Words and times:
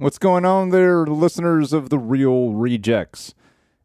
What's 0.00 0.16
going 0.16 0.46
on 0.46 0.70
there, 0.70 1.04
listeners 1.04 1.74
of 1.74 1.90
the 1.90 1.98
Reel 1.98 2.54
Rejects? 2.54 3.34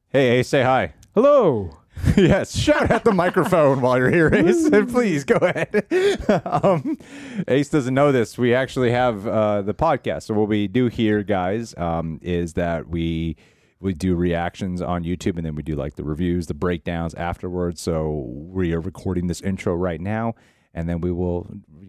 Hey, 0.07 0.29
hey, 0.29 0.43
say 0.43 0.63
hi. 0.63 0.93
Hello. 1.13 1.77
yes, 2.15 2.57
shout 2.57 2.89
at 2.89 3.03
the 3.03 3.11
microphone 3.13 3.81
while 3.81 3.97
you're 3.97 4.09
here, 4.09 4.33
Ace. 4.33 4.69
Please 4.93 5.25
go 5.25 5.35
ahead. 5.35 5.85
um, 6.45 6.97
Ace 7.49 7.67
doesn't 7.67 7.93
know 7.93 8.13
this. 8.13 8.37
We 8.37 8.55
actually 8.55 8.91
have 8.91 9.27
uh, 9.27 9.63
the 9.63 9.73
podcast. 9.73 10.23
So 10.23 10.35
what 10.35 10.47
we 10.47 10.69
do 10.69 10.87
here, 10.87 11.21
guys, 11.21 11.75
um, 11.77 12.21
is 12.21 12.53
that 12.53 12.87
we 12.87 13.35
we 13.81 13.93
do 13.93 14.15
reactions 14.15 14.81
on 14.81 15.03
YouTube, 15.03 15.35
and 15.35 15.45
then 15.45 15.55
we 15.55 15.63
do 15.63 15.75
like 15.75 15.95
the 15.95 16.05
reviews, 16.05 16.47
the 16.47 16.53
breakdowns 16.53 17.13
afterwards. 17.15 17.81
So 17.81 18.23
we 18.29 18.71
are 18.71 18.79
recording 18.79 19.27
this 19.27 19.41
intro 19.41 19.75
right 19.75 19.99
now, 19.99 20.35
and 20.73 20.87
then 20.87 21.01
we 21.01 21.11
will, 21.11 21.45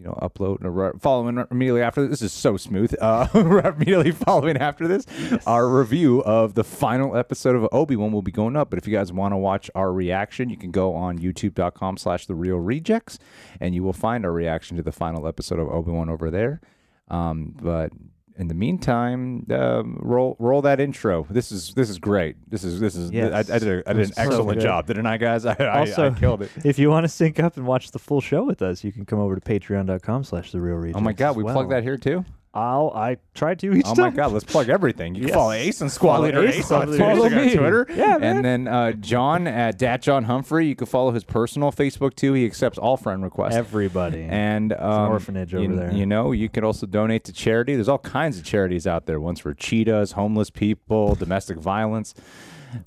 you 0.07 0.13
know, 0.13 0.19
upload 0.21 0.61
and 0.61 0.75
re- 0.75 0.91
following 0.99 1.43
immediately 1.51 1.81
after 1.81 2.01
this. 2.01 2.19
This 2.19 2.31
is 2.31 2.33
so 2.33 2.57
smooth. 2.57 2.95
Uh, 2.99 3.27
immediately 3.75 4.11
following 4.11 4.57
after 4.57 4.87
this, 4.87 5.05
our 5.45 5.67
review 5.67 6.21
of 6.23 6.53
the 6.53 6.63
final 6.63 7.15
episode 7.15 7.55
of 7.55 7.67
Obi 7.71 7.95
Wan 7.95 8.11
will 8.11 8.21
be 8.21 8.31
going 8.31 8.55
up. 8.55 8.69
But 8.69 8.79
if 8.79 8.87
you 8.87 8.93
guys 8.93 9.11
want 9.11 9.33
to 9.33 9.37
watch 9.37 9.69
our 9.75 9.91
reaction, 9.91 10.49
you 10.49 10.57
can 10.57 10.71
go 10.71 10.93
on 10.95 11.19
YouTube.com/slash 11.19 12.25
The 12.25 12.35
Reel 12.35 12.57
Rejects, 12.57 13.19
and 13.59 13.75
you 13.75 13.83
will 13.83 13.93
find 13.93 14.25
our 14.25 14.31
reaction 14.31 14.77
to 14.77 14.83
the 14.83 14.91
final 14.91 15.27
episode 15.27 15.59
of 15.59 15.67
Obi 15.67 15.91
Wan 15.91 16.09
over 16.09 16.31
there. 16.31 16.61
Um, 17.09 17.55
but 17.61 17.91
in 18.37 18.47
the 18.47 18.53
meantime, 18.53 19.45
um, 19.49 19.97
roll 20.01 20.35
roll 20.39 20.61
that 20.61 20.79
intro. 20.79 21.25
This 21.29 21.51
is 21.51 21.73
this 21.73 21.89
is 21.89 21.97
great. 21.97 22.35
This 22.49 22.63
is 22.63 22.79
this 22.79 22.95
is 22.95 23.11
Yes. 23.11 23.49
I, 23.49 23.55
I 23.55 23.59
did, 23.59 23.67
a, 23.67 23.89
I 23.89 23.93
did 23.93 24.07
an 24.07 24.13
excellent 24.17 24.59
good. 24.59 24.63
job, 24.63 24.87
didn't 24.87 25.05
I, 25.05 25.17
guys? 25.17 25.45
I, 25.45 25.55
I, 25.59 25.79
Also, 25.79 26.11
I 26.11 26.13
killed 26.13 26.43
it. 26.43 26.51
If 26.63 26.77
you 26.77 26.89
want 26.89 27.03
to 27.03 27.09
sync 27.09 27.39
up 27.39 27.57
and 27.57 27.65
watch 27.65 27.91
the 27.91 27.99
full 27.99 28.21
show 28.21 28.43
with 28.43 28.61
us, 28.61 28.83
you 28.83 28.91
can 28.91 29.05
come 29.05 29.19
over 29.19 29.35
to 29.35 29.41
patreon.com 29.41 30.23
slash 30.23 30.51
the 30.51 30.61
reel 30.61 30.75
rejects. 30.75 30.99
Oh 30.99 31.03
my 31.03 31.13
god, 31.13 31.35
we 31.35 31.43
well. 31.43 31.53
plug 31.53 31.69
that 31.69 31.83
here 31.83 31.97
too. 31.97 32.23
I'll 32.53 32.91
I 32.95 33.17
tried 33.33 33.59
to 33.59 33.73
each 33.73 33.85
Oh 33.85 33.95
my 33.95 34.09
god, 34.09 34.31
let's 34.31 34.45
plug 34.45 34.69
everything. 34.69 35.13
You 35.15 35.25
can 35.25 35.33
follow 35.33 35.51
Ace 35.51 35.81
and 35.81 35.91
Squad 35.91 36.21
Leader 36.21 36.45
Ace 36.45 36.57
Ace, 36.57 36.71
on 36.71 36.81
on 36.81 36.87
Twitter. 36.87 37.03
Twitter. 37.03 37.29
Follow 37.29 37.45
me. 37.45 37.55
Twitter. 37.55 37.87
Yeah, 37.89 38.17
man. 38.17 38.23
And 38.23 38.45
then 38.45 38.67
uh, 38.67 38.91
John 38.93 39.47
at 39.47 39.77
Dat 39.77 40.01
John 40.01 40.23
Humphrey. 40.23 40.67
You 40.67 40.75
can 40.75 40.87
follow 40.87 41.11
his 41.11 41.23
personal 41.23 41.71
Facebook 41.71 42.15
too. 42.15 42.33
He 42.33 42.45
accepts 42.45 42.77
all 42.77 42.97
friend 42.97 43.23
requests. 43.23 43.55
Everybody. 43.55 44.23
and 44.23 44.73
um, 44.73 45.11
orphanage 45.11 45.53
over 45.53 45.63
you, 45.63 45.75
there. 45.75 45.91
You 45.91 46.05
know, 46.05 46.31
you 46.31 46.49
can 46.49 46.63
also 46.63 46.85
donate 46.85 47.23
to 47.25 47.33
charity. 47.33 47.75
There's 47.75 47.89
all 47.89 47.99
kinds 47.99 48.37
of 48.37 48.43
charities 48.43 48.87
out 48.87 49.05
there. 49.05 49.19
Ones 49.19 49.39
for 49.39 49.53
cheetahs, 49.53 50.13
homeless 50.13 50.49
people, 50.49 51.15
domestic 51.15 51.57
violence. 51.57 52.15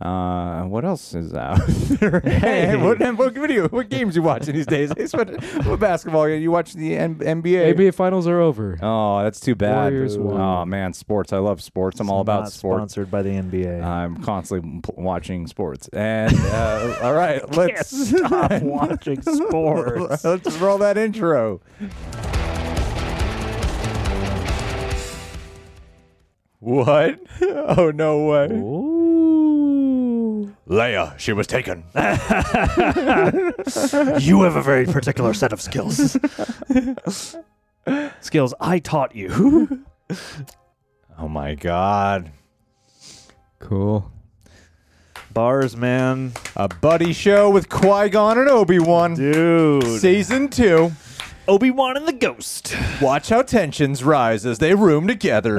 Uh, 0.01 0.63
what 0.65 0.85
else 0.85 1.15
is 1.15 1.33
out 1.35 1.59
there? 1.67 2.21
hey, 2.25 2.77
what, 2.77 2.99
what 3.17 3.33
video? 3.35 3.69
What 3.69 3.89
games 3.89 4.15
you 4.17 4.23
watching 4.23 4.55
these 4.55 4.67
days? 4.67 4.91
What, 5.13 5.31
what 5.65 5.81
basketball? 5.81 6.29
You 6.29 6.51
watch 6.51 6.75
the 6.75 6.97
N- 6.97 7.17
NBA? 7.17 7.75
NBA 7.75 7.95
finals 7.95 8.27
are 8.27 8.41
over. 8.41 8.79
Oh, 8.83 9.23
that's 9.23 9.41
too 9.41 9.55
bad. 9.55 9.93
Warriors 9.93 10.19
won. 10.19 10.41
Oh 10.41 10.65
man, 10.65 10.93
sports. 10.93 11.33
I 11.33 11.39
love 11.39 11.63
sports. 11.63 11.99
I'm 12.01 12.09
So 12.09 12.15
all 12.15 12.21
about 12.21 12.43
not 12.45 12.53
sports. 12.53 12.79
Sponsored 12.95 13.11
by 13.11 13.23
the 13.23 13.31
NBA. 13.31 13.83
I'm 13.83 14.23
constantly 14.23 14.81
p- 14.83 14.93
watching 14.97 15.47
sports. 15.47 15.89
And 15.89 16.35
uh, 16.37 16.99
all 17.03 17.15
right, 17.15 17.43
let's 17.57 17.91
Stop 18.11 18.51
watching 18.63 19.23
sports. 19.23 20.25
let's 20.25 20.57
roll 20.59 20.79
that 20.79 20.99
intro. 20.99 21.61
What? 26.59 27.21
Oh 27.41 27.91
no 27.95 28.27
way. 28.27 28.49
Ooh. 28.53 29.00
Leia, 30.71 31.19
she 31.19 31.33
was 31.33 31.49
taken. 31.49 31.83
you 34.21 34.43
have 34.43 34.55
a 34.55 34.63
very 34.63 34.87
particular 34.87 35.35
set 35.35 35.53
of 35.53 35.61
skills. 35.61 36.17
skills 38.21 38.55
I 38.61 38.79
taught 38.79 39.15
you. 39.15 39.85
Oh 41.23 41.29
my 41.29 41.55
god. 41.55 42.33
Cool. 43.59 44.11
Bars, 45.35 45.77
man. 45.77 46.33
A 46.57 46.67
buddy 46.67 47.13
show 47.13 47.51
with 47.51 47.69
Qui-Gon 47.69 48.39
and 48.39 48.49
Obi-Wan. 48.49 49.17
Dude. 49.17 50.01
Season 50.01 50.49
2. 50.49 50.91
Obi-Wan 51.47 51.99
and 51.99 52.09
the 52.09 52.15
Ghost. 52.15 52.75
Watch 53.03 53.29
how 53.29 53.43
tensions 53.43 54.03
rise 54.03 54.47
as 54.47 54.61
they 54.61 54.75
room 54.75 55.07
together. 55.07 55.57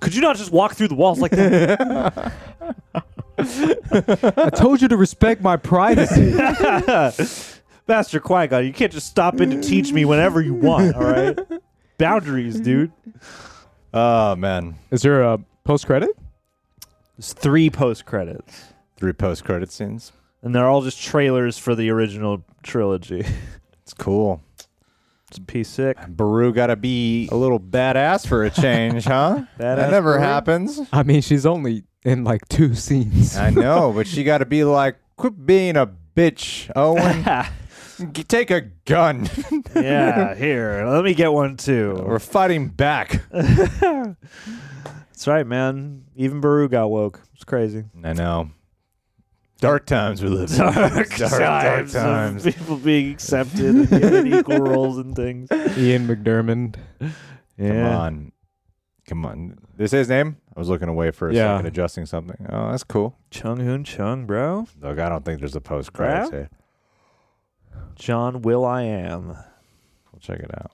Could 0.00 0.14
you 0.14 0.22
not 0.22 0.36
just 0.36 0.50
walk 0.50 0.74
through 0.74 0.88
the 0.88 0.96
walls 0.96 1.20
like 1.20 1.30
that? 1.30 2.32
I 4.36 4.50
told 4.50 4.80
you 4.82 4.88
to 4.88 4.96
respect 4.96 5.40
my 5.42 5.56
privacy. 5.56 6.32
Master 7.88 8.20
Qui-Gon, 8.20 8.66
you 8.66 8.72
can't 8.72 8.92
just 8.92 9.06
stop 9.06 9.40
in 9.40 9.50
to 9.50 9.60
teach 9.62 9.92
me 9.92 10.04
whenever 10.04 10.40
you 10.42 10.54
want, 10.54 10.94
all 10.94 11.04
right? 11.04 11.38
Boundaries, 11.96 12.60
dude. 12.60 12.92
oh 13.94 14.36
man. 14.36 14.76
Is 14.90 15.02
there 15.02 15.22
a 15.22 15.38
post 15.64 15.86
credit? 15.86 16.10
There's 17.16 17.32
three 17.32 17.70
post 17.70 18.04
credits, 18.06 18.66
Three 18.96 19.12
post-credit 19.12 19.72
scenes. 19.72 20.12
and 20.42 20.54
they're 20.54 20.68
all 20.68 20.82
just 20.82 21.02
trailers 21.02 21.56
for 21.58 21.74
the 21.74 21.90
original 21.90 22.44
trilogy. 22.62 23.24
It's 23.82 23.94
cool. 23.94 24.42
It's 25.28 25.38
P 25.46 25.64
sick. 25.64 25.96
Beru 26.08 26.52
got 26.52 26.66
to 26.68 26.76
be 26.76 27.28
a 27.32 27.34
little 27.34 27.58
badass 27.60 28.26
for 28.26 28.44
a 28.44 28.50
change, 28.50 29.04
huh? 29.04 29.44
that 29.56 29.90
never 29.90 30.14
Beru? 30.14 30.20
happens. 30.22 30.80
I 30.92 31.02
mean, 31.02 31.22
she's 31.22 31.44
only 31.46 31.84
in 32.04 32.24
like 32.24 32.46
two 32.48 32.74
scenes. 32.74 33.36
I 33.36 33.50
know, 33.50 33.92
but 33.92 34.06
she 34.06 34.24
got 34.24 34.38
to 34.38 34.46
be 34.46 34.64
like, 34.64 34.96
quit 35.16 35.46
being 35.46 35.76
a 35.76 35.86
bitch, 36.16 36.70
Owen. 36.76 37.24
G- 38.12 38.22
Take 38.24 38.50
a 38.52 38.60
gun. 38.84 39.28
yeah, 39.74 40.34
here. 40.34 40.84
Let 40.86 41.04
me 41.04 41.14
get 41.14 41.32
one 41.32 41.56
too. 41.56 42.02
We're 42.06 42.18
fighting 42.20 42.68
back. 42.68 43.22
That's 43.32 45.26
right, 45.26 45.46
man. 45.46 46.04
Even 46.14 46.40
Beru 46.40 46.68
got 46.68 46.90
woke. 46.90 47.20
It's 47.34 47.44
crazy. 47.44 47.84
I 48.04 48.12
know. 48.12 48.50
Dark 49.60 49.86
times 49.86 50.22
we 50.22 50.28
live 50.28 50.52
in. 50.52 50.56
Dark, 50.58 51.08
times, 51.16 52.46
of 52.46 52.54
people 52.54 52.76
being 52.76 53.10
accepted 53.12 53.60
and 53.74 53.88
given 53.88 54.32
equal 54.32 54.58
roles 54.60 54.98
and 54.98 55.16
things. 55.16 55.50
Ian 55.76 56.06
McDiarmid. 56.06 56.76
Come 57.58 57.76
on. 57.86 58.32
Come 59.08 59.24
on. 59.26 59.58
This 59.76 59.90
his 59.90 60.08
name? 60.08 60.36
I 60.54 60.60
was 60.60 60.68
looking 60.68 60.88
away 60.88 61.10
for 61.10 61.28
a 61.30 61.34
Yeah. 61.34 61.56
second, 61.56 61.66
adjusting 61.66 62.06
something. 62.06 62.46
Oh, 62.50 62.70
that's 62.70 62.84
cool. 62.84 63.16
Chung 63.30 63.58
Hoon 63.58 63.82
Chung, 63.82 64.26
bro. 64.26 64.66
Look, 64.80 64.98
I 65.00 65.08
don't 65.08 65.24
think 65.24 65.40
there's 65.40 65.56
a 65.56 65.60
post 65.60 65.92
credits 65.92 66.28
Bruh? 66.30 66.32
here. 66.32 66.50
John 67.96 68.42
Will 68.42 68.64
I 68.64 68.82
Am. 68.82 69.28
We'll 69.28 70.20
check 70.20 70.40
it 70.40 70.50
out. 70.56 70.72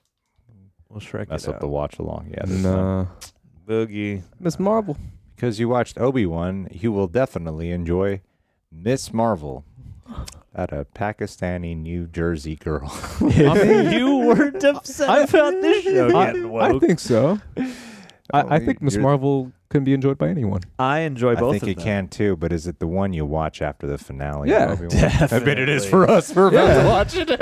We'll 0.88 1.00
Shrek 1.00 1.28
Mess 1.28 1.44
it 1.44 1.48
up 1.50 1.54
out. 1.56 1.60
the 1.60 1.68
watch 1.68 1.98
along. 1.98 2.28
Yeah, 2.30 2.44
this 2.44 2.62
time. 2.62 2.72
No. 2.72 3.08
Boogie. 3.66 4.22
Miss 4.38 4.58
Marvel. 4.58 4.96
because 5.34 5.58
you 5.58 5.68
watched 5.68 5.98
Obi 5.98 6.26
Wan, 6.26 6.68
you 6.70 6.92
will 6.92 7.08
definitely 7.08 7.70
enjoy 7.70 8.20
Miss 8.70 9.12
Marvel. 9.12 9.64
At 10.54 10.72
a 10.72 10.84
Pakistani 10.94 11.76
New 11.76 12.06
Jersey 12.06 12.54
girl. 12.56 12.88
I 13.20 13.24
mean, 13.64 13.90
you 13.92 14.18
weren't 14.18 14.62
upset 14.64 15.08
I- 15.10 15.22
about 15.22 15.60
this 15.60 15.82
show 15.82 16.16
I, 16.16 16.26
getting 16.26 16.56
I 16.56 16.78
think 16.78 17.00
so. 17.00 17.40
I, 18.32 18.56
I 18.56 18.58
think 18.58 18.80
Miss 18.80 18.96
Marvel 18.96 19.52
can 19.68 19.84
be 19.84 19.92
enjoyed 19.92 20.16
by 20.16 20.28
anyone. 20.28 20.62
I 20.78 21.00
enjoy 21.00 21.34
both. 21.34 21.38
I 21.38 21.40
both 21.40 21.52
think 21.52 21.62
of 21.64 21.68
you 21.68 21.74
them. 21.74 21.84
can 21.84 22.08
too, 22.08 22.36
but 22.36 22.52
is 22.52 22.66
it 22.66 22.78
the 22.78 22.86
one 22.86 23.12
you 23.12 23.26
watch 23.26 23.60
after 23.60 23.86
the 23.86 23.98
finale? 23.98 24.48
Yeah, 24.48 24.72
of 24.72 24.80
Obi-Wan? 24.80 25.04
I 25.30 25.38
bet 25.40 25.58
it 25.58 25.68
is 25.68 25.84
for 25.84 26.08
us. 26.08 26.34
We're 26.34 26.48
about 26.48 26.68
Yeah. 26.68 26.82
to 26.82 26.88
watch 26.88 27.16
it. 27.16 27.30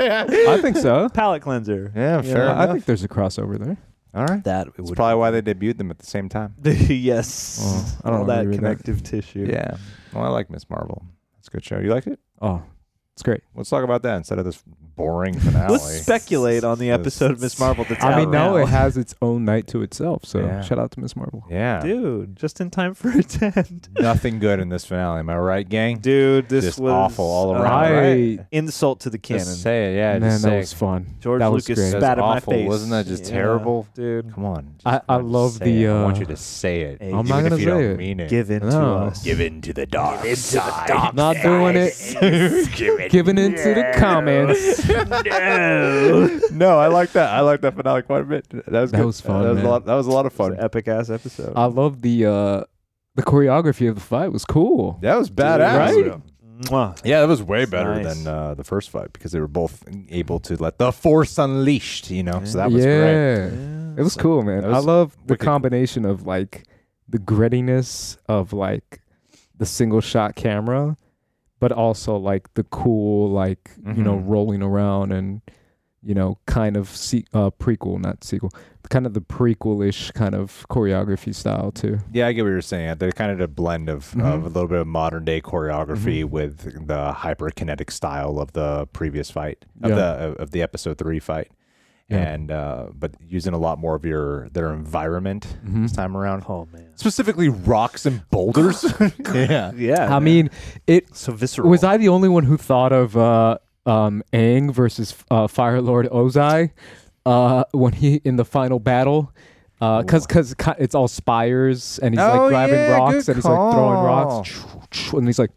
I 0.49 0.61
think 0.61 0.75
so. 0.77 1.07
Palate 1.09 1.41
cleanser. 1.41 1.91
yeah, 1.95 2.21
fair 2.21 2.49
I, 2.49 2.63
I 2.63 2.71
think 2.71 2.85
there's 2.85 3.03
a 3.03 3.07
crossover 3.07 3.57
there. 3.57 3.77
All 4.15 4.25
right. 4.25 4.43
That 4.43 4.67
That's 4.75 4.89
would 4.89 4.95
probably 4.95 5.15
why 5.19 5.31
they 5.31 5.41
debuted 5.41 5.77
them 5.77 5.89
at 5.89 5.99
the 5.99 6.05
same 6.05 6.27
time. 6.29 6.53
yes. 6.63 7.59
Oh, 7.63 7.97
I 8.03 8.09
don't 8.11 8.19
All 8.19 8.25
that 8.25 8.41
agree 8.41 8.55
that. 8.57 8.59
connective 8.61 9.03
tissue. 9.03 9.47
Yeah. 9.49 9.77
Well, 10.13 10.23
I 10.25 10.27
like 10.27 10.49
Miss 10.49 10.69
Marvel. 10.69 11.03
That's 11.37 11.47
a 11.47 11.51
good 11.51 11.63
show. 11.65 11.79
You 11.79 11.89
like 11.89 12.07
it? 12.07 12.19
Oh, 12.41 12.61
It's 13.15 13.21
great. 13.21 13.41
Let's 13.53 13.69
talk 13.69 13.83
about 13.83 14.01
that 14.03 14.17
instead 14.17 14.39
of 14.39 14.45
this 14.45 14.63
boring 14.95 15.39
finale. 15.39 15.73
Let's 15.73 16.01
speculate 16.01 16.63
on 16.63 16.79
the 16.79 16.89
episode 16.89 17.29
of 17.29 17.39
Miss 17.41 17.59
Marvel 17.59 17.85
that's 17.87 18.03
I 18.03 18.13
out 18.13 18.17
mean, 18.17 18.31
now 18.31 18.55
now. 18.55 18.63
it 18.63 18.67
has 18.69 18.97
its 18.97 19.13
own 19.21 19.45
night 19.45 19.67
to 19.67 19.83
itself. 19.83 20.25
So 20.25 20.39
Yeah. 20.39 20.61
shout 20.61 20.79
out 20.79 20.89
to 20.93 20.99
Miss 20.99 21.15
Marvel. 21.15 21.45
Yeah. 21.47 21.79
Dude, 21.81 22.35
just 22.35 22.59
in 22.59 22.71
time 22.71 22.95
for 22.95 23.09
a 23.11 23.21
tent. 23.21 23.89
Nothing 23.99 24.39
good 24.39 24.59
in 24.59 24.69
this 24.69 24.83
finale. 24.85 25.19
Am 25.19 25.29
I 25.29 25.37
right, 25.37 25.67
gang? 25.67 25.99
Dude, 25.99 26.49
this 26.49 26.65
Just 26.65 26.79
was 26.79 26.91
awful 26.91 27.25
all 27.25 27.51
uh, 27.55 27.59
around, 27.61 27.71
I 27.71 27.91
right? 28.01 28.39
insult 28.51 29.01
to 29.01 29.11
the 29.11 29.19
canon. 29.19 29.45
Just 29.45 29.61
say 29.61 29.93
it. 29.93 29.97
Yeah, 29.97 30.13
man, 30.17 30.21
just 30.31 30.43
that 30.43 30.49
say 30.49 30.57
was 30.57 30.73
it. 30.73 30.75
fun. 30.75 31.15
George 31.19 31.39
that 31.39 31.51
was 31.51 31.69
Lucas 31.69 31.83
great. 31.83 31.91
That's 31.91 32.03
spat 32.03 32.17
in 32.17 32.23
my 32.25 32.37
awful. 32.37 32.53
face. 32.53 32.67
Wasn't 32.67 32.91
that 32.91 33.05
just 33.05 33.25
Yeah, 33.25 33.29
terrible? 33.31 33.87
dude? 33.93 34.33
Come 34.33 34.45
on. 34.45 34.75
I- 34.87 34.91
just 34.93 35.03
I 35.07 35.13
fucking 35.17 35.31
love 35.31 35.51
say 35.53 35.65
the, 35.65 35.83
it. 35.85 35.89
I 35.91 36.03
want 36.03 36.17
uh, 36.17 36.19
you 36.21 36.25
to 36.25 36.35
say 36.37 36.81
it. 36.81 37.01
I'm 37.01 37.07
even 37.07 37.25
not 37.27 37.37
if 37.43 37.43
gonna 37.49 37.55
you 37.57 37.63
say 37.65 37.65
don't 37.69 37.83
it. 37.83 37.97
mean 37.97 38.19
it. 38.21 38.29
Give 38.31 38.49
in 38.49 38.61
to 38.61 38.69
No. 38.71 38.95
us. 38.95 39.23
Give 39.23 39.39
in 39.39 39.61
to 39.61 39.71
the 39.73 39.85
dark 39.85 40.25
side. 40.35 41.13
Not 41.15 41.37
doing 41.43 41.75
it. 41.77 41.93
Giving 43.09 43.37
into 43.37 43.73
the 43.73 43.93
comments. 43.97 44.87
no, 44.89 46.39
no, 46.51 46.79
I 46.79 46.87
like 46.87 47.11
that. 47.13 47.29
I 47.33 47.41
like 47.41 47.61
that 47.61 47.75
finale 47.75 48.01
quite 48.01 48.21
a 48.21 48.25
bit. 48.25 48.47
That 48.49 48.81
was 48.81 48.91
That 48.91 48.97
good. 48.97 49.05
was 49.05 49.21
fun, 49.21 49.43
That 49.43 49.49
was 49.49 49.57
man. 49.57 49.65
a 49.65 49.69
lot. 49.69 49.85
That 49.85 49.95
was 49.95 50.07
a 50.07 50.11
lot 50.11 50.25
of 50.25 50.33
fun. 50.33 50.55
epic 50.59 50.87
ass 50.87 51.09
episode. 51.09 51.53
I 51.55 51.65
love 51.65 52.01
the 52.01 52.25
uh 52.25 52.63
the 53.15 53.23
choreography 53.23 53.87
of 53.89 53.95
the 53.95 54.01
fight 54.01 54.31
was 54.31 54.45
cool. 54.45 54.97
That 55.01 55.17
was 55.17 55.29
badass. 55.29 55.77
Right? 55.77 56.21
Mwah. 56.61 56.99
Yeah, 57.03 57.21
that 57.21 57.27
was 57.27 57.41
way 57.43 57.63
It's 57.63 57.71
better 57.71 57.95
nice. 58.01 58.15
than 58.23 58.27
uh, 58.27 58.53
the 58.53 58.63
first 58.63 58.89
fight 58.89 59.11
because 59.11 59.31
they 59.31 59.39
were 59.39 59.47
both 59.47 59.83
able 60.09 60.39
to 60.41 60.55
let 60.61 60.77
the 60.77 60.91
force 60.91 61.37
unleashed. 61.37 62.09
You 62.11 62.23
know, 62.23 62.43
so 62.45 62.57
that 62.59 62.71
was 62.71 62.85
yeah. 62.85 63.49
great. 63.49 63.99
It 63.99 64.03
was 64.03 64.15
cool, 64.15 64.43
man. 64.43 64.61
That 64.61 64.73
I 64.73 64.79
love 64.79 65.15
the 65.27 65.33
wicked 65.33 65.39
cool. 65.41 65.51
combination 65.53 66.05
of 66.05 66.25
like 66.25 66.63
the 67.09 67.19
grittiness 67.19 68.17
of 68.27 68.53
like 68.53 69.01
the 69.57 69.65
single 69.65 70.01
shot 70.01 70.35
camera, 70.35 70.97
but 71.63 71.71
also 71.71 72.17
like 72.17 72.53
the 72.55 72.63
cool 72.65 73.29
like 73.29 73.71
you 73.95 74.03
know 74.03 74.17
Mhm. 74.17 74.23
rolling 74.27 74.61
around 74.61 75.11
and 75.13 75.41
you 76.01 76.13
know 76.13 76.37
kind 76.45 76.75
of 76.75 76.89
se- 76.89 77.23
uh, 77.33 77.49
prequel, 77.51 77.97
not 78.01 78.23
sequel, 78.25 78.51
kind 78.89 79.05
of 79.05 79.13
the 79.13 79.21
prequel-ish 79.21 80.11
kind 80.11 80.35
of 80.35 80.65
choreography 80.69 81.33
style 81.33 81.71
too. 81.71 81.99
Yeah, 82.11 82.27
I 82.27 82.33
get 82.33 82.41
what 82.43 82.49
you're 82.49 82.61
saying. 82.61 82.97
They're 82.99 83.13
kind 83.13 83.31
of 83.31 83.39
a 83.39 83.47
blend 83.47 83.87
of, 83.87 84.11
Mhm. 84.11 84.25
of 84.33 84.43
a 84.43 84.49
little 84.49 84.67
bit 84.67 84.79
of 84.79 84.87
modern 84.87 85.23
day 85.23 85.39
choreography 85.39 86.23
Mhm. 86.25 86.29
with 86.31 86.57
the 86.87 87.13
hyperkinetic 87.13 87.89
style 87.91 88.39
of 88.39 88.51
the 88.51 88.85
previous 88.87 89.31
fight 89.31 89.63
of 89.81 89.91
Yeah. 89.91 89.95
the 89.95 90.35
of 90.43 90.51
the 90.51 90.61
episode 90.61 90.97
three 90.97 91.19
fight, 91.19 91.49
Yeah. 92.09 92.17
and 92.33 92.51
uh, 92.51 92.87
but 92.93 93.15
using 93.25 93.53
a 93.53 93.57
lot 93.57 93.79
more 93.79 93.95
of 93.95 94.03
your 94.05 94.49
their 94.49 94.73
environment 94.73 95.47
Mhm. 95.65 95.83
this 95.83 95.93
time 95.93 96.15
around. 96.17 96.43
Oh 96.49 96.67
man. 96.73 96.89
Specifically, 96.95 97.47
rocks 97.49 98.05
and 98.05 98.21
boulders. 98.29 98.83
yeah, 99.33 99.71
Yeah. 99.75 100.13
I 100.15 100.19
mean, 100.19 100.49
it 100.85 101.15
so 101.15 101.31
visceral. 101.31 101.69
Was 101.69 101.83
I 101.83 101.97
the 101.97 102.09
only 102.09 102.29
one 102.29 102.43
who 102.43 102.57
thought 102.57 102.91
of 102.91 103.15
uh, 103.17 103.57
um, 103.85 104.21
Aang 104.33 104.71
versus 104.73 105.15
uh, 105.31 105.47
Fire 105.47 105.81
Lord 105.81 106.07
Ozai 106.09 106.71
uh, 107.25 107.63
when 107.71 107.93
he 107.93 108.21
in 108.25 108.35
the 108.35 108.45
final 108.45 108.79
battle? 108.79 109.31
Because 109.79 110.25
cause 110.27 110.55
it's 110.77 110.95
all 110.95 111.07
spires 111.09 111.99
and 111.99 112.13
he's 112.13 112.21
Oh, 112.23 112.37
like 112.37 112.49
grabbing 112.49 112.75
yeah, 112.75 112.97
rocks 112.97 113.25
good 113.25 113.27
and 113.29 113.35
he's 113.35 113.43
like 113.45 113.73
throwing 113.73 114.03
rocks 114.05 115.11
and 115.13 115.27
he's 115.27 115.39
like 115.39 115.51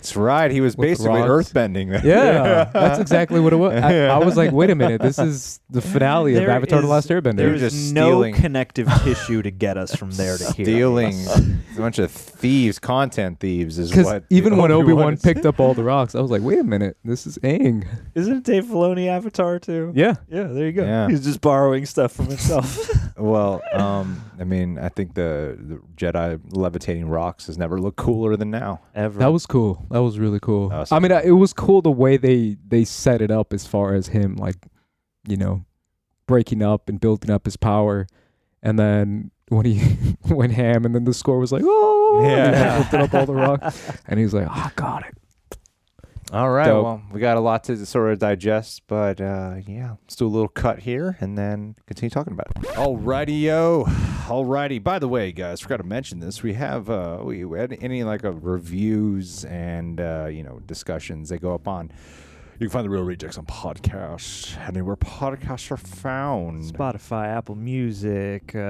that's 0.00 0.16
right. 0.16 0.50
He 0.50 0.60
was 0.62 0.76
With 0.76 0.88
basically 0.88 1.20
rocks. 1.20 1.50
earthbending. 1.52 2.02
yeah 2.04 2.64
that's 2.72 2.98
exactly 2.98 3.38
what 3.38 3.52
it 3.52 3.56
was 3.56 3.74
I, 3.74 4.06
I 4.06 4.18
was 4.18 4.36
like 4.36 4.50
wait 4.52 4.70
a 4.70 4.74
minute 4.74 5.00
this 5.02 5.18
is 5.18 5.60
the 5.68 5.82
finale 5.82 6.34
of 6.34 6.40
There 6.42 6.50
Avatar: 6.50 6.80
The 6.80 6.86
is- 6.86 6.90
Last 6.90 7.08
Airbender 7.10 7.36
There 7.36 7.48
You're 7.50 7.58
just 7.58 7.92
no 7.92 8.08
stealing- 8.08 8.34
connective 8.34 8.88
tissue 9.04 9.42
to 9.42 9.50
get 9.50 9.76
us 9.76 9.94
from 9.94 10.10
there 10.12 10.38
to 10.38 10.52
here. 10.52 10.64
Stealing 10.64 11.14
a 11.76 11.78
bunch 11.78 11.98
of 11.98 12.10
thieves, 12.10 12.78
content 12.78 13.40
thieves, 13.40 13.78
is 13.78 13.90
because 13.90 14.06
what. 14.06 14.24
even 14.30 14.56
when 14.56 14.70
Obi 14.72 14.92
Wan 14.92 15.14
is. 15.14 15.22
picked 15.22 15.44
up 15.46 15.60
all 15.60 15.74
the 15.74 15.84
rocks, 15.84 16.14
I 16.14 16.20
was 16.20 16.30
like, 16.30 16.42
"Wait 16.42 16.58
a 16.58 16.64
minute, 16.64 16.96
this 17.04 17.26
is 17.26 17.38
Aang." 17.38 17.86
Isn't 18.14 18.38
it 18.38 18.42
Dave 18.44 18.64
Filoni 18.64 19.06
Avatar 19.08 19.58
too? 19.58 19.92
Yeah, 19.94 20.14
Yeah, 20.28 20.44
there 20.44 20.66
you 20.66 20.72
go. 20.72 20.84
Yeah. 20.84 21.08
He's 21.08 21.22
just 21.24 21.40
borrowing 21.40 21.84
stuff 21.86 22.12
from 22.12 22.26
himself. 22.26 22.88
Well, 23.18 23.60
um, 23.72 24.20
I 24.40 24.44
mean, 24.44 24.78
I 24.78 24.88
think 24.88 25.14
the, 25.14 25.58
the 25.60 25.80
Jedi 25.96 26.40
levitating 26.50 27.06
rocks 27.08 27.46
has 27.46 27.58
never 27.58 27.78
looked 27.78 27.98
cooler 27.98 28.36
than 28.36 28.50
now. 28.50 28.80
Ever. 28.94 29.18
That 29.18 29.32
was 29.32 29.44
cool. 29.46 29.84
That 29.90 30.02
was 30.02 30.18
really 30.18 30.40
cool. 30.40 30.70
That 30.70 30.78
was 30.78 30.92
I 30.92 30.98
mean, 30.98 31.12
I- 31.12 31.22
it 31.22 31.32
was 31.32 31.52
cool 31.52 31.82
the 31.82 31.90
way 31.90 32.16
they 32.16 32.56
they 32.66 32.84
set 32.84 33.20
it 33.20 33.30
up 33.30 33.52
as 33.52 33.66
far 33.66 33.94
as 33.94 34.08
him 34.08 34.36
like, 34.36 34.56
you 35.28 35.36
know, 35.36 35.64
breaking 36.26 36.62
up 36.62 36.88
and 36.88 36.98
building 37.00 37.30
up 37.30 37.44
his 37.44 37.56
power, 37.56 38.06
and 38.62 38.78
then 38.78 39.30
when 39.48 39.66
he 39.66 39.82
went 40.30 40.52
ham, 40.52 40.84
and 40.86 40.94
then 40.94 41.04
the 41.04 41.12
score 41.12 41.38
was 41.38 41.52
like, 41.52 41.62
oh, 41.64 42.20
and 42.24 42.54
he 42.56 42.62
Yeah. 42.62 42.78
lifted 42.78 43.00
up 43.00 43.14
all 43.14 43.26
the 43.26 43.34
rocks, 43.34 43.90
and 44.06 44.18
he's 44.18 44.32
like, 44.32 44.46
oh, 44.46 44.50
I 44.52 44.70
got 44.76 45.04
it. 45.06 45.14
All 46.32 46.50
right. 46.50 46.66
Dope. 46.66 46.84
Well, 46.84 47.02
we 47.12 47.18
got 47.20 47.36
a 47.36 47.40
lot 47.40 47.64
to 47.64 47.84
sort 47.84 48.12
of 48.12 48.18
digest, 48.20 48.82
but 48.86 49.20
uh, 49.20 49.56
yeah, 49.66 49.96
let's 50.02 50.14
do 50.14 50.26
a 50.26 50.28
little 50.28 50.48
cut 50.48 50.78
here 50.80 51.16
and 51.20 51.36
then 51.36 51.74
continue 51.86 52.10
talking 52.10 52.32
about 52.32 52.46
it. 52.50 52.56
Alrighty, 52.76 53.42
yo. 53.42 53.84
Alrighty. 54.28 54.80
By 54.82 55.00
the 55.00 55.08
way, 55.08 55.32
guys, 55.32 55.60
forgot 55.60 55.78
to 55.78 55.82
mention 55.84 56.20
this. 56.20 56.42
We 56.42 56.54
have 56.54 56.88
uh, 56.88 57.18
we, 57.24 57.44
we 57.44 57.58
had 57.58 57.76
any 57.80 58.04
like 58.04 58.24
uh, 58.24 58.30
reviews 58.32 59.44
and 59.46 60.00
uh, 60.00 60.28
you 60.30 60.44
know 60.44 60.60
discussions. 60.66 61.30
They 61.30 61.38
go 61.38 61.52
up 61.54 61.66
on. 61.66 61.90
You 62.60 62.66
can 62.66 62.70
find 62.74 62.84
the 62.84 62.90
Reel 62.90 63.02
Rejects 63.04 63.38
on 63.38 63.46
podcast 63.46 64.56
anywhere 64.68 64.94
podcasts 64.96 65.70
are 65.70 65.78
found. 65.78 66.62
Spotify, 66.62 67.28
Apple 67.28 67.54
Music, 67.56 68.52
uh, 68.54 68.58
uh, 68.58 68.60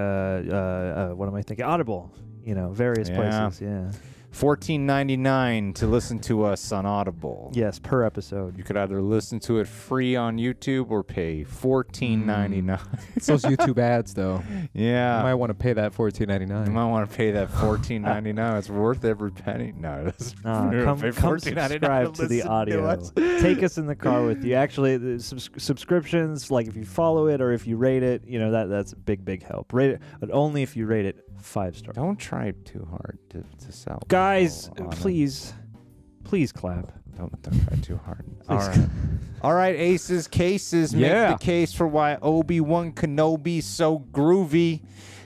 uh, 1.11 1.15
what 1.17 1.29
am 1.29 1.35
I 1.35 1.43
thinking? 1.43 1.67
Audible. 1.67 2.11
You 2.45 2.55
know, 2.55 2.71
various 2.71 3.09
Yeah. 3.11 3.17
places. 3.17 3.61
Yeah. 3.61 3.91
Fourteen 4.32 4.87
ninety 4.87 5.17
nine 5.17 5.73
to 5.75 5.87
listen 5.88 6.19
to 6.21 6.44
us 6.44 6.71
on 6.73 6.87
Audible. 6.87 7.50
Yes, 7.53 7.79
per 7.81 8.05
episode. 8.05 8.56
You 8.56 8.62
could 8.62 8.77
either 8.77 9.03
listen 9.03 9.41
to 9.41 9.59
it 9.59 9.67
free 9.67 10.15
on 10.15 10.38
YouTube 10.38 10.91
or 10.91 11.03
pay 11.03 11.43
fourteen 11.43 12.25
ninety 12.27 12.62
nine. 12.62 12.79
Mm. 12.79 13.00
It's 13.17 13.27
those 13.27 13.43
YouTube 13.43 13.79
ads 13.79 14.15
though. 14.15 14.43
yeah. 14.73 15.19
You 15.19 15.23
might 15.25 15.35
want 15.35 15.50
to 15.50 15.55
pay 15.55 15.73
that 15.73 15.93
fourteen 15.93 16.29
ninety 16.29 16.47
You 16.47 16.53
nine. 16.53 16.73
might 16.73 16.87
want 16.87 17.11
to 17.11 17.17
pay 17.17 17.32
that 17.32 17.50
fourteen 17.50 18.03
ninety 18.03 18.32
nine. 18.32 18.56
It's 18.56 18.71
worth 18.71 19.05
every 19.05 19.32
penny. 19.32 19.73
No, 19.77 20.05
it's 20.06 20.35
Nah, 20.44 20.71
you 20.71 20.85
come, 20.85 21.00
pay 21.00 21.11
come 21.11 21.35
$14.99 21.37 21.69
subscribe 21.69 22.15
to 22.15 22.26
the 22.29 22.37
listen 22.37 22.49
audio. 22.50 22.85
us. 22.87 23.12
Take 23.43 23.62
us 23.65 23.79
in 23.79 23.87
the 23.87 23.97
car 23.97 24.25
with 24.25 24.44
you. 24.44 24.55
Actually, 24.55 24.97
the 24.97 25.19
subs- 25.21 25.50
subscriptions, 25.59 26.50
like 26.53 26.69
if 26.69 26.76
you 26.76 26.85
follow 26.85 27.26
it 27.26 27.41
or 27.41 27.53
if 27.53 27.67
you 27.67 27.76
rate 27.76 28.03
it, 28.05 28.23
you 28.26 28.38
know 28.38 28.53
that 28.53 28.69
that's 28.69 28.93
a 28.93 28.97
big, 28.97 29.25
big 29.25 29.43
help. 29.43 29.73
Rate 29.73 29.91
it, 29.91 30.03
but 30.21 30.31
only 30.31 30.62
if 30.62 30.76
you 30.76 30.87
rate 30.87 31.05
it 31.05 31.25
five 31.38 31.76
stars. 31.76 31.97
Don't 31.97 32.19
try 32.19 32.53
too 32.65 32.87
hard 32.91 33.19
to, 33.31 33.43
to 33.67 33.73
sell. 33.73 34.03
Guys, 34.20 34.69
people 34.69 34.84
on 34.84 34.90
please, 34.93 35.55
please 36.25 36.52
clap. 36.52 36.93
Don't, 37.17 37.40
don't 37.43 37.67
try 37.69 37.76
too 37.78 37.96
hard. 37.96 38.25
All 38.50 38.58
Please. 38.58 38.78
right. 38.78 38.88
All 39.43 39.55
right, 39.55 39.75
aces, 39.75 40.28
cases. 40.28 40.93
Yeah. 40.94 41.31
Make 41.31 41.38
the 41.38 41.44
case 41.44 41.72
for 41.72 41.87
why 41.87 42.19
Obi 42.20 42.61
Wan 42.61 42.93
Kenobi 42.93 43.62
so 43.62 44.00
groovy. 44.12 44.82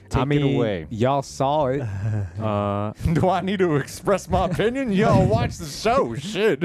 Take 0.09 0.21
I 0.21 0.23
mean, 0.25 0.45
it 0.45 0.55
away. 0.55 0.87
y'all 0.89 1.21
saw 1.23 1.67
it. 1.67 1.81
Uh, 2.39 2.93
Do 3.13 3.27
I 3.29 3.41
need 3.41 3.59
to 3.59 3.75
express 3.75 4.29
my 4.29 4.45
opinion? 4.45 4.91
Yo, 4.93 5.19
watch 5.27 5.57
the 5.57 5.65
show. 5.65 6.15
Shit. 6.15 6.61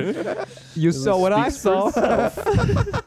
you 0.77 0.93
saw 0.93 1.17
what 1.19 1.33
I 1.33 1.49
speaks 1.49 1.63
for 1.63 1.91
saw. 1.91 3.01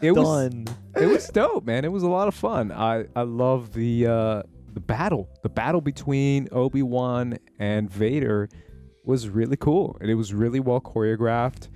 it 0.00 0.12
was 0.12 0.26
Done. 0.50 0.66
it 0.96 1.06
was 1.06 1.28
dope, 1.28 1.64
man. 1.66 1.84
It 1.84 1.92
was 1.92 2.02
a 2.02 2.08
lot 2.08 2.28
of 2.28 2.34
fun. 2.34 2.72
I 2.72 3.04
I 3.14 3.22
love 3.22 3.72
the 3.74 4.06
uh 4.06 4.42
the 4.72 4.80
battle. 4.80 5.28
The 5.42 5.48
battle 5.48 5.80
between 5.80 6.48
Obi 6.52 6.82
Wan 6.82 7.38
and 7.58 7.90
Vader 7.90 8.48
was 9.10 9.28
really 9.28 9.56
cool, 9.56 9.96
and 10.00 10.08
it 10.10 10.14
was 10.14 10.32
really 10.32 10.60
well 10.60 10.80
choreographed. 10.80 11.68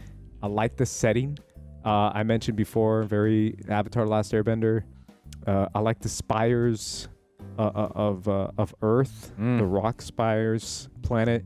I 0.42 0.46
like 0.46 0.76
the 0.76 0.86
setting. 0.86 1.38
Uh, 1.84 2.10
I 2.14 2.22
mentioned 2.22 2.56
before, 2.56 3.02
very 3.02 3.56
Avatar: 3.68 4.06
Last 4.06 4.32
Airbender. 4.32 4.84
Uh, 5.46 5.66
I 5.74 5.80
like 5.80 5.98
the 6.00 6.08
spires 6.08 7.08
uh, 7.58 7.62
uh, 7.82 7.88
of 8.08 8.28
uh, 8.28 8.48
of 8.56 8.74
Earth, 8.82 9.32
Mm. 9.38 9.58
the 9.58 9.66
rock 9.66 10.00
spires 10.02 10.88
planet. 11.02 11.44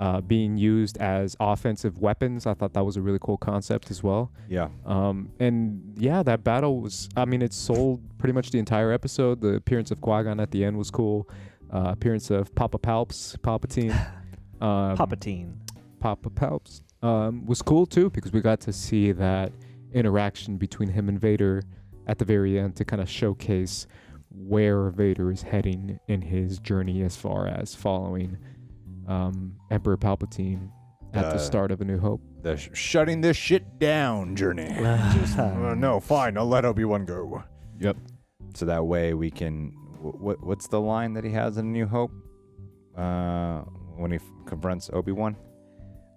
Uh, 0.00 0.20
being 0.20 0.56
used 0.56 0.96
as 0.98 1.34
offensive 1.40 1.98
weapons, 1.98 2.46
I 2.46 2.54
thought 2.54 2.72
that 2.74 2.84
was 2.84 2.96
a 2.96 3.02
really 3.02 3.18
cool 3.20 3.36
concept 3.36 3.90
as 3.90 4.00
well. 4.00 4.30
Yeah. 4.48 4.68
Um, 4.86 5.28
and 5.40 5.92
yeah, 5.98 6.22
that 6.22 6.44
battle 6.44 6.80
was, 6.80 7.08
I 7.16 7.24
mean, 7.24 7.42
it 7.42 7.52
sold 7.52 8.00
pretty 8.16 8.32
much 8.32 8.52
the 8.52 8.60
entire 8.60 8.92
episode. 8.92 9.40
The 9.40 9.54
appearance 9.56 9.90
of 9.90 10.00
Qui 10.00 10.22
Gon 10.22 10.38
at 10.38 10.52
the 10.52 10.62
end 10.64 10.78
was 10.78 10.92
cool. 10.92 11.28
Uh, 11.74 11.88
appearance 11.96 12.30
of 12.30 12.54
Papa 12.54 12.78
Palps, 12.78 13.36
Palpatine. 13.38 13.92
Um, 14.60 14.96
Palpatine. 14.96 15.54
Papa 16.00 16.30
Palps 16.30 16.82
um, 17.02 17.44
was 17.46 17.62
cool 17.62 17.86
too 17.86 18.10
because 18.10 18.32
we 18.32 18.40
got 18.40 18.60
to 18.60 18.72
see 18.72 19.12
that 19.12 19.52
interaction 19.92 20.56
between 20.56 20.88
him 20.88 21.08
and 21.08 21.20
Vader 21.20 21.62
at 22.06 22.18
the 22.18 22.24
very 22.24 22.58
end 22.58 22.76
to 22.76 22.84
kind 22.84 23.02
of 23.02 23.08
showcase 23.08 23.86
where 24.30 24.90
Vader 24.90 25.30
is 25.32 25.42
heading 25.42 25.98
in 26.08 26.22
his 26.22 26.58
journey 26.58 27.02
as 27.02 27.16
far 27.16 27.46
as 27.48 27.74
following 27.74 28.36
um, 29.08 29.54
Emperor 29.70 29.96
Palpatine 29.96 30.70
at 31.14 31.24
Uh, 31.24 31.32
the 31.32 31.38
start 31.38 31.70
of 31.72 31.80
A 31.80 31.84
New 31.84 31.98
Hope. 31.98 32.20
The 32.42 32.56
sh- 32.56 32.68
shutting 32.74 33.20
this 33.22 33.36
shit 33.36 33.78
down 33.78 34.36
journey. 34.36 34.68
Just, 35.14 35.38
uh, 35.38 35.74
no, 35.74 35.98
fine. 36.00 36.36
I'll 36.36 36.46
let 36.46 36.64
Obi 36.64 36.84
Wan 36.84 37.04
go. 37.06 37.42
Yep. 37.80 37.96
So 38.54 38.66
that 38.66 38.84
way 38.86 39.14
we 39.14 39.30
can. 39.30 39.68
wh- 40.00 40.20
What 40.20 40.44
what's 40.44 40.68
the 40.68 40.80
line 40.80 41.14
that 41.14 41.24
he 41.24 41.30
has 41.32 41.56
in 41.56 41.72
New 41.72 41.86
Hope? 41.86 42.12
Uh, 42.96 43.62
when 43.98 44.10
he 44.12 44.16
f- 44.16 44.22
confronts 44.46 44.90
Obi 44.92 45.12
Wan. 45.12 45.36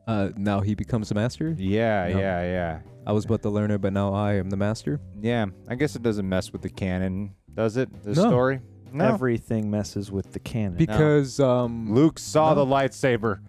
Uh, 0.08 0.30
now 0.36 0.60
he 0.62 0.76
becomes 0.76 1.12
a 1.12 1.14
master. 1.14 1.56
Yeah, 1.58 2.10
No. 2.12 2.20
yeah, 2.20 2.42
yeah. 2.44 2.80
I 3.06 3.12
was 3.14 3.26
but 3.26 3.42
the 3.42 3.50
learner, 3.50 3.78
but 3.78 3.94
now 3.94 4.14
I 4.14 4.34
am 4.36 4.50
the 4.50 4.58
master. 4.58 5.00
Yeah, 5.20 5.48
I 5.68 5.76
guess 5.76 5.96
it 5.96 6.02
doesn't 6.04 6.28
mess 6.28 6.52
with 6.52 6.62
the 6.62 6.70
canon, 6.70 7.34
does 7.54 7.78
it? 7.78 7.90
The 8.04 8.14
No. 8.14 8.30
story? 8.30 8.62
No. 8.94 9.06
Everything 9.06 9.72
messes 9.72 10.12
with 10.12 10.32
the 10.34 10.40
canon. 10.40 10.76
Because 10.76 11.40
um, 11.40 11.94
Luke 11.94 12.20
saw 12.20 12.54
No. 12.54 12.66
the 12.66 12.72
lightsaber. 12.72 13.40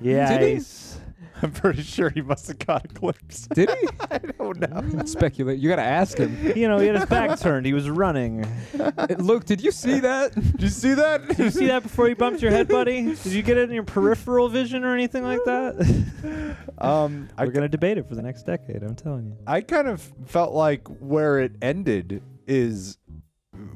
yeah, 0.00 0.38
Did 0.38 0.42
he? 0.46 0.54
he's- 0.54 1.00
I'm 1.42 1.52
pretty 1.52 1.82
sure 1.82 2.10
he 2.10 2.22
must 2.22 2.48
have 2.48 2.58
got 2.58 2.84
a 2.84 2.88
glimpse. 2.88 3.46
did 3.54 3.70
he? 3.70 3.88
I 4.10 4.18
don't 4.18 4.60
know. 4.60 5.04
Speculate. 5.04 5.58
You 5.58 5.68
gotta 5.68 5.82
ask 5.82 6.18
him. 6.18 6.36
you 6.56 6.68
know, 6.68 6.78
he 6.78 6.86
had 6.86 6.96
his 6.96 7.06
back 7.06 7.38
turned. 7.38 7.66
He 7.66 7.72
was 7.72 7.90
running. 7.90 8.44
Uh, 8.78 9.06
Look, 9.18 9.44
did 9.44 9.60
you 9.60 9.72
see 9.72 10.00
that? 10.00 10.34
Did 10.34 10.62
you 10.62 10.68
see 10.68 10.94
that? 10.94 11.26
Did 11.28 11.38
you 11.38 11.50
see 11.50 11.66
that 11.66 11.82
before 11.82 12.08
you 12.08 12.16
bumped 12.16 12.40
your 12.40 12.50
head, 12.50 12.68
buddy? 12.68 13.14
Did 13.14 13.32
you 13.32 13.42
get 13.42 13.56
it 13.56 13.68
in 13.68 13.74
your 13.74 13.84
peripheral 13.84 14.48
vision 14.48 14.84
or 14.84 14.94
anything 14.94 15.24
like 15.24 15.40
that? 15.44 16.56
Um, 16.78 17.28
We're 17.38 17.50
gonna 17.50 17.68
debate 17.68 17.98
it 17.98 18.08
for 18.08 18.14
the 18.14 18.22
next 18.22 18.44
decade. 18.44 18.82
I'm 18.82 18.94
telling 18.94 19.26
you. 19.26 19.36
I 19.46 19.60
kind 19.60 19.88
of 19.88 20.00
felt 20.26 20.52
like 20.54 20.86
where 21.00 21.38
it 21.40 21.52
ended 21.62 22.22
is 22.46 22.98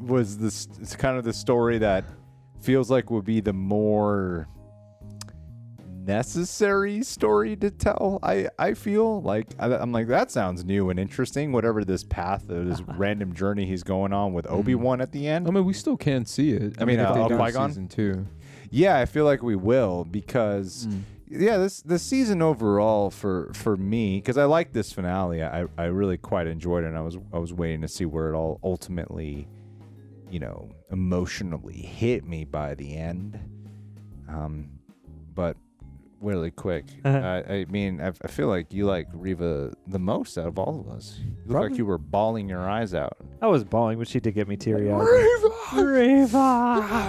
was 0.01 0.39
this 0.39 0.69
it's 0.81 0.97
kind 0.97 1.17
of 1.17 1.25
the 1.25 1.33
story 1.33 1.79
that 1.79 2.05
feels 2.61 2.91
like 2.91 3.11
would 3.11 3.25
be 3.25 3.41
the 3.41 3.53
more 3.53 4.49
necessary 6.09 7.03
story 7.03 7.55
to 7.57 7.71
tell. 7.71 8.19
I 8.23 8.49
I 8.59 8.75
feel 8.75 9.21
like 9.23 9.47
I, 9.59 9.67
I'm 9.75 9.93
like 9.93 10.09
that 10.09 10.31
sounds 10.31 10.65
new 10.65 10.91
and 10.91 10.99
interesting. 10.99 11.53
Whatever 11.53 11.85
this 11.85 12.03
path, 12.03 12.51
or 12.51 12.65
this 12.65 12.81
random 12.97 13.35
journey 13.35 13.67
he's 13.67 13.83
going 13.83 14.13
on 14.13 14.33
with 14.33 14.47
Obi 14.51 14.75
Wan 14.75 15.01
at 15.01 15.13
the 15.13 15.29
end. 15.29 15.47
I 15.47 15.51
mean, 15.51 15.65
we 15.65 15.75
still 15.75 15.97
can't 15.97 16.29
see 16.29 16.53
it. 16.53 16.81
I 16.81 16.85
mean, 16.85 16.99
if 16.99 17.07
uh, 17.07 17.13
they 17.15 17.35
uh, 17.35 17.47
do 17.51 17.53
season 17.69 17.89
two. 17.89 18.27
Yeah, 18.71 18.99
I 18.99 19.07
feel 19.07 19.25
like 19.25 19.43
we 19.43 19.57
will 19.57 20.05
because 20.05 20.89
yeah, 21.29 21.59
this 21.59 21.83
the 21.83 21.99
season 21.99 22.41
overall 22.43 23.11
for 23.11 23.53
for 23.55 23.77
me 23.77 24.17
because 24.17 24.39
I 24.39 24.45
like 24.45 24.73
this 24.73 24.93
finale. 24.93 25.43
I 25.43 25.67
I 25.77 25.85
really 25.85 26.17
quite 26.17 26.47
enjoyed 26.47 26.85
it. 26.85 26.89
and 26.89 26.97
I 26.97 27.03
was 27.03 27.19
I 27.33 27.39
was 27.39 27.53
waiting 27.53 27.83
to 27.83 27.89
see 27.89 28.07
where 28.07 28.33
it 28.33 28.37
all 28.37 28.59
ultimately, 28.63 29.47
you 30.31 30.41
know, 30.41 30.71
emotionally 30.91 31.77
hit 31.77 32.25
me 32.25 32.45
by 32.45 32.75
the 32.75 32.97
end. 32.97 33.39
Um, 34.29 34.71
but 35.35 35.57
really 36.21 36.51
quick, 36.51 36.85
Uh-huh. 37.05 37.19
I, 37.49 37.53
I 37.53 37.65
mean, 37.67 38.01
I, 38.01 38.09
I 38.09 38.29
feel 38.29 38.49
like 38.49 38.73
you 38.73 38.85
like 38.87 39.07
Reva 39.13 39.73
the 39.87 39.99
most 39.99 40.37
out 40.39 40.47
of 40.47 40.59
all 40.59 40.81
of 40.81 40.89
us. 40.95 41.19
You 41.21 41.53
look 41.53 41.71
like 41.71 41.79
you 41.79 41.87
were 41.87 41.99
bawling 41.99 42.49
your 42.49 42.69
eyes 42.69 42.95
out. 42.95 43.17
I 43.41 43.47
was 43.47 43.65
bawling, 43.65 43.99
but 43.99 44.09
she 44.09 44.21
did 44.21 44.35
get 44.35 44.49
me 44.49 44.57
teary 44.57 44.91
eyed. 44.91 45.01
Reva! 45.01 45.87
Reva! 45.87 46.37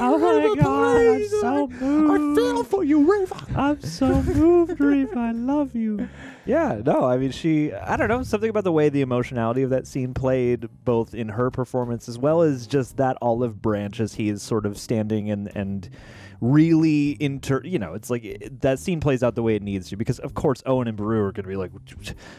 Oh 0.01 0.17
my 0.17 0.61
god, 0.61 0.97
I'm 0.97 1.27
so 1.27 1.67
moved. 1.67 2.39
I 2.39 2.41
feel 2.41 2.63
for 2.63 2.83
you, 2.83 3.11
Reva. 3.11 3.45
I'm 3.55 3.81
so 3.81 4.21
moved, 4.23 4.79
Reva. 4.79 5.19
I 5.19 5.31
love 5.31 5.75
you. 5.75 6.07
Yeah, 6.45 6.81
no, 6.83 7.03
I 7.03 7.17
mean, 7.17 7.31
she, 7.31 7.73
I 7.73 7.95
don't 7.95 8.07
know, 8.07 8.23
something 8.23 8.49
about 8.49 8.63
the 8.63 8.71
way 8.71 8.89
the 8.89 9.01
emotionality 9.01 9.61
of 9.61 9.69
that 9.69 9.85
scene 9.85 10.13
played, 10.13 10.67
both 10.83 11.13
in 11.13 11.29
her 11.29 11.51
performance 11.51 12.09
as 12.09 12.17
well 12.17 12.41
as 12.41 12.65
just 12.65 12.97
that 12.97 13.17
olive 13.21 13.61
branch 13.61 13.99
as 13.99 14.15
he 14.15 14.29
is 14.29 14.41
sort 14.41 14.65
of 14.65 14.77
standing 14.77 15.29
and, 15.29 15.55
and 15.55 15.89
really 16.41 17.17
inter, 17.19 17.61
you 17.63 17.77
know, 17.77 17.93
it's 17.93 18.09
like 18.09 18.47
that 18.61 18.79
scene 18.79 18.99
plays 18.99 19.21
out 19.21 19.35
the 19.35 19.43
way 19.43 19.55
it 19.55 19.61
needs 19.61 19.89
to 19.89 19.97
because, 19.97 20.19
of 20.19 20.33
course, 20.33 20.63
Owen 20.65 20.87
and 20.87 20.97
Beru 20.97 21.21
are 21.23 21.31
going 21.31 21.43
to 21.43 21.49
be 21.49 21.57
like, 21.57 21.71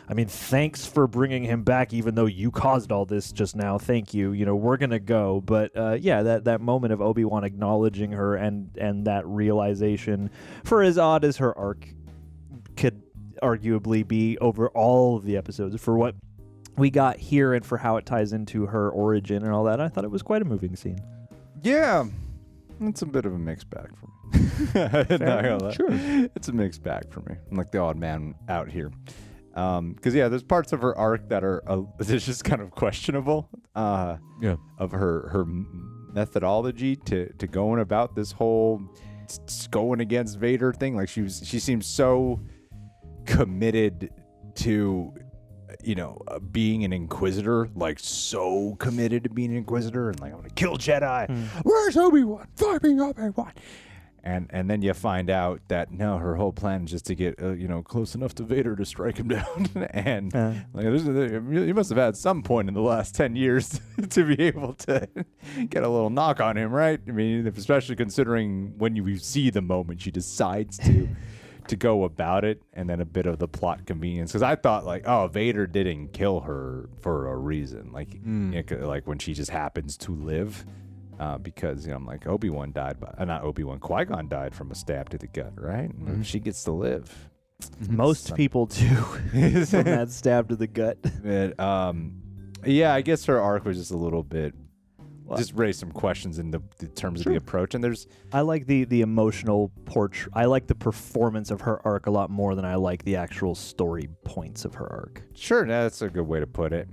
I 0.09 0.15
mean, 0.15 0.27
thanks 0.27 0.87
for 0.87 1.07
bringing 1.07 1.45
him 1.45 1.63
back, 1.63 1.93
even 1.93 2.15
though 2.15 2.27
you 2.27 2.51
caused 2.51 2.91
all 2.91 3.05
this 3.05 3.31
just 3.31 3.55
now. 3.55 3.79
Thank 3.79 4.15
you. 4.15 4.33
You 4.33 4.47
know, 4.47 4.57
we're 4.57 4.79
going 4.79 4.91
to 4.91 4.99
go. 4.99 5.43
But 5.43 5.77
uh, 5.77 5.99
yeah, 6.01 6.23
that, 6.23 6.45
that 6.45 6.61
moment 6.61 6.93
of 6.93 7.01
Obi 7.01 7.25
Wan 7.25 7.45
acknowledging 7.45 8.13
her 8.13 8.37
and, 8.37 8.71
and 8.79 9.07
that 9.07 9.27
realization, 9.27 10.31
for 10.65 10.83
as 10.83 10.97
odd 10.97 11.25
as 11.25 11.37
her 11.37 11.57
arc 11.57 11.87
could 12.77 13.03
arguably 13.43 14.07
be 14.07 14.37
over 14.39 14.69
all 14.71 15.17
of 15.17 15.25
the 15.25 15.37
episodes 15.37 15.81
for 15.81 15.97
what 15.97 16.15
we 16.77 16.91
got 16.91 17.17
here 17.19 17.53
and 17.55 17.65
for 17.65 17.77
how 17.79 17.97
it 17.97 18.07
ties 18.07 18.33
into 18.33 18.67
her 18.67 18.91
origin 18.91 19.43
and 19.45 19.53
all 19.53 19.65
that. 19.65 19.81
I 19.81 19.89
thought 19.89 20.05
it 20.05 20.11
was 20.11 20.23
quite 20.23 20.43
a 20.43 20.45
moving 20.45 20.77
scene. 20.77 20.99
Yeah, 21.63 22.05
it's 22.81 23.03
a 23.03 23.07
bit 23.07 23.27
of 23.27 23.35
a 23.35 23.39
mixed 23.39 23.69
bag 23.71 23.89
for 23.97 24.07
me. 24.07 24.11
Not 24.75 25.09
gonna 25.19 25.59
lie. 25.59 25.73
Sure. 25.73 25.89
it's 26.35 26.49
a 26.49 26.53
mixed 26.53 26.83
bag 26.83 27.11
for 27.11 27.21
me. 27.21 27.35
I'm 27.51 27.57
like 27.57 27.71
the 27.73 27.79
odd 27.79 27.97
man 27.99 28.35
out 28.49 28.69
here. 28.71 28.91
Um, 29.55 29.95
because 29.95 30.15
yeah, 30.15 30.29
there's 30.29 30.45
parts 30.45 30.73
of 30.73 30.81
her 30.81 30.97
arc 30.97 31.29
that 31.29 31.43
are 31.43 31.63
uh, 31.69 31.83
it's 31.99 32.25
just 32.25 32.45
kind 32.45 32.63
of 32.63 32.71
questionable. 32.71 33.49
Uh, 33.75 34.17
Yeah. 34.41 34.57
of 34.79 34.93
her 34.93 35.29
her 35.31 35.45
methodology 36.13 36.97
to 36.97 37.33
to 37.35 37.47
going 37.47 37.81
about 37.81 38.15
this 38.15 38.33
whole 38.33 38.81
s- 39.25 39.41
s- 39.47 39.67
going 39.69 40.01
against 40.01 40.39
Vader 40.39 40.73
thing. 40.73 40.97
Like 40.97 41.09
she 41.09 41.23
was, 41.23 41.43
she 41.45 41.59
seems 41.59 41.87
so 41.87 42.41
committed 43.27 44.11
to 44.57 45.15
you 45.85 45.95
know 45.95 46.21
uh, 46.29 46.39
being 46.39 46.85
an 46.85 46.93
inquisitor 46.93 47.69
like 47.75 47.99
so 47.99 48.75
committed 48.81 49.23
to 49.25 49.31
being 49.31 49.51
an 49.53 49.57
inquisitor 49.57 50.11
and 50.11 50.19
like 50.21 50.33
i'm 50.33 50.39
gonna 50.39 50.51
kill 50.51 50.77
jedi. 50.77 51.29
Where's 51.63 51.97
obi-wan? 51.97 52.49
Find 52.57 52.83
me 52.83 53.01
obi-wan. 53.01 53.53
And 54.23 54.49
and 54.51 54.69
then 54.69 54.83
you 54.83 54.93
find 54.93 55.31
out 55.31 55.63
that 55.69 55.91
no 55.93 56.19
her 56.19 56.35
whole 56.37 56.53
plan 56.53 56.85
is 56.85 56.91
just 56.91 57.07
to 57.07 57.15
get 57.15 57.41
uh, 57.41 57.53
you 57.53 57.67
know 57.69 57.83
close 57.83 58.15
enough 58.15 58.35
to 58.35 58.43
vader 58.43 58.77
to 58.77 58.85
strike 58.85 59.17
him 59.17 59.29
down. 59.37 59.69
And 59.93 60.35
Uh. 60.35 60.53
like 60.75 60.85
there's 60.85 61.07
a, 61.09 61.41
you 61.51 61.73
must 61.73 61.89
have 61.89 61.97
had 61.99 62.17
some 62.17 62.43
point 62.43 62.69
in 62.69 62.75
the 62.75 62.83
last 62.83 63.15
10 63.15 63.35
years 63.37 63.81
to 64.11 64.25
be 64.25 64.43
able 64.43 64.75
to 64.75 65.09
get 65.71 65.85
a 65.85 65.89
little 65.89 66.11
knock 66.11 66.41
on 66.41 66.59
him 66.59 66.71
right? 66.73 67.01
I 67.09 67.11
mean 67.13 67.47
especially 67.47 67.97
considering 67.97 68.75
when 68.77 68.95
you 68.97 69.17
see 69.17 69.49
the 69.49 69.63
moment 69.63 70.03
she 70.03 70.11
decides 70.11 70.77
to 70.79 71.09
to 71.71 71.77
go 71.77 72.05
about 72.05 72.45
it 72.45 72.63
and 72.73 72.89
then 72.89 73.01
a 73.01 73.05
bit 73.05 73.27
of 73.27 73.39
the 73.39 73.49
plot 73.49 73.87
convenience 73.87 74.31
because 74.31 74.43
i 74.43 74.55
thought 74.55 74.85
like 74.85 75.03
oh 75.07 75.27
vader 75.29 75.67
didn't 75.67 76.13
kill 76.13 76.41
her 76.41 76.89
for 77.01 77.29
a 77.29 77.37
reason 77.37 77.91
like 77.93 78.13
you 78.15 78.21
know, 78.31 78.63
'cause, 78.63 78.83
like 78.83 79.07
when 79.07 79.19
she 79.19 79.33
just 79.35 79.51
happens 79.51 79.97
to 79.97 80.15
live 80.15 80.65
uh, 81.19 81.37
because 81.39 81.85
you 81.85 81.91
know 81.91 81.97
I'm 81.97 82.07
like 82.07 82.27
Obi 82.27 82.49
Wan 82.49 82.73
died, 82.73 82.97
but 82.99 83.15
uh, 83.21 83.25
not 83.27 83.43
Obi 83.45 83.63
Wan 83.63 83.79
Qui 83.79 84.07
Gon 84.07 84.27
died 84.29 84.55
from 84.55 84.71
a 84.71 84.75
stab 84.75 85.11
to 85.11 85.19
the 85.19 85.27
gut, 85.27 85.53
right? 85.57 85.93
And 85.93 86.27
She 86.27 86.39
gets 86.41 86.65
to 86.65 86.73
live. 86.73 87.29
Most 87.91 88.29
Son- 88.29 88.37
people 88.39 88.65
do 88.67 88.87
from 89.67 89.83
that 89.85 90.09
stab 90.11 90.49
to 90.49 90.57
the 90.57 90.67
gut. 90.67 90.97
But, 91.23 91.61
um, 91.61 92.23
yeah, 92.65 92.95
I 92.95 93.03
guess 93.03 93.27
her 93.27 93.39
arc 93.39 93.67
was 93.67 93.77
just 93.77 93.91
a 93.91 93.99
little 93.99 94.23
bit. 94.23 94.55
Just 95.39 95.55
raised 95.55 95.81
some 95.81 95.93
questions 95.93 96.39
in 96.39 96.51
the, 96.51 96.61
the 96.79 96.89
terms 96.89 97.21
of 97.21 97.27
the 97.27 97.37
approach, 97.37 97.75
and 97.75 97.83
there's 97.83 98.07
I 98.33 98.41
like 98.41 98.67
the 98.67 98.85
the 98.85 99.03
emotional 99.03 99.71
portrait. 99.85 100.33
I 100.35 100.47
like 100.47 100.67
the 100.67 100.75
performance 100.75 101.51
of 101.51 101.61
her 101.63 101.85
arc 101.87 102.07
a 102.07 102.11
lot 102.11 102.31
more 102.31 102.55
than 102.55 102.65
I 102.65 102.75
like 102.75 103.05
the 103.05 103.17
actual 103.17 103.55
story 103.55 104.09
points 104.25 104.65
of 104.65 104.75
her 104.75 104.91
arc. 104.91 105.23
Sure, 105.35 105.67
that's 105.67 106.03
a 106.03 106.09
good 106.09 106.27
way 106.27 106.41
to 106.41 106.47
put 106.47 106.73
it. 106.73 106.89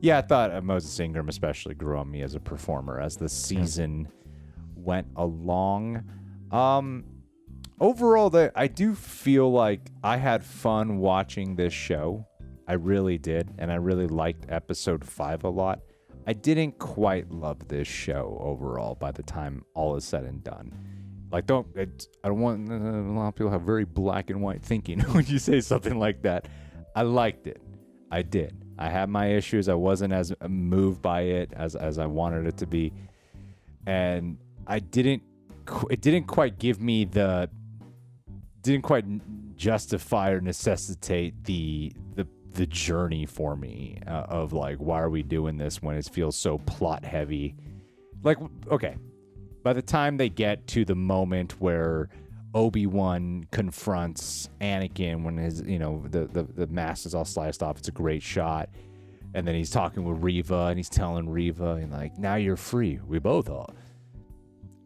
Yeah, 0.00 0.18
I 0.18 0.22
thought 0.22 0.54
uh, 0.54 0.60
Moses 0.60 0.98
Ingram 1.00 1.28
especially 1.28 1.74
grew 1.74 1.98
on 1.98 2.10
me 2.10 2.22
as 2.22 2.34
a 2.34 2.40
performer 2.40 3.00
as 3.00 3.16
the 3.16 3.28
season 3.28 4.08
went 4.74 5.08
along. 5.16 6.04
Um, 6.50 7.04
overall, 7.80 8.30
the, 8.30 8.52
I 8.54 8.68
do 8.68 8.94
feel 8.94 9.50
like 9.50 9.90
I 10.04 10.16
had 10.16 10.44
fun 10.44 10.98
watching 10.98 11.56
this 11.56 11.72
show. 11.72 12.26
I 12.68 12.74
really 12.74 13.18
did, 13.18 13.54
and 13.58 13.70
I 13.70 13.76
really 13.76 14.06
liked 14.06 14.46
episode 14.48 15.04
five 15.04 15.44
a 15.44 15.48
lot. 15.48 15.80
I 16.26 16.32
didn't 16.32 16.78
quite 16.78 17.30
love 17.30 17.68
this 17.68 17.86
show 17.86 18.36
overall 18.40 18.96
by 18.96 19.12
the 19.12 19.22
time 19.22 19.64
all 19.74 19.94
is 19.96 20.04
said 20.04 20.24
and 20.24 20.42
done. 20.42 20.72
Like, 21.30 21.46
don't 21.46 21.66
I 21.76 22.28
don't 22.28 22.40
want 22.40 22.70
uh, 22.70 22.74
a 22.74 23.12
lot 23.12 23.28
of 23.28 23.34
people 23.34 23.50
have 23.50 23.62
very 23.62 23.84
black 23.84 24.30
and 24.30 24.42
white 24.42 24.62
thinking 24.62 25.00
when 25.12 25.26
you 25.26 25.38
say 25.38 25.60
something 25.60 25.98
like 25.98 26.22
that. 26.22 26.48
I 26.94 27.02
liked 27.02 27.46
it. 27.46 27.60
I 28.10 28.22
did. 28.22 28.54
I 28.78 28.88
had 28.88 29.08
my 29.08 29.28
issues. 29.32 29.68
I 29.68 29.74
wasn't 29.74 30.12
as 30.12 30.32
moved 30.48 31.02
by 31.02 31.22
it 31.22 31.52
as 31.52 31.76
as 31.76 31.98
I 31.98 32.06
wanted 32.06 32.46
it 32.46 32.56
to 32.58 32.66
be, 32.66 32.92
and 33.86 34.38
I 34.66 34.80
didn't. 34.80 35.22
It 35.90 36.00
didn't 36.00 36.24
quite 36.24 36.58
give 36.58 36.80
me 36.80 37.04
the. 37.04 37.50
Didn't 38.62 38.82
quite 38.82 39.04
justify 39.56 40.30
or 40.30 40.40
necessitate 40.40 41.44
the 41.44 41.92
the 42.14 42.26
the 42.56 42.66
journey 42.66 43.26
for 43.26 43.56
me 43.56 43.98
uh, 44.06 44.26
of 44.28 44.52
like 44.52 44.78
why 44.78 45.00
are 45.00 45.10
we 45.10 45.22
doing 45.22 45.56
this 45.56 45.82
when 45.82 45.96
it 45.96 46.06
feels 46.06 46.36
so 46.36 46.58
plot 46.58 47.04
heavy. 47.04 47.54
Like 48.22 48.38
okay, 48.70 48.96
by 49.62 49.72
the 49.72 49.82
time 49.82 50.16
they 50.16 50.28
get 50.28 50.66
to 50.68 50.84
the 50.84 50.94
moment 50.94 51.60
where 51.60 52.08
Obi-Wan 52.54 53.46
confronts 53.50 54.48
Anakin 54.60 55.24
when 55.24 55.36
his, 55.36 55.60
you 55.60 55.78
know, 55.78 56.04
the, 56.08 56.24
the, 56.26 56.44
the 56.44 56.66
mask 56.68 57.04
is 57.04 57.14
all 57.14 57.24
sliced 57.24 57.62
off. 57.62 57.76
It's 57.78 57.88
a 57.88 57.92
great 57.92 58.22
shot. 58.22 58.70
And 59.34 59.46
then 59.46 59.54
he's 59.54 59.70
talking 59.70 60.04
with 60.04 60.22
Reva 60.22 60.68
and 60.68 60.78
he's 60.78 60.88
telling 60.88 61.28
Reva, 61.28 61.72
and 61.72 61.92
like, 61.92 62.16
now 62.16 62.36
you're 62.36 62.56
free. 62.56 62.98
We 63.06 63.18
both 63.18 63.50
are. 63.50 63.66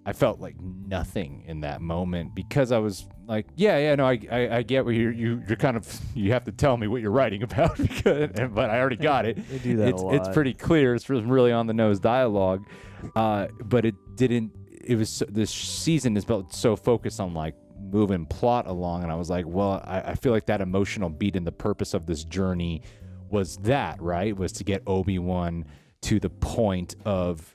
I 0.07 0.13
felt 0.13 0.41
like 0.41 0.57
nothing 0.61 1.45
in 1.47 1.61
that 1.61 1.81
moment 1.83 2.35
because 2.35 2.73
I 2.73 2.79
was 2.79 3.07
like, 3.27 3.47
yeah, 3.55 3.79
yeah, 3.79 3.95
no, 3.95 4.07
I, 4.07 4.19
I, 4.31 4.57
I 4.57 4.63
get 4.63 4.85
what 4.85 4.95
you're, 4.95 5.13
you, 5.13 5.43
you're 5.47 5.57
kind 5.57 5.77
of, 5.77 6.01
you 6.15 6.33
have 6.33 6.45
to 6.45 6.53
tell 6.53 6.77
me 6.77 6.87
what 6.87 7.03
you're 7.03 7.11
writing 7.11 7.43
about, 7.45 7.77
because, 7.77 8.31
but 8.51 8.71
I 8.71 8.81
already 8.81 8.97
got 8.97 9.27
it. 9.27 9.37
They 9.51 9.59
do 9.59 9.77
that 9.77 9.89
it's, 9.89 10.03
a 10.03 10.09
it's 10.09 10.29
pretty 10.31 10.55
clear. 10.55 10.95
It's 10.95 11.11
really 11.11 11.53
on 11.53 11.67
the 11.67 11.75
nose 11.75 12.01
dialogue, 12.01 12.67
uh, 13.15 13.49
but 13.65 13.85
it 13.85 13.95
didn't. 14.17 14.53
It 14.83 14.97
was 14.97 15.11
so, 15.11 15.27
this 15.27 15.51
season 15.51 16.17
is 16.17 16.25
built 16.25 16.55
so 16.55 16.75
focused 16.75 17.21
on 17.21 17.35
like 17.35 17.55
moving 17.79 18.25
plot 18.25 18.67
along, 18.67 19.03
and 19.03 19.13
I 19.13 19.17
was 19.17 19.29
like, 19.29 19.47
well, 19.47 19.83
I, 19.85 20.01
I 20.01 20.15
feel 20.15 20.33
like 20.33 20.47
that 20.47 20.63
emotional 20.63 21.11
beat 21.11 21.37
and 21.37 21.47
the 21.47 21.53
purpose 21.53 21.93
of 21.93 22.07
this 22.07 22.25
journey 22.25 22.83
was 23.29 23.59
that 23.59 24.01
right 24.01 24.37
was 24.37 24.53
to 24.53 24.65
get 24.65 24.83
Obi 24.87 25.19
Wan 25.19 25.67
to 26.03 26.19
the 26.19 26.31
point 26.31 26.97
of 27.05 27.55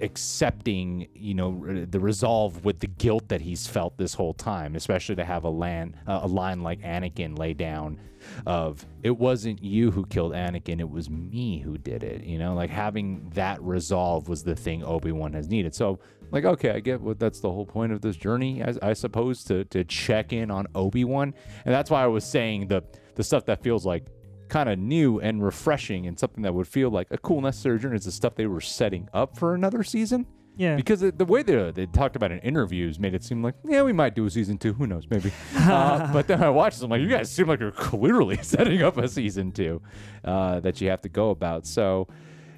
accepting 0.00 1.08
you 1.14 1.34
know 1.34 1.84
the 1.86 2.00
resolve 2.00 2.64
with 2.64 2.80
the 2.80 2.86
guilt 2.86 3.28
that 3.28 3.40
he's 3.40 3.66
felt 3.66 3.96
this 3.96 4.14
whole 4.14 4.34
time 4.34 4.76
especially 4.76 5.14
to 5.14 5.24
have 5.24 5.44
a 5.44 5.50
land 5.50 5.96
uh, 6.06 6.20
a 6.22 6.26
line 6.26 6.62
like 6.62 6.80
Anakin 6.80 7.38
lay 7.38 7.54
down 7.54 7.98
of 8.44 8.84
it 9.02 9.16
wasn't 9.16 9.62
you 9.62 9.90
who 9.90 10.04
killed 10.06 10.32
Anakin 10.32 10.80
it 10.80 10.90
was 10.90 11.08
me 11.08 11.60
who 11.60 11.78
did 11.78 12.02
it 12.02 12.24
you 12.24 12.38
know? 12.38 12.54
Like 12.54 12.70
having 12.70 13.30
that 13.34 13.62
resolve 13.62 14.28
was 14.28 14.42
the 14.42 14.56
thing 14.56 14.84
Obi-Wan 14.84 15.32
has 15.32 15.48
needed. 15.48 15.74
So 15.74 15.98
like 16.30 16.44
okay 16.44 16.70
I 16.70 16.80
get 16.80 17.00
what 17.00 17.18
that's 17.18 17.40
the 17.40 17.50
whole 17.50 17.66
point 17.66 17.92
of 17.92 18.00
this 18.00 18.16
journey 18.16 18.62
I, 18.62 18.74
I 18.82 18.92
suppose 18.92 19.44
to 19.44 19.64
to 19.66 19.84
check 19.84 20.32
in 20.32 20.50
on 20.50 20.66
Obi-Wan. 20.74 21.34
And 21.64 21.74
that's 21.74 21.90
why 21.90 22.02
I 22.02 22.06
was 22.06 22.24
saying 22.24 22.68
the 22.68 22.82
the 23.14 23.24
stuff 23.24 23.46
that 23.46 23.62
feels 23.62 23.86
like 23.86 24.04
kind 24.48 24.68
of 24.68 24.78
new 24.78 25.20
and 25.20 25.42
refreshing 25.42 26.06
and 26.06 26.18
something 26.18 26.42
that 26.42 26.54
would 26.54 26.68
feel 26.68 26.90
like 26.90 27.08
a 27.10 27.18
cool 27.18 27.40
necessary 27.40 27.78
journey 27.78 27.96
is 27.96 28.04
the 28.04 28.12
stuff 28.12 28.34
they 28.34 28.46
were 28.46 28.60
setting 28.60 29.08
up 29.12 29.36
for 29.36 29.54
another 29.54 29.82
season. 29.82 30.26
Yeah. 30.58 30.76
because 30.76 31.00
the, 31.00 31.12
the 31.12 31.26
way 31.26 31.42
they, 31.42 31.70
they 31.72 31.84
talked 31.84 32.16
about 32.16 32.32
it 32.32 32.36
in 32.42 32.48
interviews 32.48 32.98
made 32.98 33.12
it 33.14 33.22
seem 33.22 33.42
like 33.42 33.56
yeah 33.62 33.82
we 33.82 33.92
might 33.92 34.14
do 34.14 34.24
a 34.24 34.30
season 34.30 34.56
two 34.56 34.72
who 34.72 34.86
knows 34.86 35.04
maybe. 35.10 35.30
Uh, 35.54 36.10
but 36.14 36.26
then 36.28 36.42
i 36.42 36.48
watched 36.48 36.80
them 36.80 36.88
like 36.90 37.02
you 37.02 37.08
guys 37.08 37.30
seem 37.30 37.46
like 37.46 37.60
you're 37.60 37.70
clearly 37.72 38.36
setting 38.42 38.82
up 38.82 38.96
a 38.96 39.06
season 39.06 39.52
two 39.52 39.82
uh, 40.24 40.58
that 40.60 40.80
you 40.80 40.88
have 40.88 41.02
to 41.02 41.10
go 41.10 41.28
about. 41.28 41.66
So 41.66 42.08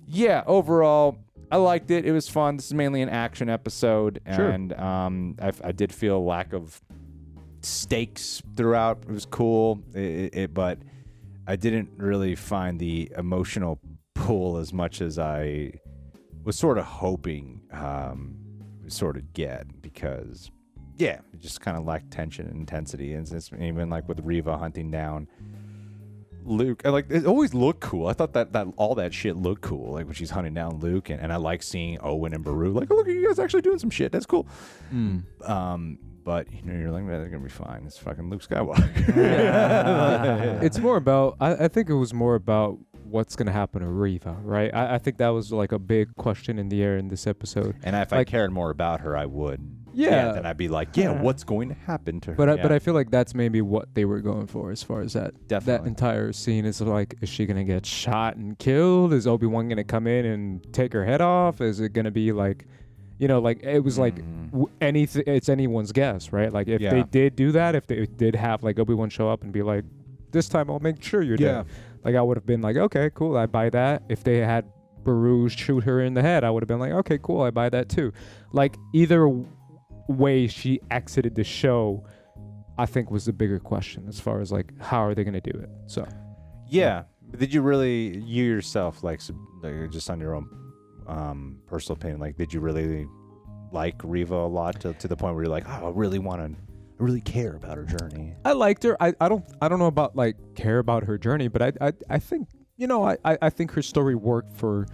yeah 0.07 0.45
overall 0.47 1.19
i 1.51 1.57
liked 1.57 1.91
it. 1.91 2.05
It 2.05 2.13
was 2.13 2.29
fun. 2.29 2.55
This 2.57 2.67
is 2.67 2.75
mainly 2.75 3.03
an 3.03 3.09
action 3.09 3.49
episode 3.49 4.21
Sure. 4.33 4.49
and 4.51 4.73
um, 4.75 5.35
I, 5.43 5.51
I 5.65 5.73
did 5.73 5.93
feel 5.93 6.19
a 6.19 6.21
lack 6.21 6.53
of 6.53 6.81
stakes 7.63 8.43
throughout. 8.57 8.99
It 9.09 9.13
was 9.13 9.27
cool. 9.27 9.83
It, 9.95 10.35
it- 10.35 10.55
but 10.55 10.79
i 11.49 11.57
didn't 11.57 11.91
really 11.97 12.37
find 12.37 12.79
the 12.79 13.11
emotional 13.17 13.81
pull 14.15 14.57
as 14.59 14.73
much 14.73 15.01
as 15.01 15.19
i 15.19 15.73
was 16.45 16.57
sort 16.57 16.79
of 16.79 16.85
hoping 16.85 17.61
um 17.73 18.37
sort 18.87 19.17
of 19.17 19.33
get 19.33 19.67
because 19.83 20.51
yeah 20.97 21.19
it 21.33 21.41
just 21.41 21.61
kind 21.61 21.77
of 21.77 21.85
lacked 21.85 22.11
tension 22.11 22.47
and 22.47 22.57
intensity 22.57 23.13
and 23.15 23.31
it's 23.31 23.51
even 23.61 23.91
like 23.91 24.09
with 24.09 24.21
Reva 24.21 24.57
hunting 24.57 24.91
down 24.91 25.29
Luke 26.45 26.83
and 26.85 26.93
like 26.93 27.11
it 27.11 27.27
always 27.27 27.55
looked 27.55 27.81
cool. 27.81 28.07
I 28.07 28.13
thought 28.15 28.33
that 28.33 28.53
that 28.53 28.67
all 28.77 28.95
that 28.97 29.13
shit 29.13 29.37
looked 29.37 29.63
cool. 29.63 29.93
Like 29.93 30.07
when 30.07 30.15
she's 30.15 30.31
hunting 30.31 30.55
down 30.55 30.79
Luke 30.81 31.11
and, 31.11 31.21
and 31.21 31.33
I 31.33 31.37
like 31.37 31.63
seeing 31.63 31.99
Owen 32.01 32.33
and 32.35 32.43
Beru. 32.43 32.73
Like, 32.73 32.91
oh 32.91 32.97
look, 32.97 33.07
you 33.07 33.27
guys 33.27 33.39
actually 33.39 33.63
doing 33.63 33.79
some 33.79 33.91
shit. 33.91 34.13
That's 34.13 34.27
cool. 34.27 34.47
Um, 35.45 35.99
but 36.29 36.53
you 36.53 36.61
know, 36.63 36.79
you're 36.79 36.91
like, 36.91 37.05
man, 37.05 37.21
they're 37.23 37.31
gonna 37.31 37.43
be 37.43 37.49
fine. 37.49 37.85
It's 37.87 37.97
fucking 37.97 38.29
Luke 38.29 38.43
Skywalker. 38.47 38.83
it's 40.63 40.79
more 40.79 40.99
about 40.99 41.39
I, 41.41 41.65
I 41.65 41.69
think 41.69 41.89
it 41.89 41.95
was 41.95 42.13
more 42.13 42.35
about 42.35 42.77
what's 43.05 43.35
gonna 43.35 43.51
happen 43.53 43.81
to 43.81 43.89
Reva, 43.89 44.37
right? 44.43 44.71
I, 44.75 44.97
I 44.97 44.99
think 44.99 45.17
that 45.17 45.31
was 45.31 45.53
like 45.53 45.73
a 45.73 45.79
big 45.79 46.15
question 46.17 46.59
in 46.59 46.69
the 46.69 46.83
air 46.83 46.99
in 46.99 47.09
this 47.09 47.27
episode. 47.27 47.77
and 47.83 47.97
if 47.97 48.13
I 48.13 48.19
Like- 48.19 48.27
cared 48.27 48.53
more 48.53 48.69
about 48.69 49.01
her, 49.01 49.17
I 49.17 49.25
would. 49.25 49.67
Yeah. 49.95 50.33
then 50.33 50.45
I'd 50.47 50.59
be 50.59 50.69
like, 50.69 50.97
yeah, 50.99 51.19
what's 51.23 51.43
going 51.45 51.71
to 51.71 51.75
happen 51.75 52.21
to 52.21 52.31
her? 52.33 52.37
But 52.37 52.49
I, 52.51 52.55
yeah. 52.55 52.63
but 52.63 52.71
I 52.73 52.79
feel 52.79 52.93
like 52.95 53.11
that's 53.11 53.35
maybe 53.35 53.63
what 53.63 53.95
they 53.95 54.05
were 54.05 54.21
going 54.21 54.47
for 54.47 54.71
as 54.71 54.81
far 54.83 55.01
as 55.01 55.15
that 55.15 55.49
Definitely. 55.49 55.85
that 55.85 55.89
entire 55.89 56.33
scene 56.33 56.67
is 56.67 56.81
like 56.83 57.15
is 57.23 57.29
she 57.31 57.47
gonna 57.47 57.65
get 57.65 57.87
shot 57.87 58.37
and 58.37 58.57
killed? 58.59 59.15
Is 59.15 59.27
Obi 59.27 59.47
Wan 59.47 59.67
gonna 59.69 59.83
come 59.83 60.07
in 60.07 60.27
and 60.27 60.73
take 60.75 60.93
her 60.93 61.07
head 61.07 61.23
off? 61.23 61.63
Is 61.63 61.81
it 61.81 61.95
gonna 61.95 62.11
be 62.13 62.33
like, 62.33 62.67
you 63.19 63.29
know, 63.29 63.41
like 63.41 63.63
it 63.63 63.81
was 63.81 63.99
like 63.99 64.17
Mhm. 64.17 64.51
w- 64.53 64.71
anything. 64.81 65.25
It's 65.27 65.49
anyone's 65.49 65.93
guess, 65.93 66.33
right? 66.33 66.53
Like 66.53 66.69
if 66.69 66.81
they 66.81 67.03
did 67.03 67.37
do 67.37 67.53
that, 67.53 67.75
if 67.75 67.87
they 67.87 68.07
did 68.07 68.35
have 68.37 68.63
like 68.63 68.79
Obi 68.79 68.95
Wan 68.95 69.11
show 69.11 69.29
up 69.29 69.43
and 69.43 69.53
be 69.53 69.63
like, 69.63 69.85
this 70.31 70.49
time 70.49 70.71
I'll 70.71 70.79
make 70.81 71.03
sure 71.03 71.23
you're 71.23 71.37
Yeah. 71.39 71.53
dead. 71.63 71.67
Like 72.05 72.15
I 72.15 72.23
would 72.23 72.37
have 72.37 72.47
been 72.47 72.61
like, 72.63 72.77
okay, 72.77 73.11
cool, 73.15 73.37
I 73.37 73.47
buy 73.47 73.71
that. 73.71 74.03
If 74.09 74.23
they 74.25 74.39
had 74.39 74.65
Beru 75.05 75.49
shoot 75.49 75.85
her 75.85 76.01
in 76.01 76.15
the 76.15 76.23
head, 76.23 76.45
I 76.45 76.51
would 76.51 76.63
have 76.63 76.69
been 76.69 76.79
like, 76.81 76.93
okay, 76.93 77.19
cool, 77.23 77.43
I 77.43 77.51
buy 77.51 77.69
that 77.71 77.89
too. 77.89 78.13
Like 78.53 78.77
either 78.95 79.21
w- 79.21 79.47
way 80.09 80.47
she 80.47 80.81
exited 80.91 81.35
the 81.35 81.45
show, 81.45 82.05
I 82.79 82.87
think 82.87 83.11
was 83.11 83.25
the 83.25 83.33
bigger 83.33 83.59
question 83.59 84.05
as 84.09 84.21
far 84.21 84.41
as 84.41 84.53
like 84.53 84.73
how 84.81 85.01
are 85.05 85.15
they 85.15 85.25
gonna 85.25 85.41
do 85.41 85.51
it. 85.51 85.69
So 85.87 86.07
Yeah. 86.69 87.05
But 87.31 87.41
Did 87.41 87.53
you 87.53 87.61
really, 87.63 88.19
you 88.19 88.45
yourself, 88.45 89.03
like, 89.05 89.21
like, 89.63 89.91
just 89.91 90.09
on 90.09 90.19
your 90.19 90.35
own 90.35 90.47
um, 91.09 91.59
personal 91.67 91.97
opinion, 91.97 92.21
like, 92.21 92.37
did 92.37 92.53
you 92.53 92.61
really 92.61 93.07
like 93.73 93.97
Reva 94.03 94.35
a 94.35 94.47
lot 94.47 94.81
to, 94.81 94.93
to 94.95 95.09
the 95.09 95.17
point 95.17 95.35
where 95.35 95.45
you're 95.45 95.53
like, 95.53 95.69
oh, 95.69 95.87
I 95.87 95.91
really 95.91 96.19
want 96.19 96.43
to, 96.43 96.61
really 96.99 97.21
care 97.21 97.55
about 97.55 97.77
her 97.77 97.85
journey? 97.85 98.35
I 98.45 98.53
liked 98.53 98.83
her. 98.85 98.97
I, 99.03 99.15
I 99.21 99.29
don't 99.29 99.45
I 99.61 99.69
don't 99.69 99.79
know 99.79 99.87
about 99.87 100.17
like 100.17 100.37
care 100.55 100.79
about 100.79 101.05
her 101.05 101.19
journey, 101.19 101.49
but 101.49 101.63
I 101.63 101.73
I, 101.81 101.93
I 102.11 102.19
think 102.19 102.49
you 102.77 102.87
know 102.87 103.05
I, 103.05 103.17
I 103.25 103.51
think 103.51 103.73
her 103.73 103.83
story 103.83 104.15
worked 104.15 104.53
for 104.57 104.87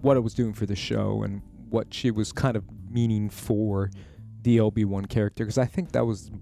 what 0.00 0.16
it 0.16 0.20
was 0.20 0.34
doing 0.34 0.52
for 0.52 0.66
the 0.66 0.76
show 0.76 1.22
and 1.22 1.42
what 1.70 1.92
she 1.92 2.10
was 2.10 2.32
kind 2.32 2.56
of 2.56 2.64
meaning 2.90 3.30
for 3.30 3.90
the 4.42 4.60
Obi 4.60 4.84
Wan 4.84 5.06
character 5.06 5.44
because 5.44 5.58
I 5.58 5.64
think 5.64 5.92
that 5.92 6.04
was 6.04 6.30
the 6.30 6.38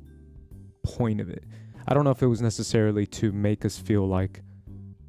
point 0.82 1.20
of 1.20 1.28
it. 1.28 1.44
I 1.86 1.94
don't 1.94 2.04
know 2.04 2.10
if 2.10 2.22
it 2.22 2.26
was 2.26 2.42
necessarily 2.42 3.06
to 3.06 3.32
make 3.32 3.64
us 3.64 3.78
feel 3.78 4.06
like 4.06 4.42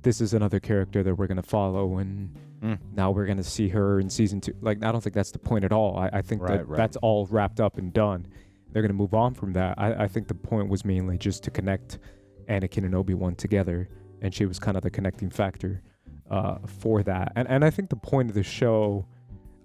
this 0.02 0.22
is 0.22 0.34
another 0.34 0.60
character 0.60 1.02
that 1.04 1.16
we're 1.16 1.28
gonna 1.28 1.42
follow 1.42 1.98
and 1.98 2.38
Mm. 2.64 2.80
now 2.96 3.12
we're 3.12 3.26
gonna 3.26 3.44
see 3.44 3.68
her 3.70 4.00
in 4.00 4.10
season 4.10 4.40
two. 4.40 4.54
Like 4.62 4.84
I 4.84 4.92
don't 4.92 5.02
think 5.02 5.14
that's 5.14 5.32
the 5.32 5.40
point 5.40 5.66
at 5.66 5.74
all. 5.74 5.98
I, 5.98 6.10
I 6.14 6.22
think 6.22 6.42
Right, 6.42 6.58
that 6.60 6.68
right. 6.68 6.78
that's 6.78 6.96
all 6.98 7.26
wrapped 7.28 7.60
up 7.60 7.78
and 7.78 7.92
done. 7.92 8.26
They're 8.72 8.82
gonna 8.82 8.94
move 8.94 9.14
on 9.14 9.34
from 9.34 9.54
that. 9.54 9.76
I, 9.78 10.06
I 10.06 10.08
think 10.08 10.28
the 10.28 10.34
point 10.36 10.70
was 10.70 10.86
mainly 10.86 11.18
just 11.18 11.44
to 11.44 11.52
connect 11.52 12.00
Anakin 12.50 12.86
and 12.86 12.96
Obi 12.96 13.14
Wan 13.14 13.36
together, 13.36 13.90
and 14.22 14.34
she 14.34 14.46
was 14.46 14.60
kind 14.60 14.78
of 14.78 14.84
the 14.84 14.90
connecting 14.90 15.30
factor 15.30 15.82
uh, 16.32 16.58
for 16.66 17.04
that. 17.04 17.34
And 17.36 17.48
and 17.50 17.66
I 17.66 17.70
think 17.70 17.90
the 17.90 17.96
point 17.98 18.30
of 18.30 18.36
the 18.36 18.44
show, 18.44 19.06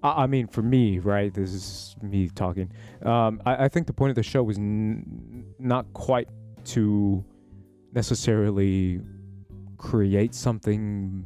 I, 0.03 0.25
I 0.25 0.27
mean, 0.27 0.47
for 0.49 0.63
me, 0.63 0.99
right? 0.99 1.33
This 1.33 1.53
is 1.55 1.97
me 2.03 2.29
talking. 2.29 2.71
Um, 3.03 3.41
I, 3.47 3.65
I 3.65 3.69
think 3.69 3.87
the 3.87 3.93
point 3.93 4.11
of 4.11 4.17
the 4.17 4.23
show 4.25 4.43
was 4.43 4.59
n- 4.59 5.45
not 5.61 5.93
quite 5.93 6.29
to 6.67 7.25
necessarily 7.95 9.01
create 9.77 10.35
something, 10.35 11.25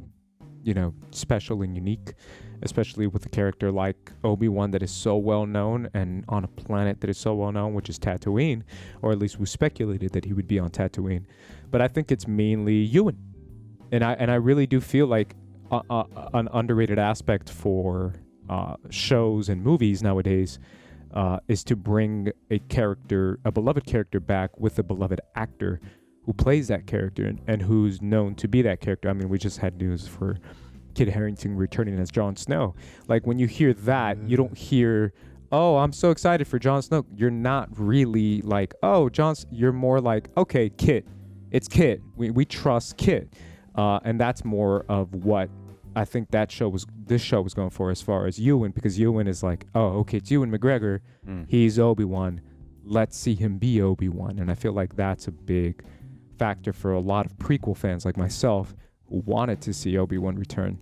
you 0.63 0.73
know, 0.73 0.93
special 1.11 1.61
and 1.61 1.75
unique, 1.75 2.13
especially 2.61 3.07
with 3.07 3.25
a 3.25 3.29
character 3.29 3.71
like 3.71 4.11
Obi 4.23 4.47
Wan 4.47 4.71
that 4.71 4.81
is 4.81 4.91
so 4.91 5.17
well 5.17 5.45
known 5.45 5.89
and 5.93 6.23
on 6.29 6.43
a 6.43 6.47
planet 6.47 7.01
that 7.01 7.09
is 7.09 7.17
so 7.17 7.35
well 7.35 7.51
known, 7.51 7.73
which 7.73 7.89
is 7.89 7.99
Tatooine, 7.99 8.63
or 9.01 9.11
at 9.11 9.19
least 9.19 9.39
we 9.39 9.45
speculated 9.45 10.11
that 10.13 10.25
he 10.25 10.33
would 10.33 10.47
be 10.47 10.59
on 10.59 10.69
Tatooine. 10.69 11.25
But 11.69 11.81
I 11.81 11.87
think 11.87 12.11
it's 12.11 12.27
mainly 12.27 12.75
Ewan, 12.75 13.17
and 13.91 14.03
I 14.03 14.13
and 14.13 14.31
I 14.31 14.35
really 14.35 14.65
do 14.65 14.79
feel 14.79 15.07
like 15.07 15.35
uh, 15.71 15.81
uh, 15.89 16.03
an 16.33 16.49
underrated 16.53 16.99
aspect 16.99 17.49
for 17.49 18.13
uh, 18.49 18.75
shows 18.89 19.49
and 19.49 19.61
movies 19.61 20.01
nowadays. 20.01 20.59
Uh, 21.13 21.37
is 21.47 21.63
to 21.63 21.75
bring 21.75 22.31
a 22.49 22.57
character, 22.69 23.37
a 23.45 23.51
beloved 23.51 23.85
character, 23.85 24.19
back 24.19 24.49
with 24.59 24.79
a 24.79 24.83
beloved 24.83 25.21
actor 25.35 25.79
who 26.25 26.33
plays 26.33 26.67
that 26.69 26.87
character 26.87 27.25
and, 27.25 27.41
and 27.47 27.61
who's 27.61 28.01
known 28.01 28.35
to 28.35 28.47
be 28.47 28.61
that 28.61 28.79
character. 28.79 29.09
I 29.09 29.13
mean, 29.13 29.29
we 29.29 29.37
just 29.37 29.57
had 29.57 29.77
news 29.77 30.07
for 30.07 30.37
Kit 30.93 31.09
Harington 31.09 31.55
returning 31.55 31.99
as 31.99 32.11
Jon 32.11 32.35
Snow. 32.35 32.75
Like 33.07 33.25
when 33.27 33.39
you 33.39 33.47
hear 33.47 33.73
that, 33.73 34.17
you 34.27 34.37
don't 34.37 34.57
hear, 34.57 35.13
"Oh, 35.51 35.77
I'm 35.77 35.91
so 35.91 36.11
excited 36.11 36.47
for 36.47 36.59
Jon 36.59 36.81
Snow." 36.81 37.05
You're 37.15 37.31
not 37.31 37.69
really 37.77 38.41
like, 38.41 38.73
"Oh, 38.83 39.09
Jon." 39.09 39.35
You're 39.51 39.73
more 39.73 39.99
like, 39.99 40.29
"Okay, 40.37 40.69
Kit, 40.69 41.05
it's 41.51 41.67
Kit. 41.67 42.01
We 42.15 42.31
we 42.31 42.45
trust 42.45 42.97
Kit," 42.97 43.33
uh, 43.75 43.99
and 44.03 44.19
that's 44.19 44.45
more 44.45 44.85
of 44.87 45.13
what 45.25 45.49
I 45.95 46.05
think 46.05 46.31
that 46.31 46.51
show 46.51 46.69
was. 46.69 46.85
This 47.05 47.21
show 47.21 47.41
was 47.41 47.53
going 47.53 47.71
for 47.71 47.89
as 47.89 48.01
far 48.01 48.27
as 48.27 48.39
Ewan, 48.39 48.71
because 48.71 48.99
Ewan 48.99 49.27
is 49.27 49.43
like, 49.43 49.65
"Oh, 49.75 49.99
okay, 49.99 50.17
it's 50.17 50.31
Ewan 50.31 50.51
McGregor. 50.51 50.99
Mm. 51.27 51.45
He's 51.49 51.79
Obi 51.79 52.05
Wan. 52.05 52.41
Let's 52.85 53.17
see 53.17 53.35
him 53.35 53.57
be 53.57 53.81
Obi 53.81 54.09
Wan." 54.09 54.37
And 54.39 54.51
I 54.51 54.55
feel 54.55 54.73
like 54.73 54.95
that's 54.95 55.27
a 55.27 55.31
big 55.31 55.83
factor 56.37 56.73
for 56.73 56.93
a 56.93 56.99
lot 56.99 57.25
of 57.25 57.37
prequel 57.37 57.75
fans 57.75 58.05
like 58.05 58.17
myself 58.17 58.75
who 59.09 59.21
wanted 59.25 59.61
to 59.61 59.73
see 59.73 59.97
Obi 59.97 60.17
Wan 60.17 60.35
return, 60.35 60.79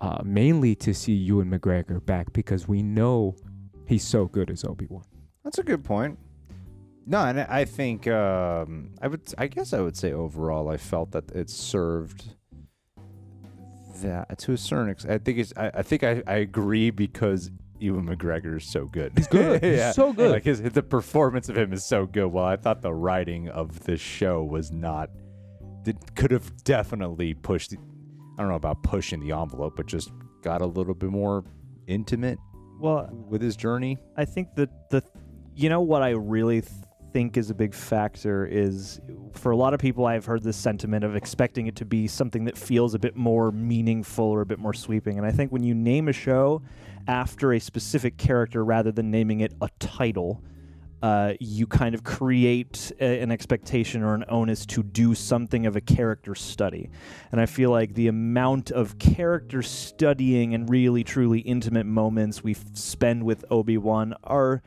uh, 0.00 0.20
mainly 0.24 0.74
to 0.76 0.94
see 0.94 1.12
Ewan 1.12 1.50
McGregor 1.50 2.04
back 2.04 2.32
because 2.32 2.68
we 2.68 2.82
know 2.82 3.36
he's 3.86 4.04
so 4.04 4.26
good 4.26 4.50
as 4.50 4.64
Obi 4.64 4.86
Wan. 4.88 5.04
That's 5.44 5.58
a 5.58 5.62
good 5.62 5.84
point. 5.84 6.18
No, 7.06 7.24
and 7.24 7.40
I 7.40 7.64
think 7.64 8.06
um, 8.06 8.90
I 9.00 9.08
would. 9.08 9.22
I 9.38 9.46
guess 9.46 9.72
I 9.72 9.80
would 9.80 9.96
say 9.96 10.12
overall, 10.12 10.68
I 10.68 10.76
felt 10.76 11.12
that 11.12 11.30
it 11.30 11.48
served 11.48 12.34
that 14.02 14.38
to 14.40 14.52
a 14.52 14.58
certain 14.58 14.90
extent. 14.90 15.14
I 15.14 15.18
think 15.18 15.38
it's. 15.38 15.54
I, 15.56 15.70
I 15.72 15.82
think 15.82 16.04
I, 16.04 16.22
I 16.26 16.36
agree 16.36 16.90
because 16.90 17.50
Ewan 17.80 18.06
McGregor 18.06 18.56
is 18.58 18.64
so 18.64 18.86
good. 18.86 19.12
He's 19.16 19.26
good. 19.26 19.62
He's 19.64 19.94
so 19.94 20.12
good. 20.12 20.30
Like 20.30 20.44
his 20.44 20.60
the 20.62 20.82
performance 20.82 21.48
of 21.48 21.56
him 21.56 21.72
is 21.72 21.84
so 21.84 22.06
good. 22.06 22.26
Well, 22.26 22.44
I 22.44 22.56
thought 22.56 22.82
the 22.82 22.92
writing 22.92 23.48
of 23.48 23.84
this 23.84 24.00
show 24.00 24.42
was 24.42 24.70
not. 24.72 25.10
Did, 25.82 26.14
could 26.16 26.30
have 26.30 26.64
definitely 26.64 27.34
pushed. 27.34 27.72
I 27.74 28.42
don't 28.42 28.48
know 28.48 28.56
about 28.56 28.82
pushing 28.82 29.20
the 29.20 29.32
envelope, 29.32 29.74
but 29.76 29.86
just 29.86 30.10
got 30.42 30.60
a 30.60 30.66
little 30.66 30.94
bit 30.94 31.10
more 31.10 31.44
intimate 31.86 32.38
Well, 32.78 33.08
with 33.28 33.42
his 33.42 33.56
journey. 33.56 33.98
I 34.16 34.24
think 34.24 34.54
that 34.56 34.90
the, 34.90 35.02
you 35.54 35.68
know 35.68 35.80
what 35.80 36.02
I 36.02 36.10
really 36.10 36.62
think 37.18 37.36
is 37.36 37.50
a 37.50 37.54
big 37.54 37.74
factor 37.74 38.46
is 38.46 39.00
for 39.32 39.50
a 39.50 39.56
lot 39.56 39.74
of 39.74 39.80
people 39.80 40.06
I've 40.06 40.24
heard 40.24 40.44
this 40.44 40.56
sentiment 40.56 41.04
of 41.04 41.16
expecting 41.16 41.66
it 41.66 41.74
to 41.74 41.84
be 41.84 42.06
something 42.06 42.44
that 42.44 42.56
feels 42.56 42.94
a 42.94 42.98
bit 43.00 43.16
more 43.16 43.50
meaningful 43.50 44.24
or 44.24 44.40
a 44.40 44.46
bit 44.46 44.60
more 44.60 44.72
sweeping. 44.72 45.18
And 45.18 45.26
I 45.26 45.32
think 45.32 45.50
when 45.50 45.64
you 45.64 45.74
name 45.74 46.06
a 46.06 46.12
show 46.12 46.62
after 47.08 47.54
a 47.54 47.58
specific 47.58 48.18
character 48.18 48.64
rather 48.64 48.92
than 48.92 49.10
naming 49.10 49.40
it 49.40 49.52
a 49.60 49.68
title, 49.80 50.40
uh, 51.02 51.32
you 51.40 51.66
kind 51.66 51.92
of 51.96 52.04
create 52.04 52.92
a, 53.00 53.20
an 53.20 53.32
expectation 53.32 54.04
or 54.04 54.14
an 54.14 54.24
onus 54.28 54.64
to 54.66 54.84
do 54.84 55.12
something 55.12 55.66
of 55.66 55.74
a 55.74 55.80
character 55.80 56.36
study. 56.36 56.88
And 57.32 57.40
I 57.40 57.46
feel 57.46 57.72
like 57.72 57.94
the 57.94 58.06
amount 58.06 58.70
of 58.70 58.96
character 59.00 59.62
studying 59.62 60.54
and 60.54 60.70
really, 60.70 61.02
truly 61.02 61.40
intimate 61.40 61.86
moments 61.86 62.44
we 62.44 62.52
f- 62.52 62.64
spend 62.74 63.24
with 63.24 63.44
Obi 63.50 63.76
Wan 63.76 64.14
are 64.22 64.62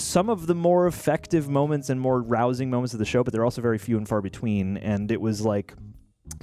some 0.00 0.30
of 0.30 0.46
the 0.46 0.54
more 0.54 0.86
effective 0.86 1.48
moments 1.48 1.90
and 1.90 2.00
more 2.00 2.22
rousing 2.22 2.70
moments 2.70 2.92
of 2.92 2.98
the 2.98 3.04
show, 3.04 3.22
but 3.22 3.32
they're 3.32 3.44
also 3.44 3.62
very 3.62 3.78
few 3.78 3.96
and 3.96 4.08
far 4.08 4.20
between. 4.20 4.76
And 4.78 5.10
it 5.10 5.20
was 5.20 5.42
like 5.42 5.74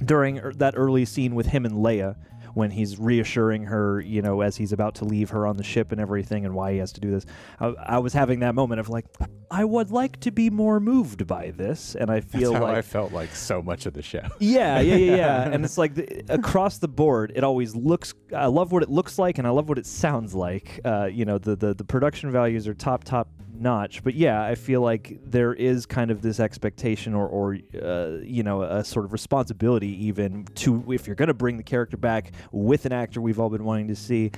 during 0.04 0.38
er- 0.38 0.52
that 0.54 0.74
early 0.76 1.04
scene 1.04 1.34
with 1.34 1.46
him 1.46 1.64
and 1.64 1.74
Leia 1.76 2.16
when 2.56 2.70
he's 2.70 2.98
reassuring 2.98 3.64
her, 3.64 4.00
you 4.00 4.22
know, 4.22 4.40
as 4.40 4.56
he's 4.56 4.72
about 4.72 4.94
to 4.94 5.04
leave 5.04 5.28
her 5.28 5.46
on 5.46 5.58
the 5.58 5.62
ship 5.62 5.92
and 5.92 6.00
everything 6.00 6.46
and 6.46 6.54
why 6.54 6.72
he 6.72 6.78
has 6.78 6.90
to 6.90 7.02
do 7.02 7.10
this. 7.10 7.26
I, 7.60 7.66
I 7.66 7.98
was 7.98 8.14
having 8.14 8.40
that 8.40 8.54
moment 8.54 8.80
of 8.80 8.88
like, 8.88 9.04
I 9.50 9.62
would 9.62 9.90
like 9.90 10.20
to 10.20 10.30
be 10.30 10.48
more 10.48 10.80
moved 10.80 11.26
by 11.26 11.50
this. 11.50 11.94
And 11.96 12.10
I 12.10 12.22
feel 12.22 12.52
That's 12.52 12.62
how 12.62 12.68
like 12.68 12.78
I 12.78 12.80
felt 12.80 13.12
like 13.12 13.34
so 13.34 13.60
much 13.60 13.84
of 13.84 13.92
the 13.92 14.00
show. 14.00 14.22
yeah, 14.38 14.80
yeah, 14.80 14.96
yeah, 14.96 15.16
yeah. 15.16 15.48
and 15.52 15.66
it's 15.66 15.76
like 15.76 15.96
the, 15.96 16.24
across 16.30 16.78
the 16.78 16.88
board, 16.88 17.30
it 17.36 17.44
always 17.44 17.76
looks. 17.76 18.14
I 18.34 18.46
love 18.46 18.72
what 18.72 18.82
it 18.82 18.88
looks 18.88 19.18
like, 19.18 19.36
and 19.36 19.46
I 19.46 19.50
love 19.50 19.68
what 19.68 19.76
it 19.76 19.84
sounds 19.84 20.34
like. 20.34 20.80
Uh, 20.82 21.10
you 21.12 21.26
know, 21.26 21.36
the, 21.36 21.56
the 21.56 21.74
the 21.74 21.84
production 21.84 22.30
values 22.32 22.66
are 22.66 22.74
top 22.74 23.04
top 23.04 23.28
notch. 23.60 24.02
But 24.02 24.14
yeah, 24.14 24.42
I 24.42 24.54
feel 24.54 24.80
like 24.80 25.18
there 25.24 25.52
is 25.54 25.86
kind 25.86 26.10
of 26.10 26.22
this 26.22 26.40
expectation, 26.40 27.14
or 27.14 27.26
or 27.26 27.58
uh, 27.82 28.18
you 28.22 28.42
know, 28.42 28.62
a 28.62 28.84
sort 28.84 29.04
of 29.04 29.12
responsibility 29.12 30.06
even 30.06 30.44
to 30.56 30.92
if 30.92 31.06
you're 31.06 31.16
going 31.16 31.28
to 31.28 31.34
bring 31.34 31.56
the 31.56 31.62
character 31.62 31.96
back 31.96 32.32
with 32.52 32.86
an 32.86 32.92
actor 32.92 33.20
we've 33.20 33.40
all 33.40 33.50
been 33.50 33.64
wanting 33.64 33.88
to 33.88 33.96
see. 33.96 34.30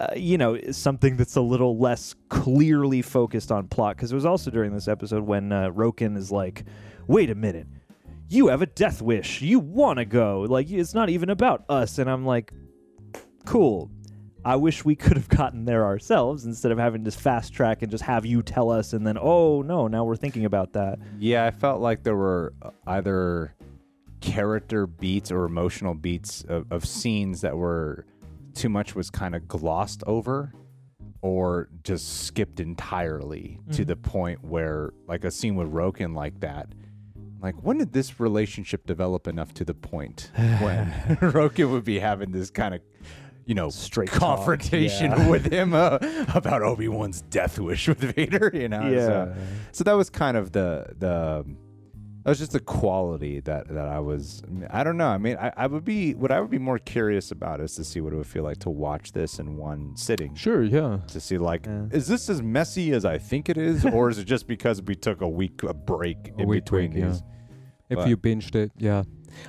Uh, 0.00 0.08
you 0.16 0.36
know, 0.36 0.58
something 0.72 1.16
that's 1.16 1.36
a 1.36 1.40
little 1.40 1.78
less 1.78 2.14
clearly 2.28 3.02
focused 3.02 3.52
on 3.52 3.68
plot. 3.68 3.96
Because 3.96 4.10
it 4.10 4.16
was 4.16 4.26
also 4.26 4.50
during 4.50 4.72
this 4.72 4.88
episode 4.88 5.22
when 5.22 5.52
uh, 5.52 5.70
Roken 5.70 6.16
is 6.16 6.32
like, 6.32 6.64
"Wait 7.06 7.30
a 7.30 7.34
minute, 7.34 7.68
you 8.28 8.48
have 8.48 8.62
a 8.62 8.66
death 8.66 9.00
wish. 9.00 9.40
You 9.40 9.58
want 9.60 9.98
to 9.98 10.04
go. 10.04 10.40
Like, 10.48 10.70
it's 10.70 10.94
not 10.94 11.08
even 11.08 11.30
about 11.30 11.64
us. 11.68 11.98
And 11.98 12.10
I'm 12.10 12.24
like, 12.24 12.52
cool. 13.44 13.90
I 14.46 14.54
wish 14.56 14.84
we 14.84 14.94
could 14.94 15.16
have 15.16 15.28
gotten 15.28 15.64
there 15.64 15.84
ourselves 15.84 16.44
instead 16.46 16.70
of 16.70 16.78
having 16.78 17.02
to 17.04 17.10
fast 17.10 17.52
track 17.52 17.82
and 17.82 17.90
just 17.90 18.04
have 18.04 18.24
you 18.24 18.42
tell 18.42 18.70
us 18.70 18.92
and 18.92 19.04
then, 19.04 19.18
oh, 19.20 19.60
no, 19.62 19.88
now 19.88 20.04
we're 20.04 20.14
thinking 20.16 20.44
about 20.44 20.72
that. 20.74 21.00
Yeah, 21.18 21.44
I 21.44 21.50
felt 21.50 21.80
like 21.80 22.04
there 22.04 22.14
were 22.14 22.52
uh, 22.62 22.70
either 22.86 23.54
character 24.20 24.86
beats 24.86 25.30
or 25.32 25.44
emotional 25.44 25.94
beats 25.94 26.44
of, 26.48 26.70
of 26.70 26.84
scenes 26.84 27.40
that 27.40 27.56
were 27.56 28.06
too 28.54 28.68
much 28.68 28.94
was 28.94 29.10
kind 29.10 29.34
of 29.34 29.46
glossed 29.46 30.02
over 30.06 30.52
or 31.22 31.68
just 31.82 32.24
skipped 32.24 32.60
entirely 32.60 33.58
to 33.72 33.82
Mhm. 33.82 33.86
the 33.88 33.96
point 33.96 34.44
where 34.44 34.92
like 35.08 35.24
a 35.24 35.30
scene 35.30 35.56
with 35.56 35.72
Roken 35.72 36.14
like 36.14 36.40
that 36.40 36.68
like 37.42 37.54
when 37.62 37.78
did 37.78 37.92
this 37.92 38.18
relationship 38.18 38.86
develop 38.86 39.26
enough 39.28 39.52
to 39.54 39.64
the 39.64 39.74
point 39.74 40.30
when 40.36 40.86
Roken 41.20 41.70
would 41.70 41.84
be 41.84 41.98
having 41.98 42.30
this 42.32 42.50
kind 42.50 42.74
of 42.74 42.80
you 43.46 43.54
know 43.54 43.70
Straight 43.70 44.10
talk, 44.10 44.18
confrontation 44.18 45.10
yeah. 45.12 45.28
with 45.30 45.50
him 45.52 45.72
uh, 45.72 45.98
about 46.34 46.62
Obi-Wan's 46.62 47.22
death 47.22 47.58
wish 47.58 47.88
with 47.88 47.98
Vader 48.14 48.50
you 48.52 48.68
know 48.68 48.90
so, 48.90 49.34
so 49.72 49.84
that 49.84 49.94
was 49.94 50.10
kind 50.10 50.36
of 50.36 50.52
the 50.52 50.94
the 50.98 51.44
that 52.24 52.30
was 52.30 52.38
just 52.40 52.50
the 52.50 52.58
quality 52.60 53.38
that 53.40 53.68
that 53.68 53.86
I 53.86 54.00
was 54.00 54.42
I 54.70 54.82
don't 54.82 54.96
know 54.96 55.06
I 55.06 55.16
mean 55.18 55.36
I, 55.36 55.52
I 55.56 55.66
would 55.68 55.84
be 55.84 56.14
what 56.14 56.32
I 56.32 56.40
would 56.40 56.50
be 56.50 56.58
more 56.58 56.78
curious 56.80 57.30
about 57.30 57.60
is 57.60 57.76
to 57.76 57.84
see 57.84 58.00
what 58.00 58.12
it 58.12 58.16
would 58.16 58.26
feel 58.26 58.42
like 58.42 58.58
to 58.58 58.70
watch 58.70 59.12
this 59.12 59.38
in 59.38 59.56
one 59.56 59.96
sitting 59.96 60.34
Sure, 60.34 60.64
yeah. 60.64 60.98
to 61.06 61.20
see 61.20 61.38
like 61.38 61.66
Yeah. 61.66 61.86
is 61.92 62.08
this 62.08 62.28
as 62.28 62.42
messy 62.42 62.90
as 62.92 63.04
I 63.04 63.16
think 63.18 63.48
it 63.48 63.56
is 63.56 63.84
or 63.84 64.10
is 64.10 64.18
it 64.18 64.24
just 64.24 64.48
because 64.48 64.82
we 64.82 64.96
took 64.96 65.20
a 65.20 65.28
week 65.28 65.62
a 65.62 65.72
break 65.72 66.32
A 66.38 66.40
in 66.42 66.48
week 66.48 66.64
between 66.64 66.90
break, 66.90 67.00
yeah. 67.04 67.10
these 67.10 67.22
If 67.90 67.98
But- 67.98 68.08
you 68.08 68.16
binged 68.16 68.56
it, 68.56 68.72
yeah. 68.76 69.04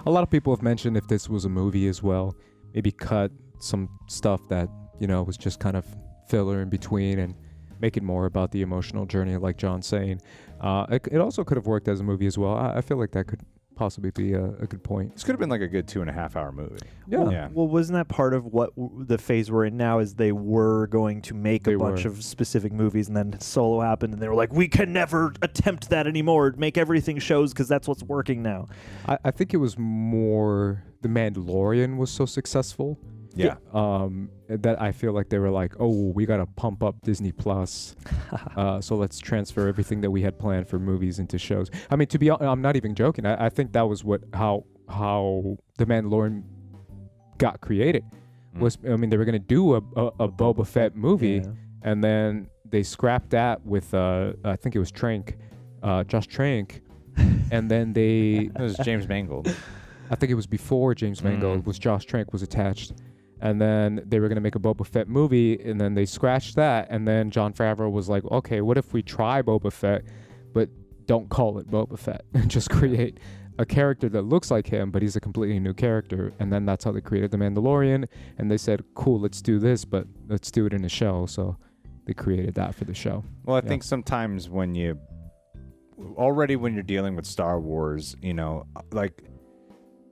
A 0.06 0.12
lot 0.12 0.22
of 0.22 0.30
people 0.30 0.54
have 0.56 0.62
mentioned 0.62 0.98
if 0.98 1.08
this 1.08 1.28
was 1.28 1.46
a 1.46 1.50
movie 1.50 1.88
as 1.88 2.04
well, 2.04 2.36
maybe 2.76 2.92
cut 2.92 3.32
some 3.60 3.90
stuff 4.08 4.42
that, 4.50 4.70
you 5.00 5.08
know, 5.08 5.24
was 5.24 5.38
just 5.38 5.60
kind 5.60 5.76
of 5.78 5.86
filler 6.30 6.62
in 6.62 6.70
between 6.70 7.20
and 7.20 7.36
make 7.80 7.96
it 7.98 8.04
more 8.04 8.26
about 8.26 8.52
the 8.52 8.62
emotional 8.62 9.06
journey, 9.06 9.38
like 9.38 9.58
John's 9.58 9.86
saying. 9.88 10.22
Uh, 10.60 10.86
it, 10.90 11.08
it 11.12 11.18
also 11.20 11.44
could 11.44 11.58
have 11.58 11.68
worked 11.68 11.88
as 11.88 12.00
a 12.00 12.04
movie 12.04 12.26
as 12.28 12.38
well. 12.38 12.56
I, 12.56 12.78
I 12.78 12.82
feel 12.82 12.98
like 12.98 13.12
that 13.12 13.28
could 13.28 13.42
possibly 13.76 14.10
be 14.10 14.34
a, 14.34 14.44
a 14.44 14.66
good 14.66 14.84
point. 14.84 15.14
this 15.14 15.24
could 15.24 15.34
have 15.34 15.40
been 15.40 15.52
like 15.52 15.62
a 15.62 15.68
good 15.68 15.88
two 15.88 16.02
and 16.02 16.10
a 16.10 16.14
half 16.14 16.36
hour 16.36 16.52
movie 16.52 16.78
Yeah. 17.08 17.20
Well, 17.20 17.32
Yeah. 17.32 17.50
well, 17.54 17.68
wasn't 17.68 17.98
that 17.98 18.08
part 18.08 18.34
of 18.34 18.46
what 18.48 18.76
w- 18.76 19.06
the 19.06 19.20
phase 19.20 19.52
we're 19.52 19.66
in 19.66 19.78
now? 19.78 20.00
Is 20.00 20.16
they 20.16 20.32
were 20.32 20.88
going 20.88 21.22
to 21.22 21.36
make 21.36 21.62
They 21.64 21.74
a 21.74 21.78
bunch 21.78 22.04
were. 22.06 22.10
of 22.10 22.24
specific 22.24 22.74
movies, 22.74 23.08
and 23.08 23.16
then 23.16 23.40
Solo 23.40 23.80
happened, 23.82 24.14
and 24.14 24.22
they 24.22 24.28
were 24.28 24.34
like, 24.34 24.52
"We 24.52 24.68
can 24.68 24.92
never 24.94 25.32
attempt 25.44 25.92
that 25.92 26.08
anymore. 26.08 26.56
Make 26.58 26.76
everything 26.80 27.20
shows 27.20 27.54
because 27.54 27.68
that's 27.68 27.88
what's 27.88 28.02
working 28.02 28.42
now." 28.42 28.68
I, 29.08 29.20
I 29.26 29.30
think 29.30 29.54
it 29.54 29.58
was 29.58 29.78
more 29.78 30.84
The 31.04 31.08
Mandalorian 31.10 31.98
was 31.98 32.10
so 32.10 32.26
successful 32.26 32.98
yeah 33.38 33.56
um, 33.74 34.30
that 34.50 34.82
I 34.82 34.92
feel 34.92 35.12
like 35.14 35.30
they 35.30 35.40
were 35.40 35.50
like, 35.50 35.74
oh, 35.80 36.12
we 36.16 36.26
gotta 36.26 36.46
pump 36.46 36.84
up 36.84 36.96
Disney 37.02 37.32
Plus, 37.32 37.96
uh, 38.56 38.80
so 38.82 38.96
let's 38.96 39.20
transfer 39.20 39.68
everything 39.68 40.02
that 40.02 40.12
we 40.12 40.22
had 40.22 40.38
planned 40.40 40.68
for 40.68 40.80
movies 40.80 41.20
into 41.20 41.38
shows. 41.38 41.70
I 41.92 41.96
mean, 41.96 42.08
to 42.10 42.18
be, 42.20 42.28
hon- 42.30 42.42
I'm 42.42 42.62
not 42.62 42.76
even 42.76 42.96
joking. 42.96 43.26
I, 43.26 43.46
I 43.48 43.50
think 43.50 43.74
that 43.74 43.88
was 43.88 44.04
what 44.04 44.22
how 44.34 44.66
how 44.90 45.58
the 45.78 45.86
Mandalorian 45.86 46.44
got 47.38 47.62
created. 47.62 48.04
Mm. 48.56 48.60
Was 48.62 48.78
I 48.90 48.96
mean, 48.96 49.10
they 49.10 49.18
were 49.18 49.26
gonna 49.26 49.40
do 49.40 49.76
a 49.76 49.82
a, 49.96 50.06
a 50.22 50.30
Boba 50.30 50.66
Fett 50.66 50.96
movie, 50.96 51.42
Yeah. 51.44 51.52
and 51.84 52.04
then 52.04 52.48
they 52.70 52.84
scrapped 52.84 53.30
that 53.32 53.66
with 53.66 53.94
uh, 53.94 54.34
I 54.44 54.56
think 54.56 54.76
it 54.76 54.80
was 54.80 54.92
Trank, 54.92 55.38
uh, 55.84 56.04
Josh 56.04 56.28
Trank, 56.28 56.82
and 57.52 57.70
then 57.70 57.94
they 57.94 58.50
it 58.56 58.60
was 58.62 58.78
James 58.78 59.08
Mangold 59.08 59.54
I 60.10 60.16
think 60.16 60.32
it 60.32 60.36
was 60.36 60.48
before 60.48 60.96
James 60.96 61.22
Mangold 61.22 61.64
Mm. 61.64 61.66
was 61.66 61.78
Josh 61.80 62.06
Trank 62.06 62.32
was 62.32 62.42
attached. 62.42 62.94
And 63.40 63.62
then 63.62 64.02
they 64.06 64.20
were 64.20 64.28
gonna 64.30 64.42
make 64.42 64.56
a 64.56 64.60
Boba 64.60 64.86
Fett 64.86 65.08
movie, 65.08 65.60
and 65.62 65.80
then 65.80 65.94
they 65.94 66.06
scratched 66.06 66.56
that. 66.56 66.88
And 66.90 67.08
then 67.08 67.30
Jon 67.30 67.54
Favreau 67.54 67.92
was 67.92 68.10
like, 68.10 68.24
"Okay, 68.26 68.62
what 68.62 68.78
if 68.78 68.94
we 68.94 69.04
try 69.04 69.42
Boba 69.42 69.72
Fett, 69.72 70.04
but 70.54 70.70
don't 71.06 71.30
call 71.30 71.60
it 71.60 71.70
Boba 71.70 71.98
Fett, 72.00 72.26
and 72.34 72.50
just 72.50 72.70
create 72.70 73.20
a 73.60 73.66
character 73.66 74.08
that 74.10 74.24
looks 74.24 74.52
like 74.52 74.68
him, 74.68 74.92
but 74.92 75.02
he's 75.02 75.16
a 75.16 75.20
completely 75.20 75.60
new 75.60 75.74
character." 75.74 76.34
And 76.40 76.52
then 76.52 76.66
that's 76.66 76.84
how 76.84 76.92
they 76.92 77.02
created 77.02 77.32
the 77.32 77.38
Mandalorian. 77.38 78.08
And 78.40 78.50
they 78.50 78.58
said, 78.58 78.84
"Cool, 78.96 79.20
let's 79.20 79.42
do 79.42 79.60
this, 79.60 79.86
but 79.86 80.08
let's 80.28 80.50
do 80.50 80.66
it 80.66 80.74
in 80.74 80.84
a 80.84 80.90
show." 80.90 81.26
So 81.28 81.58
they 82.06 82.14
created 82.14 82.56
that 82.56 82.74
for 82.74 82.86
the 82.86 82.94
show. 82.96 83.24
Well, 83.46 83.58
I 83.58 83.60
Yeah. 83.60 83.68
think 83.70 83.84
sometimes 83.84 84.50
when 84.50 84.74
you 84.74 84.98
already 86.18 86.56
when 86.56 86.74
you're 86.74 86.84
dealing 86.84 87.16
with 87.16 87.26
Star 87.26 87.60
Wars, 87.60 88.16
you 88.22 88.34
know, 88.34 88.66
like 88.92 89.24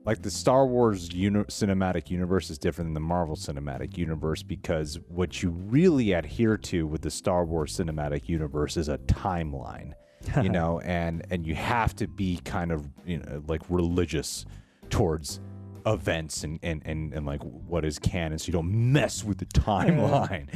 like 0.06 0.22
the 0.22 0.32
Star 0.32 0.68
Wars 0.68 1.12
uni- 1.12 1.44
cinematic 1.46 2.10
universe 2.12 2.50
is 2.50 2.58
different 2.58 2.89
than 2.89 2.94
the 2.94 3.00
Marvel 3.00 3.36
cinematic 3.36 3.98
universe 3.98 4.44
because 4.44 5.00
what 5.08 5.41
you 5.41 5.50
really 5.50 6.13
adhere 6.13 6.58
to 6.58 6.86
with 6.86 7.02
the 7.02 7.12
Star 7.12 7.44
Wars 7.44 7.76
cinematic 7.76 8.30
universe 8.30 8.78
is 8.78 8.88
a 8.88 9.00
timeline, 9.00 9.94
you 10.41 10.50
know, 10.50 10.80
and 10.82 11.26
and 11.32 11.46
you 11.46 11.56
have 11.56 11.96
to 11.96 12.08
be 12.08 12.39
kind 12.46 12.72
of 12.72 12.88
you 13.06 13.18
know 13.18 13.44
like 13.48 13.62
religious 13.70 14.46
towards 14.89 15.39
events 15.88 16.44
and 16.44 16.60
and 16.62 16.82
and, 16.86 17.13
and 17.13 17.26
like 17.26 17.41
what 17.41 17.86
is 17.86 18.00
canon 18.00 18.39
so 18.39 18.48
you 18.48 18.54
don't 18.54 18.72
mess 18.72 19.24
with 19.24 19.39
the 19.39 19.46
timeline. 19.60 20.48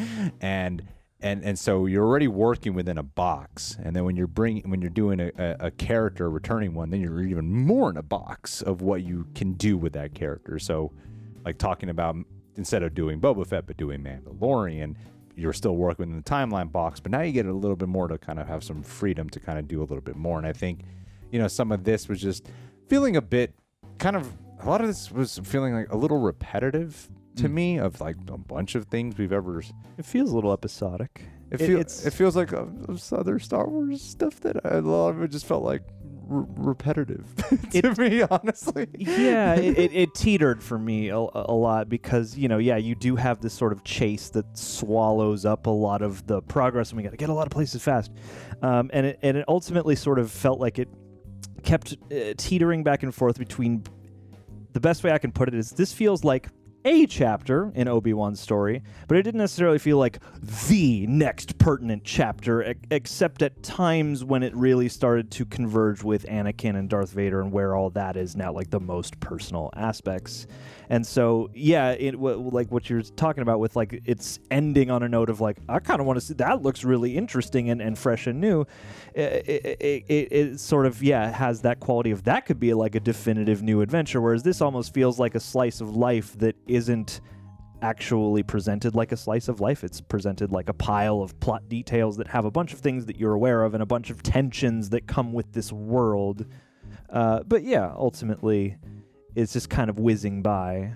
And 0.42 0.84
and 1.22 1.44
and 1.44 1.60
so 1.60 1.86
you're 1.86 2.06
already 2.06 2.28
working 2.28 2.74
within 2.74 2.98
a 2.98 3.04
box. 3.04 3.78
And 3.84 3.96
then 3.96 4.06
when 4.06 4.16
you're 4.16 4.28
bringing 4.28 4.70
when 4.70 4.82
you're 4.82 4.90
doing 4.90 5.20
a, 5.20 5.32
a, 5.38 5.68
a 5.68 5.72
character 5.72 6.30
returning 6.30 6.74
one 6.74 6.90
then 6.90 7.02
you're 7.02 7.22
even 7.22 7.50
more 7.50 7.90
in 7.90 7.98
a 7.98 8.04
box 8.04 8.62
of 8.62 8.82
what 8.82 9.04
you 9.04 9.28
can 9.36 9.54
do 9.54 9.78
with 9.78 9.94
that 9.94 10.14
character. 10.14 10.60
So 10.60 10.92
like 11.46 11.58
talking 11.58 11.90
about 11.90 12.16
instead 12.56 12.84
of 12.84 12.94
doing 12.94 13.20
Boba 13.20 13.46
Fett 13.46 13.68
but 13.68 13.78
doing 13.78 14.02
Mandalorian 14.02 14.96
you're 15.36 15.54
still 15.54 15.76
working 15.76 16.08
within 16.08 16.18
the 16.18 16.30
timeline 16.30 16.72
box 16.72 17.00
but 17.00 17.12
now 17.12 17.22
you 17.22 17.32
get 17.32 17.46
a 17.46 17.54
little 17.54 17.78
bit 17.78 17.88
more 17.88 18.08
to 18.08 18.18
kind 18.18 18.40
of 18.40 18.48
have 18.48 18.64
some 18.64 18.84
freedom 18.84 19.30
to 19.30 19.40
kind 19.40 19.60
of 19.60 19.68
do 19.68 19.80
a 19.80 19.86
little 19.86 20.02
bit 20.02 20.16
more. 20.16 20.38
And 20.38 20.48
I 20.48 20.54
think 20.54 20.82
you 21.32 21.40
know 21.40 21.48
some 21.48 21.72
of 21.72 21.84
this 21.84 22.08
was 22.08 22.22
just 22.22 22.48
feeling 22.88 23.18
a 23.18 23.22
bit 23.22 23.54
kind 23.98 24.16
of 24.16 24.32
a 24.62 24.70
lot 24.70 24.82
of 24.82 24.88
this 24.88 25.12
was 25.12 25.40
feeling 25.44 25.74
like 25.74 25.92
a 25.92 25.98
little 25.98 26.20
repetitive 26.20 27.10
to 27.40 27.50
Mm. 27.50 27.54
me 27.54 27.78
of 27.80 28.00
like 28.02 28.16
a 28.32 28.38
bunch 28.38 28.76
of 28.76 28.86
things 28.86 29.18
we've 29.18 29.34
ever 29.34 29.62
It 29.98 30.06
feels 30.06 30.32
a 30.32 30.36
little 30.36 30.54
episodic. 30.54 31.22
it, 31.52 31.62
It- 31.62 31.66
feel, 31.68 31.80
it's- 31.80 32.06
it 32.06 32.14
feels 32.14 32.36
like 32.36 32.54
uh, 32.54 32.66
other 33.12 33.40
Star 33.40 33.68
Wars 33.68 34.02
stuff 34.02 34.40
that 34.42 34.58
I, 34.66 34.78
a 34.78 34.82
lot 34.82 35.10
of 35.16 35.24
it 35.24 35.30
just 35.32 35.46
felt 35.46 35.64
like 35.64 35.82
r- 36.30 36.46
repetitive 36.58 37.26
to 37.72 37.96
me, 37.98 38.22
honestly. 38.22 38.88
yeah, 38.98 39.56
it, 39.56 39.78
it, 39.80 39.92
it 40.04 40.14
teetered 40.14 40.62
for 40.64 40.78
me 40.78 41.10
a, 41.10 41.18
a 41.18 41.54
lot 41.56 41.90
because 41.90 42.38
you 42.38 42.48
know, 42.48 42.60
yeah, 42.60 42.78
you 42.78 42.94
do 42.96 43.16
have 43.16 43.42
this 43.42 43.54
sort 43.54 43.74
of 43.74 43.84
chase 43.84 44.30
that 44.30 44.46
swallows 44.58 45.44
up 45.46 45.66
a 45.66 45.72
lot 45.72 46.02
of 46.04 46.26
the 46.28 46.42
progress, 46.44 46.90
and 46.92 46.98
we 46.98 47.04
got 47.04 47.12
to 47.12 47.18
get 47.18 47.30
a 47.30 47.34
lot 47.34 47.48
of 47.48 47.52
places 47.52 47.82
fast, 47.84 48.12
um, 48.62 48.90
and 48.94 49.06
it 49.08 49.20
and 49.24 49.36
it 49.38 49.46
ultimately 49.48 49.96
sort 49.96 50.20
of 50.20 50.30
felt 50.32 50.60
like 50.60 50.78
it 50.78 50.88
kept 51.64 51.98
uh, 52.12 52.34
teetering 52.38 52.84
back 52.84 53.02
and 53.04 53.14
forth 53.14 53.40
between. 53.40 53.84
The 54.72 54.80
best 54.80 55.04
way 55.04 55.12
I 55.12 55.18
can 55.18 55.32
put 55.32 55.48
it 55.48 55.56
is 55.56 55.72
this 55.72 55.92
feels 55.92 56.24
like 56.24 56.48
a 56.86 57.06
chapter 57.06 57.72
in 57.76 57.88
Obi 57.88 58.14
Wan's 58.14 58.40
story, 58.40 58.82
but 59.08 59.18
it 59.18 59.24
didn't 59.24 59.40
necessarily 59.40 59.80
feel 59.80 59.98
like 59.98 60.20
the 60.42 61.06
next 61.08 61.58
pertinent 61.58 62.04
chapter, 62.04 62.72
e- 62.72 62.76
except 62.92 63.42
at 63.42 63.62
times 63.64 64.24
when 64.24 64.44
it 64.44 64.56
really 64.56 64.90
started 64.90 65.32
to 65.32 65.46
converge 65.46 66.04
with 66.04 66.26
Anakin 66.26 66.76
and 66.76 66.90
Darth 66.90 67.12
Vader 67.12 67.42
and 67.42 67.52
where 67.52 67.76
all 67.76 67.90
that 67.92 68.16
is 68.16 68.36
now, 68.36 68.52
like 68.52 68.70
the 68.70 68.80
most 68.80 69.20
personal 69.20 69.70
aspects. 69.76 70.48
And 70.92 71.06
so, 71.06 71.52
yeah, 71.54 71.92
it 71.92 72.14
w- 72.14 72.50
like 72.52 72.72
what 72.72 72.90
you're 72.90 73.04
talking 73.04 73.44
about 73.44 73.60
with 73.60 73.76
like 73.76 74.02
it's 74.06 74.40
ending 74.50 74.90
on 74.90 75.04
a 75.04 75.10
note 75.10 75.30
of 75.30 75.40
like 75.40 75.60
I 75.70 75.78
kind 75.80 76.00
of 76.02 76.08
want 76.08 76.18
to 76.18 76.26
see 76.26 76.34
that 76.36 76.64
looks 76.64 76.84
really 76.84 77.16
interesting 77.16 77.70
and, 77.70 77.80
and 77.80 77.98
fresh 77.98 78.26
and 78.26 78.42
new. 78.42 78.66
It, 79.14 79.48
it, 79.48 79.78
it, 79.80 80.32
it 80.32 80.60
sort 80.60 80.88
of 80.88 81.04
yeah 81.04 81.32
has 81.32 81.62
that 81.62 81.80
quality 81.80 82.10
of 82.10 82.24
that 82.24 82.48
could 82.48 82.60
be 82.60 82.74
like 82.74 82.96
a 82.96 83.00
definitive 83.00 83.62
new 83.62 83.82
adventure, 83.82 84.20
whereas 84.20 84.42
this 84.42 84.62
almost 84.62 84.92
feels 84.94 85.20
like 85.20 85.36
a 85.36 85.40
slice 85.40 85.80
of 85.80 85.96
life 85.96 86.38
that 86.40 86.56
isn't 86.68 87.22
actually 87.82 88.44
presented 88.44 88.96
like 88.96 89.12
a 89.12 89.18
slice 89.18 89.48
of 89.48 89.62
life. 89.62 89.84
It's 89.84 90.02
presented 90.02 90.52
like 90.52 90.70
a 90.70 90.74
pile 90.74 91.22
of 91.22 91.40
plot 91.40 91.70
details 91.70 92.18
that 92.18 92.28
have 92.28 92.46
a 92.46 92.52
bunch 92.52 92.74
of 92.74 92.80
things 92.80 93.06
that 93.06 93.18
you're 93.18 93.34
aware 93.34 93.64
of 93.64 93.74
and 93.74 93.84
a 93.84 93.86
bunch 93.86 94.10
of 94.10 94.24
tensions 94.24 94.90
that 94.90 95.08
come 95.08 95.34
with 95.34 95.54
this 95.54 95.72
world. 95.72 96.46
Uh, 97.10 97.44
but 97.44 97.64
yeah, 97.64 97.94
ultimately, 97.96 98.78
it's 99.36 99.54
just 99.54 99.70
kind 99.70 99.90
of 99.90 100.00
whizzing 100.00 100.42
by. 100.42 100.94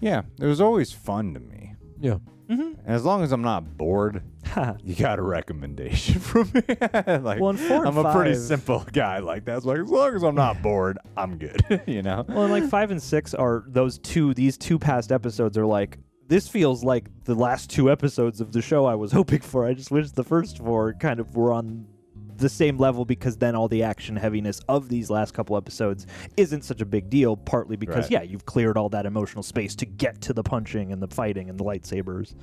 Yeah, 0.00 0.22
it 0.40 0.46
was 0.46 0.60
always 0.60 0.92
fun 0.92 1.34
to 1.34 1.40
me. 1.40 1.74
Yeah. 2.00 2.18
Mm-hmm. 2.48 2.80
And 2.84 2.88
as 2.88 3.04
long 3.04 3.22
as 3.22 3.30
I'm 3.30 3.42
not 3.42 3.76
bored, 3.76 4.22
you 4.82 4.96
got 4.96 5.18
a 5.18 5.22
recommendation 5.22 6.18
from 6.20 6.50
me. 6.52 6.62
like, 7.18 7.40
Well, 7.40 7.52
four 7.54 7.86
I'm 7.86 7.96
a 7.96 8.12
pretty 8.12 8.34
simple 8.34 8.84
guy 8.92 9.18
like 9.18 9.44
that. 9.44 9.58
It's 9.58 9.66
like, 9.66 9.78
as 9.78 9.88
long 9.88 10.14
as 10.14 10.22
I'm 10.24 10.34
not 10.34 10.60
bored, 10.60 10.98
I'm 11.16 11.38
good. 11.38 11.62
you 11.86 12.02
know? 12.02 12.24
well, 12.28 12.42
and 12.44 12.52
like 12.52 12.68
five 12.68 12.90
and 12.90 13.00
six 13.02 13.34
are 13.34 13.64
those 13.68 13.98
two. 13.98 14.34
These 14.34 14.58
two 14.58 14.78
past 14.78 15.12
episodes 15.12 15.56
are 15.56 15.66
like 15.66 15.98
this 16.26 16.48
feels 16.48 16.84
like 16.84 17.08
the 17.24 17.34
last 17.34 17.70
two 17.70 17.90
episodes 17.90 18.40
of 18.40 18.52
the 18.52 18.62
show 18.62 18.84
I 18.84 18.94
was 18.94 19.12
hoping 19.12 19.40
for. 19.40 19.66
I 19.66 19.74
just 19.74 19.90
wish 19.90 20.10
the 20.12 20.24
first 20.24 20.58
four 20.58 20.94
kind 20.94 21.20
of 21.20 21.36
were 21.36 21.52
on 21.52 21.86
the 22.40 22.48
same 22.48 22.76
level 22.76 23.04
because 23.04 23.36
then 23.36 23.54
all 23.54 23.68
the 23.68 23.82
action 23.82 24.16
heaviness 24.16 24.60
of 24.68 24.88
these 24.88 25.10
last 25.10 25.32
couple 25.32 25.56
episodes 25.56 26.06
isn't 26.36 26.62
such 26.64 26.80
a 26.80 26.84
big 26.86 27.08
deal. 27.08 27.36
Partly 27.36 27.76
because 27.76 28.04
Right. 28.04 28.10
yeah, 28.10 28.22
you've 28.22 28.46
cleared 28.46 28.76
all 28.76 28.88
that 28.88 29.06
emotional 29.06 29.42
space 29.42 29.74
to 29.76 29.86
get 29.86 30.20
to 30.22 30.32
the 30.32 30.42
punching 30.42 30.92
and 30.92 31.00
the 31.02 31.08
fighting 31.08 31.48
and 31.48 31.58
the 31.58 31.64
lightsabers. 31.64 32.34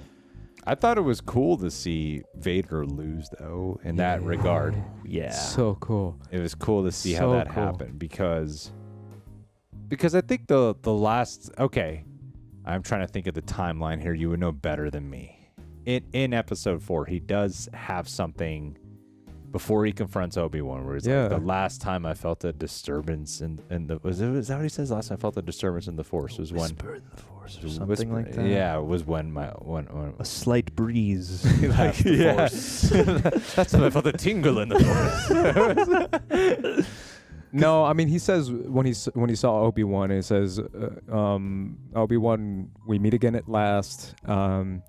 I 0.65 0.75
thought 0.75 0.97
it 0.97 1.01
was 1.01 1.21
cool 1.21 1.57
to 1.57 1.71
see 1.71 2.23
Vader 2.35 2.85
lose, 2.85 3.29
though, 3.39 3.79
in 3.83 3.95
that 3.97 4.21
regard. 4.23 4.75
Yeah. 5.05 5.31
So 5.31 5.75
cool. 5.79 6.19
It 6.31 6.39
was 6.39 6.55
cool 6.55 6.83
to 6.83 6.91
see 6.91 7.13
how 7.13 7.31
that 7.33 7.47
cool. 7.47 7.63
happened 7.63 7.99
because 7.99 8.71
because 9.87 10.13
I 10.15 10.21
think 10.21 10.47
the 10.47 10.75
the 10.81 10.93
last 10.93 11.51
okay, 11.57 12.03
I'm 12.65 12.83
trying 12.83 13.01
to 13.01 13.07
think 13.07 13.27
of 13.27 13.33
the 13.33 13.41
timeline 13.41 14.01
here. 14.01 14.13
You 14.13 14.29
would 14.29 14.39
know 14.41 14.51
better 14.51 14.89
than 14.89 15.09
me. 15.09 15.33
In 15.85 16.03
in 16.11 16.33
episode 16.33 16.83
four, 16.83 17.05
he 17.05 17.19
does 17.21 17.69
have 17.73 18.09
something 18.09 18.77
before 19.51 19.85
he 19.85 19.91
confronts 19.91 20.37
Obi 20.37 20.61
Wan, 20.61 20.85
where 20.85 20.95
he's 20.95 21.07
Yeah. 21.07 21.23
like, 21.27 21.39
"The 21.39 21.45
last 21.45 21.81
time 21.81 22.05
I 22.05 22.13
felt 22.13 22.43
a 22.43 22.53
disturbance 22.53 23.41
in 23.41 23.59
in 23.69 23.87
the 23.87 23.99
was 24.03 24.21
it 24.21 24.29
is 24.29 24.47
that 24.49 24.55
what 24.57 24.63
he 24.63 24.69
says? 24.69 24.91
Last 24.91 25.07
time 25.09 25.17
I 25.17 25.21
felt 25.21 25.37
a 25.37 25.41
disturbance 25.41 25.87
in 25.87 25.95
the 25.95 26.03
Force 26.03 26.37
was 26.37 26.51
when 26.53 26.69
in 26.71 26.75
the 26.77 27.21
force 27.21 27.57
or 27.63 27.69
something 27.69 27.87
whisper- 27.87 28.13
like 28.13 28.31
that. 28.33 28.45
Yeah, 28.45 28.77
it 28.77 28.85
was 28.85 29.05
when 29.05 29.31
my 29.31 29.47
when 29.59 29.85
when 29.85 30.13
A 30.19 30.25
slight 30.25 30.75
breeze. 30.75 31.45
like, 31.63 31.97
the 31.97 32.15
yeah. 32.15 32.47
force. 32.49 32.89
That's 33.55 33.73
when 33.73 33.83
I 33.83 33.89
felt 33.89 34.05
a 34.07 34.13
tingle 34.13 34.59
in 34.59 34.69
the 34.69 34.79
force. 34.79 36.87
No, 37.53 37.85
I 37.85 37.93
mean 37.93 38.09
he 38.09 38.19
says 38.19 38.51
when 38.51 38.85
he 38.85 38.93
when 39.13 39.29
he 39.29 39.35
saw 39.35 39.61
Obi 39.61 39.83
Wan, 39.85 40.09
he 40.11 40.21
says, 40.21 40.59
uh, 40.59 41.15
um, 41.15 41.77
"Obi 41.95 42.17
Wan, 42.17 42.69
we 42.85 42.99
meet 42.99 43.13
again 43.13 43.35
at 43.35 43.47
last. 43.47 44.13
Um, 44.25 44.83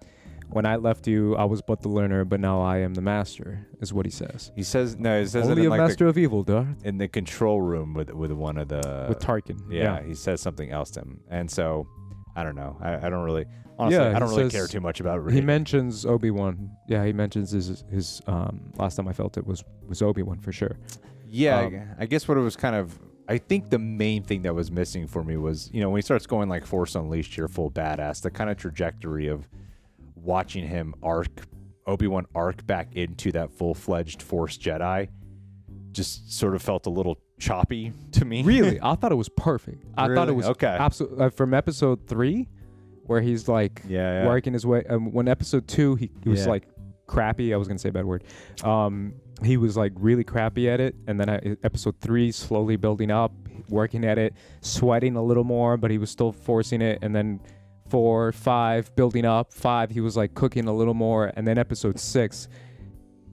when 0.50 0.66
I 0.66 0.76
left 0.76 1.06
you, 1.06 1.36
I 1.36 1.44
was 1.44 1.62
but 1.62 1.80
the 1.82 1.88
learner, 1.88 2.24
but 2.24 2.40
now 2.40 2.60
I 2.60 2.78
am 2.78 2.94
the 2.94 3.02
master." 3.02 3.66
Is 3.80 3.92
what 3.92 4.06
he 4.06 4.10
says. 4.12 4.50
He 4.56 4.62
says 4.62 4.96
no. 4.98 5.20
He 5.20 5.26
says 5.26 5.46
it 5.46 5.50
Only 5.50 5.62
in 5.62 5.66
a 5.68 5.70
like 5.70 5.78
the- 5.78 5.84
master 5.88 6.06
of 6.08 6.18
evil, 6.18 6.42
Darth. 6.42 6.84
in 6.84 6.98
the 6.98 7.08
control 7.08 7.60
room 7.60 7.94
with 7.94 8.10
with 8.12 8.32
one 8.32 8.58
of 8.58 8.68
the 8.68 9.06
With 9.08 9.18
Tarkin. 9.20 9.58
yeah, 9.70 10.02
he 10.02 10.14
says 10.14 10.40
something 10.40 10.70
else 10.70 10.90
to 10.92 11.00
him, 11.00 11.20
and 11.30 11.50
so 11.50 11.86
I 12.36 12.42
don't 12.44 12.56
know. 12.56 12.76
I, 12.80 13.06
I 13.06 13.08
don't 13.10 13.24
really 13.24 13.46
honestly. 13.78 14.02
Yeah, 14.04 14.16
I 14.16 14.18
don't 14.18 14.30
he 14.30 14.36
really 14.36 14.50
says- 14.50 14.58
care 14.58 14.66
too 14.66 14.80
much 14.80 15.00
about. 15.00 15.28
He 15.30 15.36
He 15.36 15.40
mentions 15.40 16.04
Obi 16.06 16.30
Wan. 16.30 16.70
Yeah, 16.88 17.04
he 17.04 17.12
mentions 17.12 17.50
his 17.52 17.84
his 17.90 18.20
um 18.26 18.72
last 18.76 18.96
time 18.96 19.08
I 19.08 19.12
felt 19.12 19.36
it 19.38 19.46
was 19.46 19.62
was 19.86 20.02
Obi 20.02 20.22
Wan 20.22 20.38
for 20.40 20.52
sure. 20.52 20.76
yeah, 21.26 21.60
um, 21.60 21.74
I, 21.98 22.02
I 22.02 22.06
guess 22.06 22.26
what 22.26 22.36
it 22.38 22.42
was 22.42 22.56
kind 22.56 22.74
of. 22.76 22.98
I 23.30 23.36
think 23.36 23.68
the 23.68 23.78
main 23.78 24.22
thing 24.22 24.40
that 24.42 24.54
was 24.54 24.70
missing 24.70 25.06
for 25.06 25.22
me 25.22 25.36
was 25.36 25.68
you 25.74 25.80
know 25.82 25.90
when 25.90 25.98
he 25.98 26.02
starts 26.02 26.26
going 26.26 26.48
like 26.48 26.64
Force 26.64 26.94
Unleashed, 26.94 27.36
you're 27.36 27.46
full 27.48 27.70
badass. 27.70 28.22
The 28.22 28.30
kind 28.30 28.48
of 28.48 28.56
trajectory 28.56 29.28
of 29.28 29.46
watching 30.22 30.66
him 30.66 30.94
arc 31.02 31.28
Obi 31.86 32.06
Wan 32.06 32.26
arc 32.34 32.66
back 32.66 32.94
into 32.94 33.32
that 33.32 33.50
full 33.50 33.74
fledged 33.74 34.20
Force 34.22 34.58
Jedi, 34.58 35.08
just 35.92 36.32
sort 36.32 36.54
of 36.54 36.62
felt 36.62 36.86
a 36.86 36.90
little 36.90 37.18
choppy 37.38 37.92
to 38.12 38.24
me. 38.24 38.42
Really, 38.42 38.78
I 38.82 38.94
thought 38.94 39.12
it 39.12 39.16
was 39.16 39.28
perfect. 39.30 39.84
I 39.96 40.14
thought 40.14 40.28
it 40.28 40.32
was 40.36 40.46
Okay. 40.46 40.66
Absolutely 40.66 41.24
uh, 41.24 41.30
from 41.30 41.54
episode 41.54 42.06
three, 42.06 42.48
where 43.06 43.20
he's 43.20 43.48
like 43.48 43.82
Yeah, 43.88 44.22
yeah. 44.22 44.26
working 44.26 44.52
his 44.52 44.66
way. 44.66 44.84
Um, 44.88 45.12
when 45.12 45.28
episode 45.28 45.66
two, 45.66 45.94
he, 45.94 46.10
he 46.22 46.28
was 46.28 46.42
Yeah. 46.44 46.50
like 46.50 46.68
crappy. 47.06 47.54
I 47.54 47.56
was 47.56 47.66
gonna 47.68 47.78
say 47.78 47.88
a 47.88 47.92
bad 47.92 48.04
word. 48.04 48.24
Um, 48.64 49.14
he 49.42 49.56
was 49.56 49.76
like 49.76 49.92
really 49.96 50.24
crappy 50.24 50.68
at 50.68 50.80
it, 50.80 50.94
and 51.06 51.18
then 51.18 51.28
uh, 51.30 51.40
episode 51.62 51.98
three, 52.00 52.32
slowly 52.32 52.76
building 52.76 53.10
up, 53.10 53.32
working 53.70 54.04
at 54.04 54.18
it, 54.18 54.34
sweating 54.60 55.16
a 55.16 55.22
little 55.22 55.44
more, 55.44 55.76
but 55.78 55.90
he 55.90 55.96
was 55.96 56.10
still 56.10 56.32
forcing 56.32 56.82
it, 56.82 56.98
and 57.02 57.14
then. 57.16 57.40
Four, 57.88 58.32
five, 58.32 58.94
building 58.96 59.24
up. 59.24 59.52
Five, 59.52 59.90
he 59.90 60.00
was 60.00 60.16
like 60.16 60.34
cooking 60.34 60.66
a 60.68 60.72
little 60.74 60.94
more, 60.94 61.32
and 61.36 61.46
then 61.46 61.58
episode 61.58 61.98
six, 61.98 62.48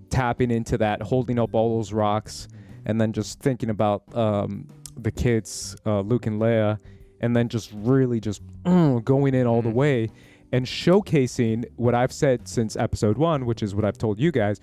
tapping 0.10 0.52
into 0.52 0.78
that, 0.78 1.02
holding 1.02 1.40
up 1.40 1.54
all 1.54 1.78
those 1.78 1.92
rocks, 1.94 2.48
and 2.86 3.00
then 3.02 3.12
just 3.12 3.40
thinking 3.40 3.70
about 3.70 4.04
um, 4.16 4.68
the 4.98 5.12
kids, 5.12 5.76
uh, 5.86 6.02
Luke 6.02 6.26
and 6.26 6.40
Leia, 6.42 6.80
and 7.22 7.36
then 7.36 7.50
just 7.50 7.72
really 7.74 8.20
just 8.20 8.42
mm, 8.64 9.04
going 9.04 9.34
in 9.34 9.46
all 9.48 9.62
the 9.62 9.70
Mhm. 9.70 9.74
way 9.74 10.10
and 10.52 10.66
showcasing 10.66 11.66
what 11.76 11.96
I've 11.96 12.12
said 12.12 12.48
since 12.48 12.76
episode 12.78 13.18
one, 13.18 13.46
which 13.46 13.62
is 13.64 13.74
what 13.76 13.84
I've 13.84 13.98
told 13.98 14.20
you 14.20 14.32
guys. 14.32 14.62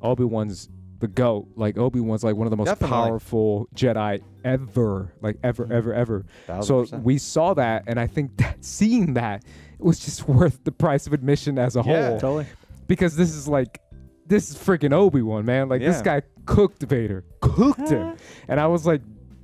Obi 0.00 0.24
Wan's 0.24 0.68
the 1.04 1.08
goat. 1.12 1.48
Like 1.56 1.76
Obi 1.78 2.00
Wan's 2.00 2.24
like 2.24 2.36
one 2.36 2.46
of 2.46 2.50
the 2.50 2.56
most 2.56 2.66
Definitely. 2.66 2.94
powerful 2.96 3.68
Jedi 3.74 4.22
ever, 4.44 5.12
like 5.20 5.38
ever, 5.42 5.70
ever, 5.72 5.92
ever. 5.94 6.24
Thousand 6.46 6.62
So 6.66 6.80
percent. 6.82 7.04
we 7.04 7.18
saw 7.18 7.54
that, 7.54 7.84
and 7.86 7.98
I 8.00 8.06
think 8.06 8.36
that 8.38 8.64
seeing 8.64 9.14
that 9.14 9.44
was 9.78 9.98
just 10.00 10.28
worth 10.28 10.62
the 10.64 10.72
price 10.72 11.06
of 11.06 11.12
admission 11.12 11.58
as 11.58 11.76
a 11.76 11.82
whole. 11.82 11.92
Yeah. 11.92 12.08
whole 12.10 12.20
Totally. 12.20 12.46
because 12.86 13.16
this 13.16 13.34
is 13.34 13.46
like 13.48 13.80
this 14.26 14.48
is 14.50 14.56
freaking 14.56 14.92
Obi-Wan, 14.94 15.44
man. 15.44 15.68
Like 15.68 15.80
this 15.82 16.00
guy 16.00 16.22
cooked 16.46 16.82
Vader. 16.84 17.24
Cooked 17.40 17.90
him. 17.90 18.16
And 18.48 18.58
I 18.58 18.66
was 18.66 18.86
like 18.86 19.02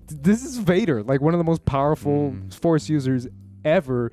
this 0.08 0.44
is 0.44 0.56
Vader, 0.58 1.02
like 1.04 1.20
one 1.20 1.34
of 1.34 1.38
the 1.38 1.44
most 1.44 1.64
powerful 1.64 2.30
Mm. 2.32 2.52
force 2.54 2.88
users 2.88 3.28
ever. 3.64 4.10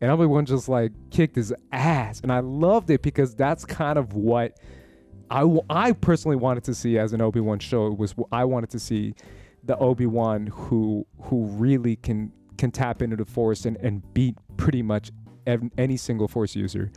And 0.00 0.10
Obi-Wan 0.10 0.44
just 0.46 0.68
like 0.68 0.92
kicked 1.10 1.36
his 1.36 1.52
ass. 1.72 2.20
And 2.20 2.30
I 2.32 2.40
loved 2.40 2.90
it 2.90 3.00
because 3.02 3.34
that's 3.34 3.64
kind 3.64 3.98
of 3.98 4.12
what 4.14 4.58
I, 5.30 5.40
w- 5.40 5.62
I 5.68 5.92
personally 5.92 6.36
wanted 6.36 6.64
to 6.64 6.74
see 6.74 6.98
as 6.98 7.12
an 7.12 7.20
Obi-Wan 7.20 7.58
show 7.58 7.90
was 7.90 8.14
I 8.32 8.44
wanted 8.44 8.70
to 8.70 8.78
see 8.78 9.14
the 9.64 9.76
Obi-Wan 9.76 10.46
who 10.46 11.06
who 11.22 11.46
really 11.46 11.96
can 11.96 12.32
can 12.56 12.70
tap 12.70 13.02
into 13.02 13.16
the 13.16 13.24
force 13.24 13.64
and, 13.64 13.76
and 13.78 14.02
beat 14.14 14.36
pretty 14.56 14.82
much 14.82 15.10
ev- 15.46 15.70
any 15.76 15.96
single 15.96 16.28
force 16.28 16.56
user. 16.56 16.90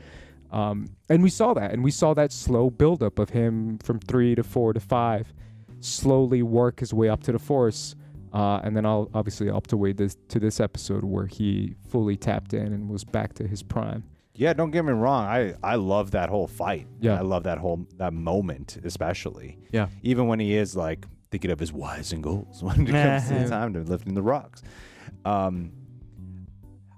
Um, 0.51 0.87
and 1.09 1.23
we 1.23 1.29
saw 1.29 1.53
that, 1.53 1.71
and 1.71 1.83
we 1.83 1.91
saw 1.91 2.13
that 2.13 2.31
slow 2.31 2.69
buildup 2.69 3.19
of 3.19 3.29
him 3.29 3.77
from 3.79 3.99
three 3.99 4.35
to 4.35 4.43
four 4.43 4.73
to 4.73 4.79
five, 4.79 5.33
slowly 5.79 6.43
work 6.43 6.79
his 6.81 6.93
way 6.93 7.09
up 7.09 7.23
to 7.23 7.31
the 7.31 7.39
force, 7.39 7.95
uh, 8.33 8.59
and 8.63 8.75
then 8.75 8.85
I'll 8.85 9.09
obviously 9.13 9.49
up 9.49 9.67
to 9.67 9.77
way 9.77 9.93
this 9.93 10.17
to 10.29 10.39
this 10.39 10.59
episode 10.59 11.03
where 11.03 11.25
he 11.25 11.75
fully 11.89 12.17
tapped 12.17 12.53
in 12.53 12.73
and 12.73 12.89
was 12.89 13.03
back 13.03 13.33
to 13.35 13.47
his 13.47 13.63
prime. 13.63 14.03
Yeah, 14.33 14.53
don't 14.53 14.71
get 14.71 14.85
me 14.85 14.93
wrong. 14.93 15.25
I 15.25 15.55
I 15.61 15.75
love 15.75 16.11
that 16.11 16.29
whole 16.29 16.47
fight. 16.47 16.87
Yeah. 16.99 17.17
I 17.17 17.21
love 17.21 17.43
that 17.43 17.57
whole 17.57 17.85
that 17.97 18.13
moment, 18.13 18.77
especially. 18.83 19.57
Yeah. 19.71 19.87
Even 20.03 20.27
when 20.27 20.39
he 20.39 20.55
is 20.55 20.75
like 20.75 21.05
thinking 21.31 21.51
of 21.51 21.59
his 21.59 21.73
whys 21.73 22.11
and 22.11 22.23
goals 22.23 22.63
when 22.63 22.87
it 22.87 22.91
comes 22.91 23.27
to 23.27 23.33
the 23.35 23.49
time 23.49 23.73
to 23.73 23.81
lifting 23.81 24.13
the 24.13 24.21
rocks. 24.21 24.61
Um, 25.25 25.71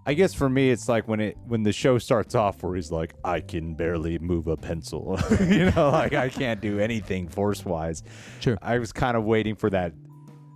I 0.06 0.16
guess 0.16 0.34
for 0.34 0.50
me, 0.50 0.70
it's 0.70 0.90
like 0.90 1.08
when 1.08 1.22
it 1.22 1.38
when 1.48 1.64
the 1.64 1.72
show 1.72 1.98
starts 1.98 2.36
off 2.36 2.62
where 2.62 2.76
he's 2.76 2.92
like, 2.92 3.14
I 3.24 3.40
can 3.40 3.74
barely 3.74 4.20
move 4.20 4.48
a 4.48 4.58
pencil. 4.58 5.18
you 5.40 5.72
know, 5.72 5.90
like 5.92 6.14
I 6.14 6.30
can't 6.30 6.60
do 6.60 6.80
anything 6.80 7.30
force 7.30 7.64
wise. 7.64 8.04
Sure. 8.42 8.58
I 8.62 8.80
was 8.80 8.92
kind 8.92 9.16
of 9.16 9.24
waiting 9.24 9.56
for 9.56 9.70
that 9.70 9.94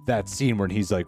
that 0.06 0.28
scene 0.28 0.58
where 0.58 0.68
he's 0.68 0.92
like, 0.92 1.08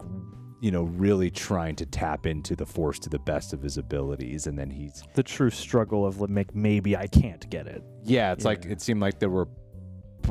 you 0.62 0.72
know, 0.72 0.84
really 0.84 1.30
trying 1.32 1.76
to 1.78 1.86
tap 1.86 2.26
into 2.26 2.56
the 2.56 2.66
force 2.66 3.00
to 3.00 3.10
the 3.10 3.20
best 3.20 3.54
of 3.54 3.62
his 3.62 3.78
abilities, 3.78 4.48
and 4.48 4.58
then 4.58 4.70
he's 4.70 5.04
The 5.16 5.24
true 5.24 5.50
struggle 5.50 6.06
of 6.06 6.20
like 6.20 6.54
maybe 6.56 6.96
I 6.98 7.08
can't 7.08 7.50
get 7.50 7.68
it. 7.68 7.84
yeah, 8.04 8.32
it's 8.34 8.46
like 8.46 8.66
it 8.66 8.82
seemed 8.82 9.02
like 9.02 9.20
there 9.20 9.30
were 9.30 9.48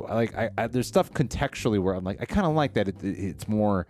like 0.09 0.35
I, 0.37 0.51
I 0.57 0.67
there's 0.69 0.87
stuff 0.87 1.11
contextually 1.13 1.81
where 1.81 1.95
I'm 1.95 2.05
like 2.05 2.21
I 2.21 2.25
kind 2.25 2.47
of 2.47 2.55
like 2.55 2.75
that 2.75 2.89
it, 2.89 2.97
it's 3.03 3.49
more 3.49 3.87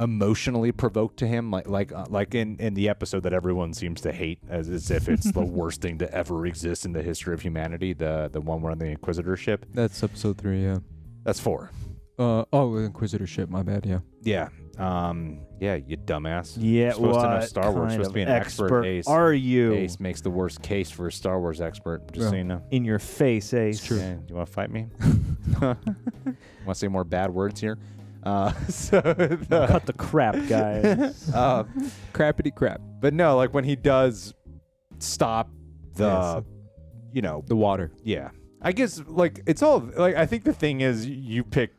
emotionally 0.00 0.72
provoked 0.72 1.18
to 1.18 1.26
him 1.26 1.50
like 1.52 1.68
like 1.68 1.92
uh, 1.92 2.04
like 2.08 2.34
in 2.34 2.56
in 2.58 2.74
the 2.74 2.88
episode 2.88 3.22
that 3.22 3.32
everyone 3.32 3.72
seems 3.72 4.00
to 4.00 4.10
hate 4.10 4.40
as, 4.48 4.68
as 4.68 4.90
if 4.90 5.08
it's 5.08 5.30
the 5.30 5.40
worst 5.44 5.80
thing 5.80 5.98
to 5.98 6.12
ever 6.12 6.46
exist 6.46 6.84
in 6.84 6.92
the 6.92 7.02
history 7.02 7.32
of 7.32 7.40
humanity 7.40 7.92
the 7.92 8.28
the 8.32 8.40
one 8.40 8.60
where 8.60 8.72
on 8.72 8.78
the 8.78 8.86
inquisitor 8.86 9.36
ship 9.36 9.64
That's 9.72 10.02
episode 10.02 10.36
three. 10.38 10.64
Yeah. 10.64 10.78
that's 11.24 11.38
four 11.40 11.70
Uh 12.18 12.44
oh, 12.52 12.70
Inquisitorship. 12.70 13.48
My 13.50 13.62
bad. 13.62 13.84
Yeah. 13.86 14.00
yeah 14.22 14.48
um 14.78 15.40
yeah 15.60 15.74
you 15.76 15.96
dumbass 15.96 16.56
Yeah, 16.58 16.84
You're 16.86 16.92
supposed 16.94 17.20
to 17.20 17.28
know 17.28 17.34
what 17.36 17.48
Star 17.48 17.72
Wars 17.72 17.78
kind 17.80 17.92
supposed 17.92 18.04
to 18.06 18.10
of 18.10 18.14
be 18.14 18.22
an 18.22 18.28
expert, 18.28 18.84
Ace. 18.84 19.06
Are 19.06 19.32
you 19.32 19.72
Ace 19.74 20.00
makes 20.00 20.20
the 20.20 20.30
worst 20.30 20.62
case 20.62 20.90
for 20.90 21.06
a 21.08 21.12
Star 21.12 21.40
Wars 21.40 21.60
expert 21.60 22.10
just 22.12 22.28
so 22.28 22.32
Yeah. 22.32 22.38
you 22.38 22.44
know 22.44 22.62
in 22.70 22.84
your 22.84 22.98
face, 22.98 23.54
Ace? 23.54 23.82
true. 23.84 23.98
Yeah, 23.98 24.16
you 24.28 24.34
want 24.34 24.46
to 24.48 24.52
fight 24.52 24.70
me? 24.70 24.86
want 25.60 25.78
to 26.68 26.74
say 26.74 26.88
more 26.88 27.04
bad 27.04 27.30
words 27.30 27.60
here? 27.60 27.78
Uh, 28.22 28.52
so 28.68 29.00
the, 29.00 29.66
Cut 29.68 29.84
the 29.86 29.92
crap, 29.92 30.34
guys. 30.48 31.30
uh, 31.34 31.64
Crappity 32.12 32.54
crap. 32.54 32.80
but 33.00 33.12
no, 33.12 33.36
like 33.36 33.52
when 33.52 33.64
he 33.64 33.76
does 33.76 34.34
stop 34.98 35.50
the, 35.96 36.06
Yes. 36.08 36.42
you 37.12 37.22
know, 37.22 37.44
The 37.46 37.56
water. 37.56 37.92
yeah. 38.02 38.30
I 38.62 38.72
guess 38.72 38.98
like 39.06 39.42
it's 39.46 39.62
all 39.62 39.80
like 39.94 40.16
I 40.16 40.24
think 40.24 40.44
the 40.44 40.54
thing 40.54 40.80
is 40.80 41.06
you 41.06 41.44
pick 41.44 41.72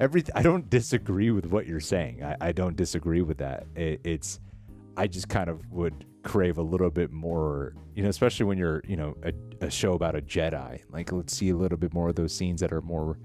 everything. 0.00 0.32
I 0.34 0.42
don't 0.42 0.68
disagree 0.70 1.30
with 1.30 1.46
what 1.46 1.66
you're 1.66 1.80
saying. 1.80 2.22
I, 2.22 2.36
I 2.40 2.52
don't 2.52 2.76
disagree 2.76 3.22
with 3.22 3.38
that. 3.38 3.66
It, 3.74 4.00
it's 4.04 4.40
I 4.96 5.06
just 5.06 5.28
kind 5.28 5.48
of 5.50 5.68
would 5.70 6.04
crave 6.22 6.58
a 6.58 6.62
little 6.62 6.90
bit 6.90 7.10
more, 7.12 7.74
you 7.94 8.02
know, 8.02 8.08
especially 8.08 8.46
when 8.46 8.56
you're, 8.58 8.82
you 8.86 8.96
know, 8.96 9.16
a, 9.24 9.32
a 9.66 9.70
show 9.70 9.92
about 9.94 10.16
a 10.16 10.22
Jedi. 10.22 10.80
Like 10.90 11.12
let's 11.12 11.36
see 11.36 11.50
a 11.50 11.56
little 11.56 11.78
bit 11.78 11.92
more 11.92 12.08
of 12.08 12.14
those 12.14 12.34
scenes 12.34 12.60
that 12.60 12.72
are 12.72 12.80
more, 12.82 13.18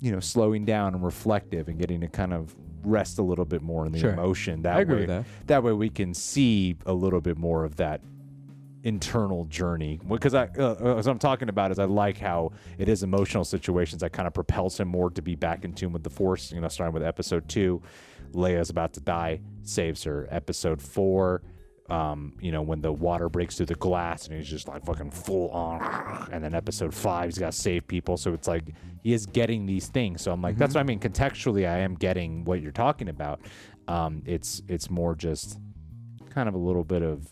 you 0.00 0.10
know, 0.12 0.20
slowing 0.20 0.64
down 0.64 0.94
and 0.94 1.04
reflective 1.04 1.68
and 1.68 1.78
getting 1.78 2.00
to 2.00 2.08
kind 2.08 2.32
of 2.32 2.54
rest 2.82 3.18
a 3.18 3.22
little 3.22 3.44
bit 3.44 3.60
more 3.62 3.86
in 3.86 3.92
the 3.92 3.98
Sure. 3.98 4.12
emotion. 4.12 4.62
That 4.62 4.76
I 4.76 4.80
agree 4.80 4.94
way, 4.94 5.00
with 5.02 5.08
that. 5.08 5.24
that 5.46 5.62
way 5.62 5.72
we 5.72 5.90
can 5.90 6.14
see 6.14 6.76
a 6.86 6.92
little 6.92 7.20
bit 7.20 7.36
more 7.36 7.64
of 7.64 7.76
that 7.76 8.00
internal 8.84 9.44
journey. 9.46 10.00
Because 10.06 10.34
I 10.34 10.48
uh, 10.58 10.76
uh, 10.80 10.96
as 10.96 11.06
I'm 11.06 11.18
talking 11.18 11.48
about 11.48 11.70
is 11.70 11.78
I 11.78 11.84
like 11.84 12.18
how 12.18 12.52
it 12.78 12.88
is 12.88 13.02
emotional 13.02 13.44
situations 13.44 14.00
that 14.00 14.12
kind 14.12 14.26
of 14.26 14.34
propels 14.34 14.78
him 14.78 14.88
more 14.88 15.10
to 15.10 15.22
be 15.22 15.34
back 15.34 15.64
in 15.64 15.72
tune 15.72 15.92
with 15.92 16.04
the 16.04 16.10
force 16.10 16.52
you 16.52 16.60
know 16.60 16.68
starting 16.68 16.94
with 16.94 17.02
episode 17.02 17.48
2 17.48 17.82
Leia's 18.32 18.70
about 18.70 18.92
to 18.94 19.00
die 19.00 19.40
saves 19.62 20.04
her. 20.04 20.28
Episode 20.30 20.80
4 20.80 21.42
um 21.90 22.34
you 22.38 22.52
know 22.52 22.60
when 22.60 22.82
the 22.82 22.92
water 22.92 23.30
breaks 23.30 23.56
through 23.56 23.64
the 23.64 23.74
glass 23.76 24.26
and 24.26 24.36
he's 24.36 24.46
just 24.46 24.68
like 24.68 24.84
fucking 24.84 25.10
full 25.10 25.50
on. 25.50 26.28
And 26.30 26.44
then 26.44 26.54
episode 26.54 26.94
5 26.94 27.24
he's 27.24 27.38
got 27.38 27.52
to 27.52 27.58
save 27.58 27.86
people. 27.86 28.16
So 28.16 28.32
it's 28.32 28.46
like 28.48 28.64
he 29.02 29.12
is 29.12 29.26
getting 29.26 29.66
these 29.66 29.88
things. 29.88 30.22
So 30.22 30.32
I'm 30.32 30.42
like 30.42 30.56
that's 30.56 30.74
what 30.74 30.80
I 30.80 30.84
mean. 30.84 31.00
Contextually 31.00 31.68
I 31.68 31.78
am 31.78 31.94
getting 31.94 32.44
what 32.44 32.60
you're 32.60 32.72
talking 32.72 33.08
about. 33.08 33.40
Um 33.88 34.22
it's 34.26 34.62
it's 34.68 34.90
more 34.90 35.14
just 35.14 35.58
kind 36.30 36.48
of 36.48 36.54
a 36.54 36.58
little 36.58 36.84
bit 36.84 37.02
of 37.02 37.26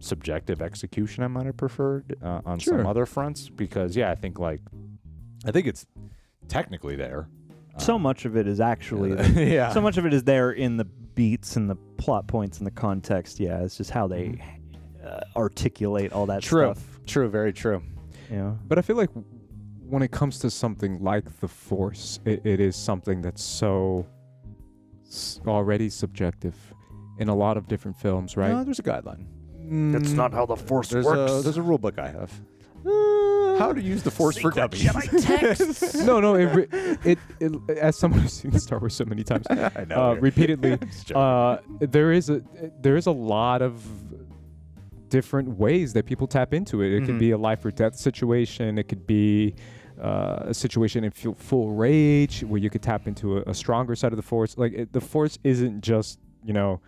subjective 0.00 0.62
execution 0.62 1.24
I 1.24 1.28
might 1.28 1.46
have 1.46 1.56
preferred 1.56 2.16
uh, 2.22 2.40
on 2.46 2.60
some 2.60 2.86
other 2.86 3.04
fronts 3.06 3.48
because 3.48 3.96
yeah 3.96 4.10
I 4.10 4.14
think 4.14 4.38
like 4.38 4.60
I 5.44 5.50
think 5.50 5.66
it's 5.66 5.86
technically 6.48 6.96
there. 6.96 7.28
so 7.78 7.96
Um, 7.96 8.02
much 8.02 8.24
of 8.24 8.36
it 8.36 8.46
is 8.46 8.60
actually 8.60 9.10
yeah. 9.54 9.72
so 9.72 9.80
much 9.80 9.96
of 9.98 10.06
it 10.06 10.12
is 10.14 10.24
there 10.24 10.50
in 10.52 10.76
the 10.76 10.84
beats 10.84 11.56
and 11.56 11.68
the 11.68 11.76
plot 11.96 12.26
points 12.28 12.58
and 12.58 12.66
the 12.66 12.70
context. 12.70 13.38
Yeah, 13.40 13.62
it's 13.62 13.76
just 13.76 13.90
how 13.90 14.06
they 14.06 14.40
uh, 15.04 15.20
articulate 15.36 16.12
all 16.12 16.26
that 16.26 16.42
True. 16.42 16.72
stuff. 16.74 17.00
True, 17.06 17.28
very 17.28 17.52
true. 17.52 17.82
Yeah. 18.30 18.52
But 18.66 18.78
I 18.78 18.82
feel 18.82 18.96
like 18.96 19.10
when 19.80 20.02
it 20.02 20.10
comes 20.10 20.38
to 20.40 20.50
something 20.50 21.02
like 21.02 21.40
the 21.40 21.48
Force, 21.48 22.20
it, 22.24 22.44
it 22.44 22.60
is 22.60 22.76
something 22.76 23.20
that's 23.22 23.42
so 23.42 24.06
already 25.46 25.88
subjective 25.88 26.54
in 27.18 27.28
a 27.28 27.34
lot 27.34 27.56
of 27.56 27.66
different 27.66 27.96
films, 27.96 28.36
right? 28.36 28.52
No, 28.52 28.64
there's 28.64 28.78
a 28.78 28.82
guideline. 28.82 29.26
That's 29.92 30.10
Mm, 30.10 30.14
not 30.14 30.32
how 30.32 30.46
the 30.46 30.56
force 30.56 30.88
There's 30.88 31.04
works. 31.04 31.32
a 31.32 31.42
there's 31.42 31.56
a 31.58 31.62
rule 31.62 31.78
book 31.78 31.98
I 31.98 32.08
have. 32.08 32.32
How 33.58 33.72
to 33.72 33.82
use 33.82 34.02
the 34.04 34.10
force 34.10 34.38
for 34.38 34.50
dummies. 34.50 34.84
no, 36.06 36.20
no. 36.20 36.36
It, 36.36 36.44
re- 36.46 36.68
it, 37.04 37.18
it, 37.40 37.70
as 37.78 37.96
someone 37.96 38.20
who's 38.20 38.32
seen 38.32 38.56
Star 38.58 38.78
Wars 38.78 38.94
so 38.94 39.04
many 39.04 39.24
times, 39.24 39.46
I 39.50 39.84
know. 39.88 40.10
uh, 40.10 40.12
yeah. 40.14 40.18
repeatedly, 40.20 40.76
Just 40.86 41.08
joking. 41.08 41.20
uh, 41.22 41.60
there 41.80 42.12
is 42.12 42.30
a 42.30 42.40
there 42.80 42.96
is 42.96 43.06
a 43.06 43.10
lot 43.10 43.60
of 43.62 43.82
different 45.08 45.58
ways 45.58 45.92
that 45.94 46.06
people 46.06 46.26
tap 46.26 46.54
into 46.54 46.82
it. 46.82 46.92
It 46.92 47.04
could 47.06 47.18
be 47.18 47.30
a 47.32 47.38
life 47.38 47.64
or 47.64 47.70
death 47.70 47.96
situation. 47.96 48.78
It 48.78 48.88
could 48.88 49.06
be 49.06 49.54
uh, 50.00 50.44
a 50.46 50.54
situation 50.54 51.02
in 51.04 51.10
full, 51.10 51.34
full 51.34 51.72
rage 51.72 52.42
where 52.44 52.60
you 52.60 52.70
could 52.70 52.82
tap 52.82 53.08
into 53.08 53.38
a, 53.38 53.42
a 53.50 53.54
stronger 53.54 53.96
side 53.96 54.12
of 54.12 54.16
the 54.16 54.22
force. 54.22 54.56
Like 54.56 54.72
it, 54.72 54.92
the 54.92 55.00
force 55.00 55.38
isn't 55.44 55.80
just 55.82 56.18
you 56.44 56.52
know 56.52 56.80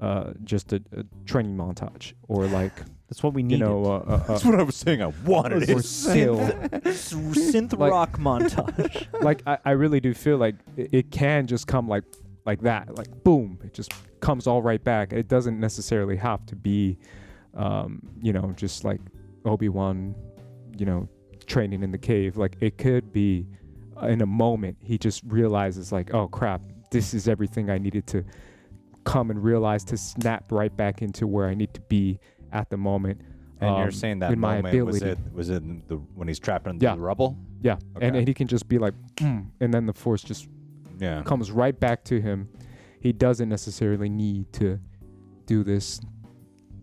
uh, 0.00 0.32
just 0.44 0.72
a, 0.72 0.82
a 0.96 1.04
training 1.24 1.56
montage 1.56 2.12
or 2.28 2.46
like 2.60 2.74
That's 3.08 3.22
what 3.22 3.34
we 3.34 3.42
you 3.42 3.48
need. 3.48 3.60
know 3.60 3.84
uh, 3.84 3.88
uh, 3.88 4.12
uh, 4.12 4.26
That's 4.28 4.44
what 4.44 4.58
I 4.58 4.62
was 4.62 4.76
saying. 4.76 5.02
I 5.02 5.06
wanted 5.24 5.68
or 5.70 5.78
it. 5.78 5.84
skill. 5.84 6.36
synth 6.84 7.78
Like- 7.78 7.90
rock 7.90 8.18
montage. 8.18 9.06
like 9.22 9.42
I, 9.46 9.58
I 9.64 9.70
really 9.72 10.00
do 10.00 10.12
feel 10.14 10.38
like 10.38 10.56
it, 10.76 10.88
it 10.92 11.10
can 11.10 11.46
just 11.46 11.66
come 11.66 11.88
like 11.88 12.04
like 12.44 12.60
that 12.62 12.96
like 12.96 13.08
boom 13.24 13.58
it 13.64 13.74
just 13.74 13.92
comes 14.20 14.46
all 14.46 14.62
right 14.62 14.82
back 14.84 15.12
it 15.12 15.26
doesn't 15.26 15.58
necessarily 15.58 16.14
have 16.14 16.46
to 16.46 16.54
be 16.54 16.96
um 17.54 18.00
you 18.22 18.32
know 18.32 18.52
just 18.56 18.84
like 18.84 19.00
obi-wan 19.44 20.14
you 20.78 20.86
know 20.86 21.08
training 21.46 21.82
in 21.82 21.90
the 21.90 21.98
cave 21.98 22.36
like 22.36 22.56
it 22.60 22.78
could 22.78 23.12
be 23.12 23.46
uh, 24.00 24.06
in 24.06 24.20
a 24.20 24.26
moment 24.26 24.76
he 24.80 24.96
just 24.96 25.22
realizes 25.26 25.90
like 25.90 26.14
oh 26.14 26.28
crap 26.28 26.60
this 26.92 27.14
is 27.14 27.26
everything 27.26 27.68
i 27.68 27.78
needed 27.78 28.06
to 28.06 28.24
come 29.06 29.30
and 29.30 29.42
realize 29.42 29.84
to 29.84 29.96
snap 29.96 30.50
right 30.52 30.76
back 30.76 31.00
into 31.00 31.26
where 31.26 31.46
i 31.46 31.54
need 31.54 31.72
to 31.72 31.80
be 31.82 32.18
at 32.52 32.68
the 32.70 32.76
moment 32.76 33.20
And 33.60 33.76
you're 33.78 33.86
um, 33.86 33.92
saying 33.92 34.18
that 34.18 34.32
in 34.32 34.38
my 34.40 34.56
moment 34.60 34.84
was 34.86 35.02
it 35.02 35.18
was 35.32 35.48
it 35.48 35.62
in 35.62 35.82
the 35.88 35.96
when 36.18 36.28
he's 36.28 36.38
trapped 36.40 36.66
in 36.66 36.78
Yeah. 36.80 36.94
the 36.96 37.00
rubble? 37.00 37.38
yeah 37.62 37.76
and, 37.94 38.04
Okay. 38.04 38.18
and 38.18 38.28
he 38.28 38.34
can 38.34 38.48
just 38.48 38.68
be 38.68 38.78
like 38.78 38.94
mm, 39.16 39.46
and 39.60 39.72
then 39.72 39.86
the 39.86 39.94
force 39.94 40.22
just 40.22 40.48
Yeah. 40.98 41.22
comes 41.22 41.50
right 41.50 41.78
back 41.78 42.04
to 42.04 42.20
him. 42.20 42.48
He 43.00 43.12
doesn't 43.12 43.48
necessarily 43.48 44.08
need 44.08 44.52
to 44.54 44.80
do 45.46 45.62
this, 45.62 46.00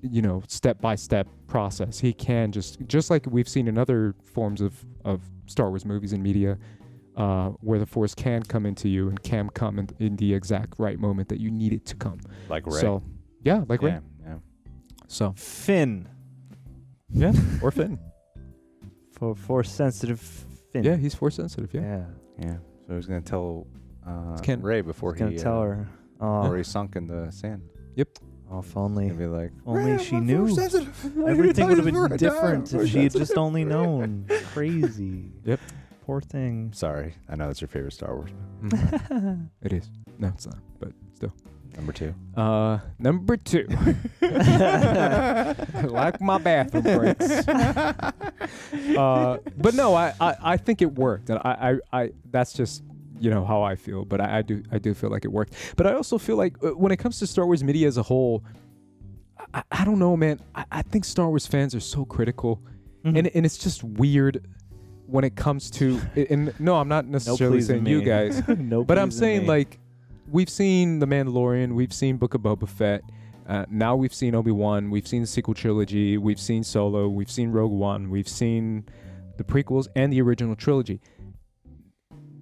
you 0.01 0.21
know, 0.21 0.41
step 0.47 0.79
by 0.79 0.95
step 0.95 1.27
process. 1.47 1.99
He 1.99 2.13
can 2.13 2.51
just, 2.51 2.77
just 2.87 3.09
like 3.09 3.25
we've 3.29 3.49
seen 3.49 3.67
in 3.67 3.77
other 3.77 4.15
forms 4.23 4.61
of, 4.61 4.73
of 5.03 5.19
Star 5.47 5.67
Wars 5.69 5.83
movies 5.85 6.13
and 6.13 6.23
media, 6.23 6.57
uh, 7.15 7.49
where 7.61 7.79
the 7.79 7.85
Force 7.85 8.15
can 8.15 8.43
come 8.43 8.65
into 8.65 8.89
you 8.89 9.09
and 9.09 9.21
can 9.23 9.49
come 9.49 9.79
in, 9.79 9.89
in 9.99 10.15
the 10.15 10.33
exact 10.33 10.75
right 10.77 10.99
moment 10.99 11.29
that 11.29 11.39
you 11.39 11.51
need 11.51 11.73
it 11.73 11.85
to 11.87 11.95
come. 11.95 12.19
Like 12.49 12.65
Rey. 12.65 12.81
So, 12.81 13.03
yeah, 13.43 13.63
like 13.67 13.81
yeah, 13.81 13.87
Rey. 13.95 13.99
yeah. 14.25 14.35
So, 15.07 15.33
Finn 15.37 16.07
yeah, 17.11 17.31
or 17.61 17.69
Finn. 17.71 17.99
for 19.11 19.35
force 19.35 19.69
sensitive 19.71 20.19
Finn. 20.71 20.83
Yeah, 20.83 20.95
he's 20.95 21.13
Force 21.13 21.35
sensitive. 21.35 21.73
Yeah. 21.73 21.81
yeah. 21.81 22.05
Yeah. 22.39 22.55
So 22.87 22.95
he's 22.95 23.05
gonna 23.05 23.21
tell 23.21 23.67
uh, 24.07 24.37
Ken- 24.39 24.61
Rey 24.61 24.81
before 24.81 25.13
He's 25.13 25.19
gonna 25.19 25.31
he 25.31 25.37
tell 25.37 25.59
uh, 25.59 25.65
her. 25.65 25.87
Oh, 26.19 26.41
before 26.41 26.57
he 26.57 26.63
sunk 26.63 26.95
in 26.95 27.07
the 27.07 27.29
sand. 27.31 27.61
Yep. 27.95 28.09
Oh, 28.51 28.59
if 28.59 28.75
only, 28.75 29.05
He'll 29.05 29.15
be 29.15 29.25
like, 29.27 29.51
only 29.65 29.93
"Rey, 29.93 30.03
she 30.03 30.17
knew. 30.19 30.47
force 30.47 30.55
sensitive. 30.71 31.11
I 31.25 31.29
Everything 31.31 31.67
would 31.67 31.77
have 31.77 31.85
been 31.85 31.93
before 31.93 32.05
I 32.05 32.09
died. 32.09 32.19
different 32.19 32.73
if 32.73 32.89
she 32.89 33.03
had 33.03 33.11
just 33.13 33.37
only 33.37 33.63
known. 33.75 34.25
Crazy. 34.53 35.31
Yep. 35.45 35.59
Poor 36.05 36.19
thing. 36.21 36.71
Sorry, 36.73 37.15
I 37.29 37.35
know 37.37 37.47
that's 37.47 37.61
your 37.61 37.69
favorite 37.69 37.93
Star 37.93 38.13
Wars. 38.15 38.29
Mhm. 38.61 39.49
it 39.61 39.71
is. 39.73 39.89
No, 40.19 40.27
it's 40.29 40.45
not. 40.45 40.57
But 40.79 40.91
still. 41.13 41.33
Number 41.77 41.91
two. 41.93 42.13
Uh, 42.35 42.79
number 42.99 43.35
two. 43.37 43.65
like 44.21 46.21
my 46.21 46.37
bathroom 46.37 46.83
breaks. 46.83 47.47
uh, 48.97 49.37
but 49.57 49.73
no, 49.73 49.95
I, 49.95 50.13
I, 50.19 50.35
I 50.43 50.57
think 50.57 50.81
it 50.81 50.93
worked, 50.95 51.29
and 51.29 51.39
I, 51.43 51.77
I, 51.93 52.01
I 52.03 52.09
that's 52.31 52.53
just 52.53 52.83
you 53.19 53.29
know 53.29 53.45
how 53.45 53.61
I 53.63 53.75
feel. 53.75 54.05
But 54.05 54.21
I, 54.21 54.39
I 54.39 54.41
do 54.41 54.63
I 54.71 54.79
do 54.79 54.93
feel 54.93 55.09
like 55.09 55.25
it 55.25 55.31
worked. 55.31 55.53
But 55.75 55.87
I 55.87 55.93
also 55.93 56.17
feel 56.17 56.35
like 56.35 56.55
uh, 56.63 56.69
when 56.71 56.91
it 56.91 56.97
comes 56.97 57.19
to 57.19 57.27
Star 57.27 57.45
Wars 57.45 57.63
media 57.63 57.87
as 57.87 57.97
a 57.97 58.03
whole, 58.03 58.43
I, 59.53 59.63
I 59.71 59.85
don't 59.85 59.99
know, 59.99 60.15
man. 60.17 60.39
I, 60.53 60.65
I 60.71 60.81
think 60.83 61.05
Star 61.05 61.27
Wars 61.29 61.47
fans 61.47 61.73
are 61.75 61.79
so 61.79 62.05
critical, 62.05 62.61
Mm-hmm. 63.03 63.17
and 63.17 63.27
and 63.35 63.45
it's 63.45 63.57
just 63.57 63.83
weird 63.83 64.47
when 65.13 65.23
it 65.23 65.35
comes 65.35 65.69
to. 65.69 66.01
And 66.29 66.53
no, 66.59 66.75
I'm 66.77 66.87
not 66.87 67.05
necessarily 67.05 67.57
pleasing 67.57 67.85
saying 67.85 67.87
you 67.87 68.01
guys. 68.03 68.41
no, 68.47 68.83
But 68.83 68.97
I'm 68.97 69.09
pleasing 69.09 69.19
saying 69.19 69.41
me. 69.43 69.47
like 69.47 69.79
we've 70.31 70.49
seen 70.49 70.99
The 70.99 71.05
Mandalorian, 71.05 71.75
we've 71.75 71.93
seen 71.93 72.17
Book 72.17 72.33
of 72.33 72.41
Boba 72.41 72.67
Fett, 72.67 73.01
uh, 73.47 73.65
now 73.69 73.95
we've 73.95 74.13
seen 74.13 74.33
Obi 74.35 74.51
Wan, 74.51 74.89
we've 74.89 75.07
seen 75.07 75.21
the 75.21 75.27
sequel 75.27 75.53
trilogy, 75.53 76.17
we've 76.17 76.39
seen 76.39 76.63
Solo, 76.63 77.07
we've 77.09 77.29
seen 77.29 77.51
Rogue 77.51 77.71
One, 77.71 78.09
we've 78.09 78.27
seen 78.27 78.85
the 79.37 79.43
prequels 79.43 79.87
and 79.95 80.11
the 80.13 80.21
original 80.21 80.55
trilogy. 80.55 80.99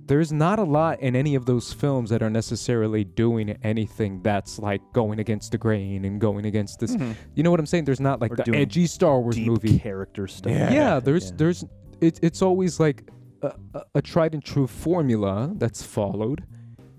there's 0.07 0.31
not 0.31 0.59
a 0.59 0.63
lot 0.63 0.99
in 0.99 1.15
any 1.15 1.35
of 1.35 1.45
those 1.45 1.71
films 1.71 2.09
that 2.09 2.21
are 2.21 2.29
necessarily 2.29 3.03
doing 3.03 3.49
anything 3.63 4.21
that's 4.21 4.59
like 4.59 4.81
going 4.93 5.19
against 5.19 5.51
the 5.53 5.57
grain 5.57 6.03
and 6.05 6.19
going 6.19 6.45
against 6.45 6.79
this. 6.81 6.95
You 7.35 7.43
know 7.43 7.51
what 7.51 7.59
I'm 7.61 7.65
saying? 7.65 7.85
There's 7.85 7.99
not 8.01 8.19
like 8.19 8.31
Or 8.33 8.43
the 8.43 8.55
edgy 8.55 8.87
Star 8.87 9.19
Wars 9.21 9.37
movie. 9.37 9.79
character 9.79 10.27
stuff. 10.27 10.51
Yeah, 10.51 10.99
there's 10.99 11.27
Yeah. 11.29 11.35
there's 11.37 11.65
it, 12.01 12.19
it's 12.21 12.41
always 12.41 12.79
like 12.79 13.09
a, 13.41 13.53
a, 13.73 13.81
a 13.95 14.01
tried 14.01 14.33
and 14.33 14.43
true 14.43 14.67
formula 14.67 15.51
that's 15.55 15.81
followed, 15.83 16.43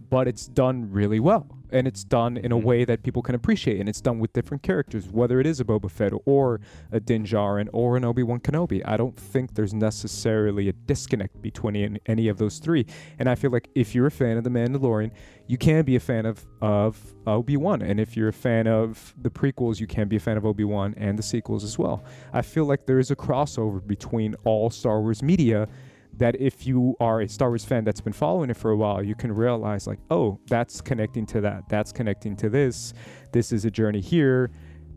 but 0.09 0.26
it's 0.28 0.46
done 0.46 0.90
really 0.90 1.20
well. 1.20 1.46
And 1.72 1.88
it's 1.88 2.04
done 2.04 2.36
in 2.36 2.52
a 2.52 2.56
Mhm. 2.58 2.62
way 2.64 2.84
that 2.84 3.02
people 3.02 3.22
can 3.22 3.34
appreciate, 3.34 3.80
and 3.80 3.88
it's 3.88 4.00
done 4.00 4.18
with 4.18 4.32
different 4.32 4.62
characters, 4.62 5.08
whether 5.10 5.40
it 5.40 5.46
is 5.46 5.58
a 5.58 5.64
Boba 5.64 5.90
Fett 5.90 6.12
or 6.26 6.60
a 6.90 7.00
Din 7.00 7.24
Djarin 7.24 7.68
or 7.72 7.96
an 7.96 8.04
Obi 8.04 8.22
Wan 8.22 8.40
Kenobi. 8.40 8.82
I 8.84 8.96
don't 8.96 9.16
think 9.16 9.54
there's 9.54 9.72
necessarily 9.74 10.68
a 10.68 10.72
disconnect 10.72 11.40
between 11.40 11.74
any, 11.76 12.00
any 12.06 12.28
of 12.28 12.38
those 12.38 12.58
three. 12.58 12.86
And 13.18 13.28
I 13.28 13.34
feel 13.34 13.50
like 13.50 13.68
if 13.74 13.94
you're 13.94 14.06
a 14.06 14.10
fan 14.10 14.36
of 14.36 14.44
The 14.44 14.50
Mandalorian, 14.50 15.10
you 15.46 15.56
can 15.58 15.84
be 15.84 15.96
a 15.96 16.00
fan 16.00 16.26
of 16.26 16.46
of 16.60 17.12
Obi 17.26 17.56
Wan, 17.56 17.82
and 17.82 17.98
if 17.98 18.16
you're 18.16 18.28
a 18.28 18.32
fan 18.32 18.68
of 18.68 19.14
the 19.20 19.30
prequels, 19.30 19.80
you 19.80 19.86
can 19.88 20.06
be 20.06 20.14
a 20.14 20.20
fan 20.20 20.36
of 20.36 20.46
Obi 20.46 20.62
Wan 20.62 20.94
and 20.96 21.18
the 21.18 21.22
sequels 21.24 21.64
as 21.64 21.76
well. 21.76 22.04
I 22.32 22.42
feel 22.42 22.66
like 22.66 22.86
there 22.86 23.00
is 23.00 23.10
a 23.10 23.16
crossover 23.16 23.84
between 23.84 24.36
all 24.44 24.70
Star 24.70 25.00
Wars 25.00 25.22
media 25.24 25.66
that 26.18 26.40
if 26.40 26.66
you 26.66 26.94
are 27.00 27.20
a 27.22 27.28
Star 27.28 27.48
Wars 27.48 27.64
fan 27.64 27.84
that's 27.84 28.00
been 28.00 28.12
following 28.12 28.50
it 28.50 28.56
for 28.56 28.70
a 28.70 28.76
while, 28.76 29.02
you 29.02 29.14
can 29.14 29.32
realize 29.32 29.86
like, 29.86 29.98
oh, 30.10 30.38
that's 30.46 30.80
connecting 30.80 31.26
to 31.26 31.40
that. 31.40 31.68
That's 31.68 31.90
connecting 31.92 32.36
to 32.36 32.48
this. 32.50 32.92
This 33.32 33.52
is 33.52 33.64
a 33.64 33.70
journey 33.70 34.00
here. 34.00 34.50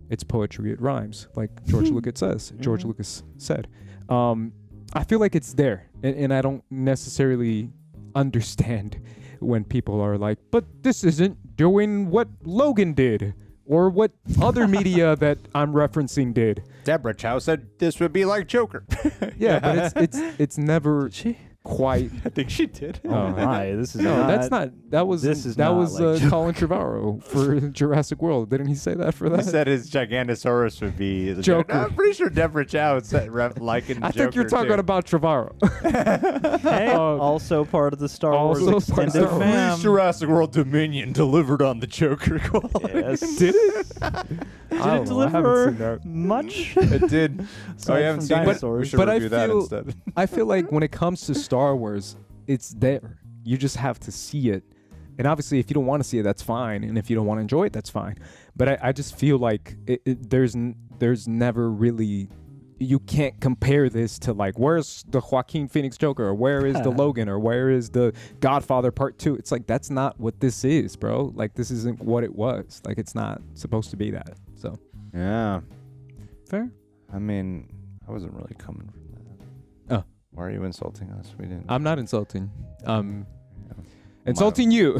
It's 0.10 0.24
poetry. 0.24 0.72
It 0.72 0.82
rhymes, 0.82 1.28
like 1.36 1.50
George 1.66 1.90
Lucas 1.90 2.20
says. 2.20 2.54
George 2.60 2.84
Mhm. 2.84 2.88
Lucas 2.88 3.24
said. 3.38 3.68
Um, 4.10 4.52
I 4.94 5.04
feel 5.04 5.20
like 5.20 5.36
it's 5.36 5.54
there, 5.54 5.90
and, 6.04 6.16
and 6.16 6.34
I 6.34 6.42
don't 6.42 6.64
necessarily 6.70 7.72
understand 8.14 9.00
when 9.40 9.64
people 9.64 10.00
are 10.02 10.18
like, 10.18 10.38
but 10.52 10.66
this 10.84 11.04
isn't 11.04 11.56
doing 11.58 12.10
what 12.10 12.28
Logan 12.44 12.94
did 12.94 13.34
or 13.66 13.90
what 13.90 14.12
other 14.42 14.68
media 14.68 15.16
that 15.26 15.38
I'm 15.56 15.74
referencing 15.74 16.34
did. 16.34 16.64
Deborah 16.86 17.14
Chow 17.16 17.40
said 17.40 17.68
this 17.80 18.00
would 18.00 18.14
be 18.14 18.24
like 18.24 18.48
Joker. 18.48 18.86
Yeah, 19.38 19.60
but 19.60 19.78
it's 19.78 20.18
it's 20.18 20.40
it's 20.40 20.58
never 20.58 21.10
quite. 21.66 22.10
I 22.26 22.30
think 22.30 22.50
she 22.50 22.66
did. 22.68 23.02
Oh 23.04 23.30
my, 23.32 23.72
this 23.72 23.94
is 23.96 24.02
No, 24.02 24.16
not, 24.16 24.28
that's 24.28 24.50
not. 24.50 24.70
That 24.92 25.06
was 25.08 25.22
this 25.22 25.46
is 25.46 25.58
that 25.58 25.66
not 25.66 25.76
was 25.76 26.00
like 26.00 26.22
uh, 26.24 26.30
Colin 26.30 26.54
Trevorrow 26.56 27.22
for 27.22 27.60
Jurassic 27.72 28.22
World. 28.22 28.50
Didn't 28.50 28.68
he 28.68 28.76
say 28.76 28.94
that 28.94 29.14
for 29.14 29.28
that? 29.30 29.44
He 29.44 29.50
said 29.50 29.68
his 29.68 29.90
Gigantosaurus 29.92 30.82
would 30.82 30.98
be 30.98 31.34
the 31.34 31.42
Joker. 31.42 31.74
I'm 31.74 31.94
pretty 31.94 32.14
sure 32.14 32.30
Deborah 32.30 32.66
Chow 32.66 33.00
said 33.02 33.30
rep, 33.34 33.60
likened 33.60 34.06
I 34.06 34.12
Joker 34.12 34.20
think 34.24 34.36
you're 34.36 34.46
talking 34.50 34.70
too. 34.72 34.80
about 34.80 35.06
Trevorrow. 35.06 35.56
Hey, 36.62 36.88
Um, 36.92 37.20
also 37.20 37.66
part 37.66 37.94
of 37.94 38.00
the 38.00 38.08
Star 38.10 38.34
also 38.34 38.72
Wars 38.72 38.90
part 38.90 39.00
of 39.00 39.06
extended 39.08 39.28
Star 39.28 39.40
Wars. 39.40 39.44
fam. 39.56 39.80
Jurassic 39.80 40.30
World 40.30 40.52
Dominion 40.54 41.12
delivered 41.14 41.62
on 41.62 41.80
the 41.80 41.88
Joker 41.88 42.40
quality. 42.40 42.92
Yes. 42.94 43.36
Did 43.38 43.56
it? 43.56 43.88
Did 44.70 44.82
I 44.82 44.98
it 44.98 45.06
don't 45.06 45.10
know, 45.10 45.20
I 45.22 45.30
haven't 45.30 45.44
deliver 45.78 46.00
much? 46.04 46.76
It 46.78 47.08
did. 47.10 47.40
oh, 47.42 47.74
Aside 47.78 47.98
you 48.00 48.04
haven't 48.06 48.20
from 48.22 48.28
seen 48.28 48.38
it? 48.38 48.40
We 48.42 48.46
dinosaurs. 48.48 48.88
should 48.90 48.98
But 48.98 49.10
I 49.10 49.14
review 49.16 49.30
that 49.30 49.48
feel- 49.50 49.60
instead. 49.62 49.96
I 50.18 50.26
feel 50.26 50.46
like 50.46 50.72
when 50.72 50.84
it 50.84 50.92
comes 50.92 51.22
to 51.28 51.36
Star 51.36 51.55
Wars, 51.56 52.16
it's 52.48 52.70
there. 52.70 53.20
You 53.44 53.58
just 53.58 53.78
have 53.78 54.00
to 54.02 54.12
see 54.12 54.50
it. 54.50 54.64
And 55.18 55.26
obviously, 55.28 55.60
if 55.60 55.70
you 55.70 55.74
don't 55.74 55.86
want 55.86 56.04
to 56.04 56.10
see 56.10 56.20
it, 56.20 56.24
that's 56.24 56.42
fine. 56.42 56.84
And 56.84 56.98
if 56.98 57.10
you 57.10 57.16
don't 57.16 57.26
want 57.26 57.38
to 57.38 57.42
enjoy 57.42 57.66
it, 57.66 57.74
that's 57.74 57.90
fine. 57.90 58.18
But 58.56 58.70
I, 58.70 58.78
I 58.84 58.92
just 58.92 59.16
feel 59.18 59.38
like 59.38 59.76
it, 59.88 60.02
it, 60.06 60.30
there's 60.30 60.56
n- 60.56 60.76
there's 61.00 61.28
never 61.28 61.72
really 61.72 62.30
you 62.78 63.00
can't 63.00 63.40
compare 63.40 63.88
this 63.90 64.20
to 64.20 64.34
like 64.34 64.60
where's 64.60 65.06
the 65.08 65.22
Joaquin 65.22 65.70
Phoenix 65.70 65.96
Joker 65.98 66.26
or 66.26 66.36
where 66.36 66.66
is 66.66 66.74
the 66.82 66.90
Logan 67.02 67.30
or 67.30 67.40
where 67.40 67.70
is 67.70 67.90
the 67.90 68.12
Godfather 68.42 68.92
Part 68.92 69.18
Two? 69.18 69.36
It's 69.36 69.50
like 69.52 69.66
that's 69.66 69.90
not 69.90 70.20
what 70.20 70.42
this 70.42 70.66
is, 70.66 70.98
bro. 70.98 71.32
Like 71.34 71.54
this 71.54 71.72
isn't 71.72 72.02
what 72.02 72.26
it 72.26 72.36
was. 72.36 72.82
Like 72.86 72.98
it's 72.98 73.16
not 73.16 73.42
supposed 73.54 73.92
to 73.92 73.96
be 73.98 74.12
that. 74.12 74.36
So 74.56 74.78
Yeah. 75.14 75.62
fair. 76.50 76.70
I 77.14 77.20
mean, 77.20 77.70
I 78.06 78.12
wasn't 78.12 78.34
really 78.34 78.56
coming 78.58 78.90
from 78.92 79.02
that. 79.88 79.96
Oh. 80.00 80.04
Why 80.36 80.46
are 80.46 80.52
you 80.52 80.64
insulting 80.64 81.10
us? 81.12 81.34
We 81.40 81.46
didn't. 81.46 81.66
I'm 81.70 81.82
not 81.84 81.98
insulting. 82.00 82.52
Um, 82.86 83.26
Yeah. 83.68 83.74
insulting 84.28 84.70
you. 84.72 84.94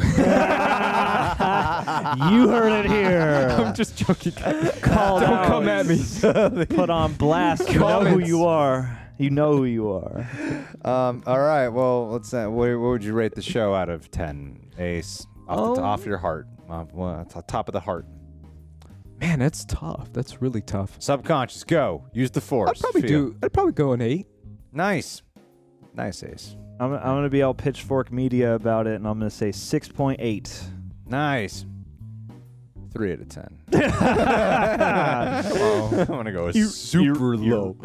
heard 2.48 2.72
it 2.84 2.90
here. 2.90 3.48
I'm 3.58 3.74
just 3.74 3.96
joking. 3.96 4.32
Called 4.32 5.20
Don't 5.22 5.32
out. 5.32 5.46
come 5.46 5.68
at 5.68 5.86
me. 5.86 5.98
Put 6.76 6.90
on 6.90 7.12
blast. 7.14 7.68
You 7.70 7.80
know 7.80 8.00
who 8.00 8.04
Comments. 8.10 8.28
you 8.28 8.44
are. 8.44 8.98
You 9.18 9.30
know 9.30 9.56
who 9.56 9.64
you 9.64 9.90
are. 9.92 10.26
Um. 10.84 11.22
All 11.26 11.38
right. 11.40 11.68
Well, 11.68 12.08
let's. 12.10 12.32
Uh, 12.34 12.46
what, 12.48 12.68
what 12.70 12.88
would 12.90 13.04
you 13.04 13.12
rate 13.14 13.34
the 13.34 13.42
show 13.42 13.74
out 13.74 13.88
of 13.88 14.10
ten? 14.10 14.60
Ace 14.78 15.26
off, 15.48 15.76
the, 15.76 15.82
Um, 15.82 15.86
off 15.88 16.04
your 16.06 16.18
heart. 16.18 16.46
Off, 16.68 16.92
well, 16.92 17.20
it's 17.20 17.34
top 17.46 17.68
of 17.68 17.72
the 17.72 17.80
heart. 17.80 18.04
Man, 19.20 19.38
that's 19.38 19.64
tough. 19.64 20.12
That's 20.12 20.42
really 20.42 20.60
tough. 20.60 20.96
Subconscious. 20.98 21.64
Go. 21.64 22.04
Use 22.12 22.30
the 22.30 22.42
force. 22.42 22.70
I'd 22.70 22.80
probably 22.80 23.02
Feel. 23.02 23.30
do. 23.30 23.36
I'd 23.42 23.52
probably 23.52 23.72
go 23.72 23.92
an 23.92 24.02
eight. 24.02 24.26
Nice. 24.72 25.22
Nice, 25.96 26.22
Ace. 26.22 26.54
I'm, 26.78 26.92
I'm 26.92 27.00
going 27.00 27.24
to 27.24 27.30
be 27.30 27.40
all 27.42 27.54
pitchfork 27.54 28.12
media 28.12 28.54
about 28.54 28.86
it, 28.86 28.94
and 28.96 29.06
I'm 29.08 29.18
going 29.18 29.30
to 29.30 29.34
say 29.36 29.48
6.8. 29.50 30.62
Nice. 31.08 31.64
Three 32.92 33.12
out 33.12 33.20
of 33.20 33.28
ten. 33.28 33.58
I'm 33.74 33.82
gonna 36.06 36.32
go 36.32 36.48
You- 36.48 36.68
super 36.68 37.34
you- 37.34 37.42
you- 37.44 37.54
low. 37.54 37.76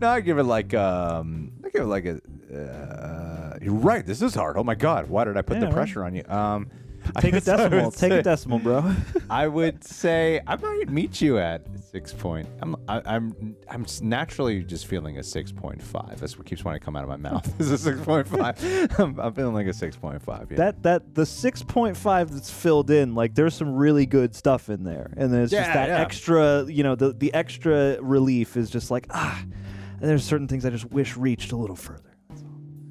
no, 0.00 0.08
I 0.08 0.20
give 0.20 0.38
it 0.38 0.44
like 0.44 0.72
um, 0.72 1.50
I 1.64 1.70
give 1.70 1.82
it 1.82 1.86
like 1.86 2.04
a. 2.06 2.20
Uh, 2.56 3.58
you're 3.60 3.74
right. 3.74 4.06
This 4.06 4.22
is 4.22 4.36
hard. 4.36 4.56
Oh 4.56 4.62
my 4.62 4.76
god, 4.76 5.08
why 5.08 5.24
did 5.24 5.36
I 5.36 5.42
put 5.42 5.54
Yeah, 5.56 5.62
the 5.62 5.66
right. 5.66 5.74
pressure 5.74 6.04
on 6.04 6.14
you? 6.14 6.22
Um, 6.28 6.70
Take 7.20 7.34
a 7.34 7.40
decimal. 7.42 7.90
Take 7.90 8.12
a 8.12 8.22
decimal, 8.22 8.58
bro. 8.58 8.94
I 9.30 9.48
would 9.48 9.82
say 9.84 10.40
I 10.46 10.56
might 10.56 10.88
meet 10.88 11.20
you 11.20 11.38
at 11.38 11.62
six 11.90 12.12
point. 12.12 12.48
I'm 12.60 12.76
I, 12.88 13.02
I'm 13.04 13.56
I'm 13.68 13.86
naturally 14.00 14.62
just 14.62 14.86
feeling 14.86 15.18
a 15.18 15.22
six 15.22 15.52
point 15.52 15.82
five. 15.82 16.20
That's 16.20 16.38
what 16.38 16.46
keeps 16.46 16.64
wanting 16.64 16.80
to 16.80 16.84
come 16.84 16.96
out 16.96 17.02
of 17.02 17.08
my 17.08 17.16
mouth. 17.16 17.60
Is 17.60 17.70
a 17.70 17.78
six 17.78 18.00
point 18.00 18.28
five. 18.28 18.58
I'm, 18.98 19.18
I'm 19.18 19.32
feeling 19.34 19.54
like 19.54 19.66
a 19.66 19.72
six 19.72 19.96
point 19.96 20.22
five. 20.22 20.48
Yeah. 20.50 20.56
That 20.56 20.82
that 20.82 21.14
the 21.14 21.22
6.5 21.22 22.30
that's 22.30 22.50
filled 22.50 22.90
in, 22.90 23.14
like 23.14 23.34
there's 23.34 23.54
some 23.54 23.74
really 23.74 24.06
good 24.06 24.34
stuff 24.34 24.68
in 24.68 24.84
there, 24.84 25.12
and 25.16 25.32
then 25.32 25.42
it's 25.42 25.52
just 25.52 25.72
that 25.72 25.88
yeah. 25.88 26.00
extra, 26.00 26.64
you 26.64 26.82
know, 26.82 26.94
the 26.94 27.12
the 27.12 27.32
extra 27.34 27.98
relief 28.00 28.56
is 28.56 28.70
just 28.70 28.90
like 28.90 29.06
ah, 29.10 29.42
and 29.42 30.10
there's 30.10 30.24
certain 30.24 30.48
things 30.48 30.64
I 30.64 30.70
just 30.70 30.90
wish 30.90 31.16
reached 31.16 31.52
a 31.52 31.56
little 31.56 31.76
further. 31.76 32.16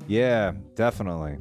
yeah, 0.07 0.53
definitely. 0.75 1.37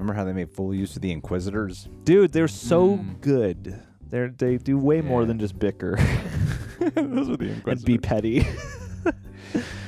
Remember 0.00 0.14
how 0.14 0.24
they 0.24 0.32
made 0.32 0.48
full 0.50 0.74
use 0.74 0.96
of 0.96 1.02
the 1.02 1.12
Inquisitors? 1.12 1.86
Dude, 2.04 2.32
they're 2.32 2.48
so 2.48 2.96
Mm. 2.96 3.20
good. 3.20 3.82
They 4.08 4.28
they 4.28 4.56
do 4.56 4.78
way 4.78 5.02
more 5.02 5.20
Yeah. 5.20 5.26
than 5.28 5.38
just 5.38 5.58
bicker 5.58 5.96
Those 6.94 7.28
were 7.28 7.36
the 7.36 7.62
and 7.66 7.84
be 7.84 7.98
petty. 7.98 8.46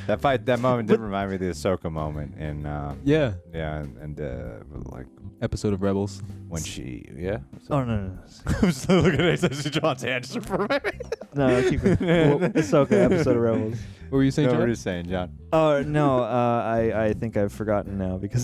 That 0.09 0.21
fight, 0.21 0.45
that 0.47 0.59
moment 0.59 0.89
did 0.89 0.99
remind 1.01 1.29
me 1.31 1.37
of 1.37 1.41
the 1.41 1.47
Ahsoka 1.51 1.91
moment 1.91 2.37
in, 2.37 2.67
uh, 2.67 2.95
Yeah. 3.05 3.35
yeah, 3.55 3.77
and, 3.79 3.97
and 3.99 4.21
uh, 4.21 4.65
like 4.91 5.07
Episode 5.41 5.73
of 5.73 5.83
Rebels. 5.83 6.23
when 6.49 6.63
she, 6.63 7.05
yeah. 7.17 7.39
oh 7.71 7.85
no, 7.85 7.97
no, 7.99 8.19
I'm 8.63 8.73
still 8.73 9.01
looking 9.01 9.21
at 9.21 9.45
Ace 9.45 9.65
John's 9.71 10.05
answer 10.05 10.41
for 10.41 10.59
me. 10.59 10.67
no, 11.35 11.47
no 11.61 11.71
keep 11.71 11.85
it. 11.85 12.01
Well, 12.01 12.39
Ahsoka 12.51 12.93
episode 12.93 13.37
of 13.37 13.43
Rebels. 13.43 13.79
What 14.11 14.19
were 14.19 14.25
you 14.25 14.31
saying, 14.31 14.49
No, 14.49 14.53
what 14.55 14.59
John? 14.59 14.67
are 14.67 14.69
you 14.69 14.75
saying, 14.75 15.09
John? 15.09 15.39
Oh 15.53 15.83
no, 15.83 16.19
uh, 16.23 16.63
I 16.67 17.05
I 17.07 17.13
think 17.15 17.37
I've 17.39 17.53
forgotten 17.53 17.97
now 17.97 18.19
because 18.19 18.43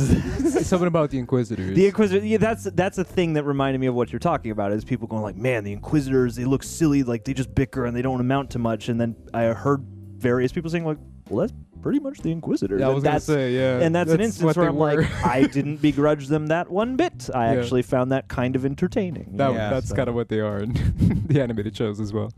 Something 0.67 0.87
about 0.89 1.11
the 1.11 1.19
Inquisitors. 1.19 1.75
the 1.77 1.87
Inquisitor. 1.87 2.25
Yeah, 2.25 2.39
that's 2.39 2.65
that's 2.65 2.97
a 2.99 3.05
thing 3.05 3.35
that 3.35 3.45
reminded 3.45 3.79
me 3.81 3.87
of 3.89 3.95
what 3.95 4.11
you're 4.11 4.19
talking 4.19 4.51
about. 4.51 4.73
Is 4.73 4.85
people 4.85 5.07
going 5.09 5.23
like, 5.23 5.37
man, 5.37 5.65
the 5.65 5.73
Inquisitors 5.73 6.37
they 6.37 6.47
look 6.47 6.63
silly, 6.63 7.03
like 7.03 7.25
they 7.25 7.35
just 7.35 7.55
bicker 7.55 7.85
and 7.85 7.95
they 7.97 8.01
don't 8.03 8.21
amount 8.21 8.51
to 8.53 8.59
much. 8.59 8.89
And 8.89 8.99
then 8.99 9.15
I 9.35 9.43
heard 9.45 9.85
various 10.19 10.53
people 10.53 10.71
saying 10.71 10.85
like, 10.85 10.99
well, 11.29 11.47
that's 11.47 11.53
pretty 11.83 12.01
much 12.01 12.19
the 12.19 12.31
Inquisitor. 12.33 12.79
yeah, 12.79 12.87
I 12.87 12.89
And 12.89 12.95
was 12.97 13.05
gonna 13.05 13.15
that's, 13.15 13.25
say, 13.25 13.53
yeah. 13.55 13.79
and 13.81 13.95
that's, 13.95 14.11
an 14.11 14.21
instance 14.21 14.57
where 14.57 14.69
I'm 14.69 14.77
were. 14.77 14.97
like, 15.03 15.25
I 15.25 15.47
didn't 15.47 15.77
begrudge 15.83 16.27
them 16.29 16.49
that 16.49 16.71
one 16.71 16.97
bit. 16.97 17.31
I 17.35 17.53
Yeah. 17.55 17.61
actually 17.61 17.83
found 17.83 18.11
that 18.13 18.29
kind 18.29 18.57
of 18.57 18.65
entertaining. 18.65 19.37
That, 19.37 19.53
Yeah, 19.53 19.71
that's 19.71 19.89
so- 19.91 19.95
kind 19.95 20.09
of 20.09 20.15
what 20.15 20.29
they 20.29 20.41
are 20.41 20.59
in 20.59 20.73
the 21.29 21.41
animated 21.41 21.77
shows 21.77 22.01
as 22.01 22.13
well. 22.13 22.33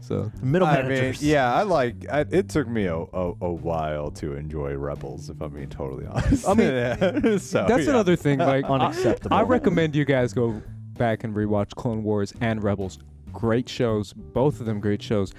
So 0.00 0.30
middle 0.42 0.68
I 0.68 0.78
mean, 0.82 0.88
managers. 0.88 1.22
yeah, 1.22 1.54
I 1.54 1.62
like. 1.62 2.06
I, 2.12 2.26
it 2.30 2.50
took 2.50 2.68
me 2.68 2.84
a, 2.86 2.94
a, 2.96 3.32
a 3.40 3.52
while 3.52 4.10
to 4.12 4.34
enjoy 4.34 4.74
Rebels, 4.74 5.30
if 5.30 5.40
I'm 5.40 5.54
being 5.54 5.70
totally 5.70 6.04
honest. 6.06 6.46
I 6.46 6.52
mean, 6.52 6.68
Yeah. 6.68 7.38
so, 7.38 7.64
that's 7.66 7.84
yeah. 7.84 7.90
another 7.90 8.14
thing. 8.16 8.38
Like, 8.38 8.66
I- 8.66 8.68
Unacceptable. 8.68 9.34
I, 9.34 9.42
recommend 9.42 9.96
you 9.96 10.04
guys 10.04 10.34
go 10.34 10.60
back 10.98 11.24
and 11.24 11.34
rewatch 11.34 11.70
Clone 11.74 12.02
Wars 12.04 12.34
and 12.42 12.62
Rebels. 12.62 12.98
Great 13.32 13.68
shows, 13.68 14.12
both 14.12 14.60
of 14.60 14.66
them 14.66 14.78
great 14.78 15.02
shows. 15.02 15.32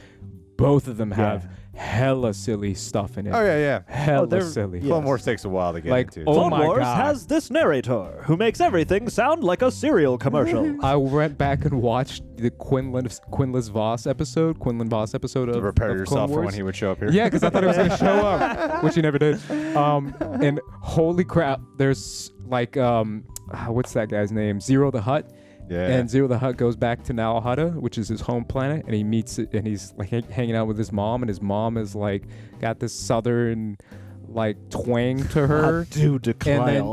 Both 0.57 0.87
of 0.87 0.97
them 0.97 1.11
have 1.11 1.43
Yeah. 1.73 1.81
hella 1.81 2.33
silly 2.33 2.73
stuff 2.73 3.17
in 3.17 3.27
it. 3.27 3.31
Oh 3.31 3.43
yeah, 3.43 3.57
yeah. 3.57 3.81
Hella 3.87 4.27
they're- 4.27 4.41
silly. 4.41 4.79
yeah. 4.79 4.87
Clone 4.87 5.03
Wars 5.03 5.25
takes 5.25 5.43
a 5.43 5.49
while 5.49 5.73
to 5.73 5.81
get 5.81 5.91
Like, 5.91 6.15
into. 6.15 6.29
oh 6.29 6.33
Clone 6.33 6.51
my 6.51 6.65
Wars 6.65 6.79
God. 6.79 6.95
has 7.05 7.25
this 7.27 7.51
narrator 7.51 8.23
who 8.23 8.37
makes 8.37 8.61
everything 8.61 9.09
sound 9.09 9.43
like 9.43 9.61
a 9.61 9.69
cereal 9.69 10.17
commercial. 10.17 10.77
I 10.85 10.95
went 10.95 11.37
back 11.37 11.65
and 11.65 11.81
watched 11.81 12.23
the 12.37 12.49
Quinlan 12.51 13.09
Quinlan 13.31 13.63
Vos 13.63 14.07
episode, 14.07 14.59
Quinlan 14.59 14.87
Vos 14.89 15.13
episode 15.13 15.49
of 15.49 15.55
to 15.55 15.61
prepare 15.61 15.89
of 15.91 15.97
yourself 15.97 16.17
Clone 16.17 16.27
for 16.29 16.33
Wars. 16.35 16.45
when 16.45 16.53
he 16.53 16.63
would 16.63 16.75
show 16.75 16.91
up 16.91 16.99
here. 16.99 17.11
Yeah, 17.11 17.25
because 17.25 17.43
I 17.43 17.49
thought 17.49 17.63
he 17.63 17.67
was 17.67 17.77
gonna 17.77 17.97
show 17.97 18.05
up, 18.25 18.83
which 18.83 18.95
he 18.95 19.01
never 19.01 19.17
did. 19.19 19.39
Um, 19.75 20.15
and 20.41 20.61
holy 20.81 21.25
crap, 21.25 21.59
there's 21.77 22.31
like 22.47 22.77
um, 22.77 23.25
ah, 23.53 23.67
what's 23.69 23.91
that 23.93 24.07
guy's 24.07 24.31
name? 24.31 24.59
Ziro 24.59 24.91
the 24.91 25.01
Hutt. 25.01 25.29
Yeah. 25.69 25.87
And 25.87 26.07
Ziro 26.09 26.27
the 26.29 26.37
Hutt 26.37 26.57
goes 26.57 26.75
back 26.75 27.03
to 27.05 27.13
Nal 27.13 27.41
Hutta, 27.41 27.73
which 27.75 27.97
is 27.97 28.07
his 28.07 28.21
home 28.21 28.45
planet, 28.45 28.85
and 28.85 28.93
he 28.93 29.03
meets 29.03 29.39
it, 29.39 29.53
and 29.53 29.65
he's 29.65 29.93
like 29.97 30.09
hang- 30.09 30.23
hanging 30.29 30.55
out 30.55 30.67
with 30.67 30.77
his 30.77 30.91
mom, 30.91 31.23
and 31.23 31.29
his 31.29 31.41
mom 31.41 31.77
is 31.77 31.95
like 31.95 32.23
got 32.59 32.79
this 32.79 32.93
southern 32.93 33.77
like 34.27 34.57
twang 34.69 35.27
to 35.29 35.47
her. 35.47 35.85
do 35.89 36.19
declare. 36.19 36.83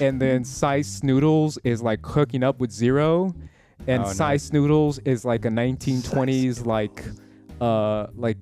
and 0.00 0.20
then 0.20 0.44
Sy 0.44 0.80
Snootles 0.80 1.58
is 1.64 1.82
like 1.82 2.04
hooking 2.04 2.42
up 2.42 2.60
with 2.60 2.70
Ziro, 2.70 3.34
and 3.88 4.02
Oh, 4.04 4.08
Sice 4.12 4.18
nice. 4.18 4.52
Noodles 4.52 4.98
is 5.00 5.24
like 5.24 5.44
a 5.44 5.48
1920s 5.48 6.64
like 6.66 7.04
uh 7.60 8.06
like 8.16 8.38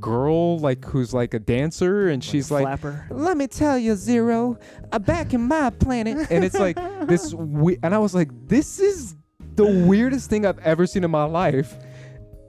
girl 0.00 0.58
like 0.58 0.84
who's 0.84 1.12
like 1.14 1.34
a 1.34 1.38
dancer, 1.38 2.08
and 2.08 2.22
she's 2.22 2.50
like. 2.50 2.62
Flapper. 2.64 3.06
Let 3.10 3.36
me 3.36 3.46
tell 3.46 3.78
you, 3.78 3.92
Ziro, 3.94 4.60
uh, 4.92 4.98
back 4.98 5.34
in 5.34 5.42
my 5.42 5.70
planet, 5.70 6.30
and 6.30 6.44
it's 6.44 6.58
like 6.58 6.76
this, 7.08 7.34
we- 7.34 7.78
and 7.82 7.94
I 7.94 7.98
was 7.98 8.14
like, 8.14 8.30
this 8.48 8.78
is 8.80 9.16
the 9.56 9.64
weirdest 9.86 10.28
thing 10.30 10.44
I've 10.46 10.58
ever 10.60 10.86
seen 10.86 11.04
in 11.04 11.10
my 11.10 11.24
life. 11.24 11.76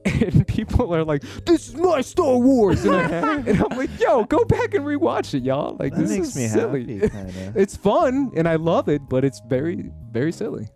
And 0.08 0.48
people 0.48 0.96
are 0.96 1.04
like, 1.04 1.22
"This 1.46 1.68
is 1.68 1.76
my 1.76 2.00
Star 2.00 2.38
Wars," 2.38 2.86
and, 2.86 2.96
I, 2.96 3.36
and 3.40 3.62
I'm 3.62 3.78
like, 3.78 3.90
"Yo, 4.00 4.24
go 4.24 4.46
back 4.46 4.74
and 4.74 4.86
rewatch 4.86 5.34
it, 5.34 5.44
y'all. 5.44 5.76
Like, 5.78 5.94
That 5.94 6.00
this 6.02 6.12
makes 6.12 6.28
is 6.30 6.36
me 6.38 6.48
silly. 6.48 7.00
happy, 7.00 7.10
kinda. 7.10 7.54
it's 7.60 7.76
fun 7.76 8.32
and 8.38 8.48
I 8.48 8.56
love 8.56 8.88
it, 8.88 9.02
but 9.10 9.26
it's 9.26 9.42
very, 9.50 9.92
very 10.12 10.32
silly. 10.32 10.70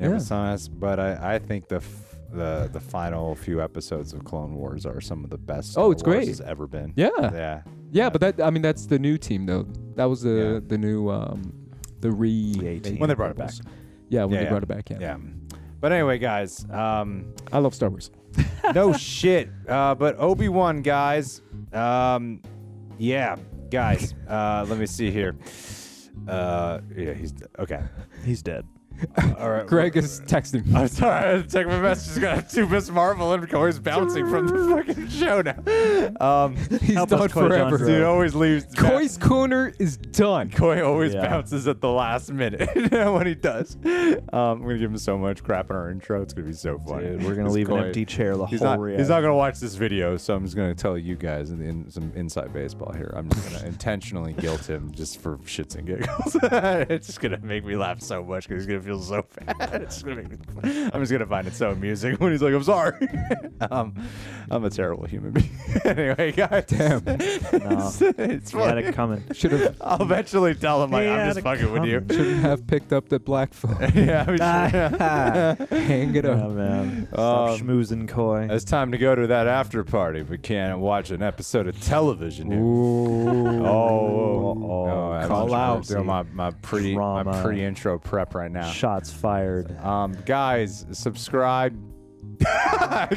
Yeah. 0.00 0.12
but 0.12 0.22
some- 0.22 0.58
but 0.78 0.98
I, 0.98 1.34
I 1.34 1.38
think 1.40 1.68
the 1.68 1.80
the 2.34 2.68
the 2.72 2.80
final 2.80 3.34
few 3.34 3.62
episodes 3.62 4.12
of 4.12 4.24
Clone 4.24 4.54
Wars 4.54 4.84
are 4.86 5.00
some 5.00 5.24
of 5.24 5.30
the 5.30 5.38
best. 5.38 5.72
Star 5.72 5.84
Oh, 5.84 5.90
it's 5.90 6.02
Wars 6.02 6.16
great. 6.16 6.28
has 6.28 6.40
ever 6.40 6.66
been. 6.66 6.92
Yeah. 6.96 7.08
Yeah. 7.20 7.62
Yeah, 7.92 8.10
but 8.10 8.20
that 8.20 8.40
I 8.40 8.50
mean 8.50 8.62
that's 8.62 8.86
the 8.86 8.98
new 8.98 9.16
team 9.18 9.46
though. 9.46 9.66
That 9.96 10.06
was 10.06 10.22
the 10.22 10.30
Yeah. 10.54 10.60
the 10.66 10.78
new 10.78 11.10
um 11.10 11.52
the 12.00 12.10
re 12.10 12.52
The 12.54 12.80
team. 12.80 12.98
When 12.98 13.08
they 13.08 13.14
brought 13.14 13.30
it 13.30 13.36
back. 13.36 13.52
Yeah, 14.08 14.24
when 14.24 14.32
Yeah, 14.34 14.38
they 14.38 14.44
yeah. 14.44 14.50
brought 14.50 14.62
it 14.62 14.68
back. 14.68 14.90
Yeah. 14.90 14.98
Yeah. 15.00 15.16
But 15.80 15.92
anyway, 15.92 16.18
guys, 16.18 16.64
um, 16.70 17.34
I 17.52 17.58
love 17.58 17.74
Star 17.74 17.90
Wars. 17.90 18.10
no 18.74 18.92
shit. 18.96 19.48
Uh, 19.68 19.94
but 19.94 20.16
Obi 20.18 20.48
Wan, 20.48 20.80
guys, 20.82 21.42
um, 21.72 22.40
yeah, 22.98 23.36
guys. 23.70 24.14
Uh, 24.26 24.64
let 24.68 24.78
me 24.78 24.86
see 24.86 25.10
here. 25.10 25.36
Uh, 26.26 26.80
yeah, 26.96 27.12
he's 27.12 27.34
okay. 27.58 27.82
He's 28.24 28.42
dead. 28.42 28.66
All 29.38 29.50
right, 29.50 29.66
Greg 29.66 29.96
is 29.96 30.20
texting. 30.22 30.74
I'm 30.74 30.88
sorry, 30.88 31.14
I 31.14 31.26
had 31.36 31.48
to 31.48 31.52
check 31.58 31.66
my 31.66 31.80
messages. 31.80 32.18
Got 32.18 32.48
two 32.50 32.66
Ms. 32.68 32.90
Marvel 32.90 33.32
and 33.32 33.48
Corey's 33.50 33.78
bouncing 33.78 34.28
from 34.28 34.46
the 34.46 34.76
fucking 34.84 35.08
show 35.08 35.42
now. 35.42 36.44
Um, 36.44 36.56
He's 36.80 36.94
Help 36.94 37.12
us, 37.12 37.18
done 37.20 37.28
Coy 37.28 37.48
forever. 37.48 37.70
Johnson. 37.78 37.86
dude 37.86 38.02
always 38.02 38.34
leaves. 38.34 38.66
Coy's 38.76 39.18
corner 39.18 39.72
is 39.78 39.96
done. 39.96 40.50
Coy 40.50 40.84
always 40.86 41.14
Yeah. 41.14 41.26
bounces 41.28 41.66
at 41.68 41.80
the 41.80 41.88
last 41.90 42.32
minute 42.32 42.68
when 42.92 43.26
he 43.26 43.34
does. 43.34 43.76
Um, 43.84 44.22
I'm 44.32 44.62
gonna 44.62 44.78
give 44.78 44.90
him 44.90 44.98
so 44.98 45.18
much 45.18 45.42
crap 45.44 45.70
in 45.70 45.76
our 45.76 45.90
intro. 45.90 46.22
It's 46.22 46.32
gonna 46.32 46.46
be 46.46 46.52
so 46.54 46.78
funny. 46.78 47.08
Dude, 47.08 47.24
we're 47.24 47.34
gonna 47.34 47.48
This 47.48 47.54
leave 47.54 47.68
an 47.70 47.78
Coy- 47.78 47.84
empty 47.86 48.04
chair 48.04 48.36
the 48.36 48.46
He's 48.46 48.60
whole 48.60 48.68
not, 48.70 48.80
reality. 48.80 49.02
he's 49.02 49.08
not 49.10 49.20
gonna 49.20 49.34
watch 49.36 49.58
this 49.60 49.74
video, 49.74 50.16
so 50.16 50.34
I'm 50.34 50.44
just 50.44 50.56
gonna 50.56 50.74
tell 50.74 50.96
you 50.96 51.16
guys 51.16 51.50
in, 51.50 51.60
in 51.60 51.90
some 51.90 52.12
inside 52.14 52.52
baseball 52.52 52.92
here. 52.92 53.12
I'm 53.16 53.28
just 53.28 53.52
gonna 53.52 53.66
intentionally 53.66 54.32
guilt 54.34 54.68
him 54.68 54.92
just 54.92 55.20
for 55.20 55.36
shits 55.38 55.76
and 55.76 55.86
giggles. 55.86 56.36
it's 56.90 57.06
just 57.06 57.20
gonna 57.20 57.38
make 57.42 57.64
me 57.64 57.76
laugh 57.76 58.00
so 58.00 58.22
much 58.24 58.48
because 58.48 58.62
he's 58.64 58.68
gonna 58.68 58.83
feel 58.84 59.00
so 59.00 59.24
bad. 59.58 59.82
It's 59.82 60.02
gonna 60.02 60.16
make 60.16 60.30
me, 60.30 60.36
I'm 60.92 61.00
just 61.00 61.10
gonna 61.12 61.26
find 61.26 61.46
it 61.46 61.54
so 61.54 61.70
amusing 61.70 62.14
when 62.18 62.32
he's 62.32 62.42
like, 62.42 62.54
"I'm 62.54 62.62
sorry." 62.62 63.08
um, 63.70 63.94
I'm 64.50 64.64
a 64.64 64.70
terrible 64.70 65.06
human 65.06 65.32
being. 65.32 65.50
anyway, 65.84 66.32
guys, 66.32 66.64
damn, 66.66 67.02
it's, 67.06 68.00
it's 68.02 68.50
He 68.50 68.58
had 68.58 68.68
funny. 68.74 68.82
it 68.86 68.94
coming. 68.94 69.24
Should 69.32 69.52
have 69.52 69.76
I'll 69.80 70.02
eventually 70.02 70.54
tell 70.54 70.82
him 70.84 70.90
like, 70.90 71.04
He 71.04 71.08
I'm 71.08 71.18
had 71.18 71.26
just 71.28 71.38
it 71.38 71.42
fucking 71.42 71.72
with 71.72 71.84
you. 71.84 72.00
shouldn't 72.10 72.42
have 72.42 72.66
picked 72.66 72.92
up 72.92 73.08
that 73.08 73.24
black 73.24 73.54
phone. 73.54 73.76
yeah, 73.94 74.30
we 74.30 74.36
should- 74.36 75.68
Hang 75.80 76.14
it 76.14 76.24
Oh 76.24 76.32
up. 76.32 76.50
man. 76.52 77.08
Stop 77.12 77.48
Um, 77.50 77.60
schmoozing 77.60 78.08
coy. 78.08 78.48
It's 78.50 78.64
time 78.64 78.92
to 78.92 78.98
go 78.98 79.14
to 79.14 79.26
that 79.28 79.46
after 79.46 79.82
party. 79.84 80.22
We 80.22 80.38
can't 80.38 80.78
watch 80.78 81.10
an 81.10 81.22
episode 81.22 81.66
of 81.68 81.80
television. 81.80 82.50
here. 82.50 82.60
Ooh. 82.60 83.64
Oh, 83.66 84.54
Oh, 84.64 85.12
I'm 85.12 85.28
call 85.28 85.46
doing 85.82 86.00
out. 86.00 86.04
my 86.04 86.22
my 86.32 86.50
pre 86.62 86.94
my 86.96 87.22
Drama. 87.22 87.42
pre-intro 87.42 87.98
prep 87.98 88.34
right 88.34 88.50
now. 88.50 88.72
Shots 88.74 89.12
fired. 89.12 89.78
Um, 89.80 90.16
guys, 90.26 90.84
subscribe. 90.92 91.74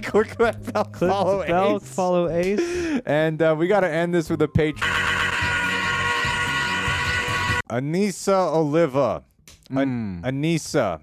Click 0.03 0.37
that 0.37 0.71
bell. 0.71 0.85
Click 0.85 1.09
follow 1.11 1.39
the 1.41 1.47
bell, 1.47 1.75
Ace. 1.77 1.89
follow 1.95 2.29
Ace. 2.29 3.01
And 3.05 3.41
uh, 3.41 3.55
we 3.57 3.67
got 3.67 3.79
to 3.79 3.89
end 3.89 4.13
this 4.13 4.29
with 4.29 4.41
a 4.43 4.47
page. 4.47 4.77
Anissa 7.69 8.53
Oliva. 8.53 9.23
An- 9.69 10.21
Anissa, 10.23 11.01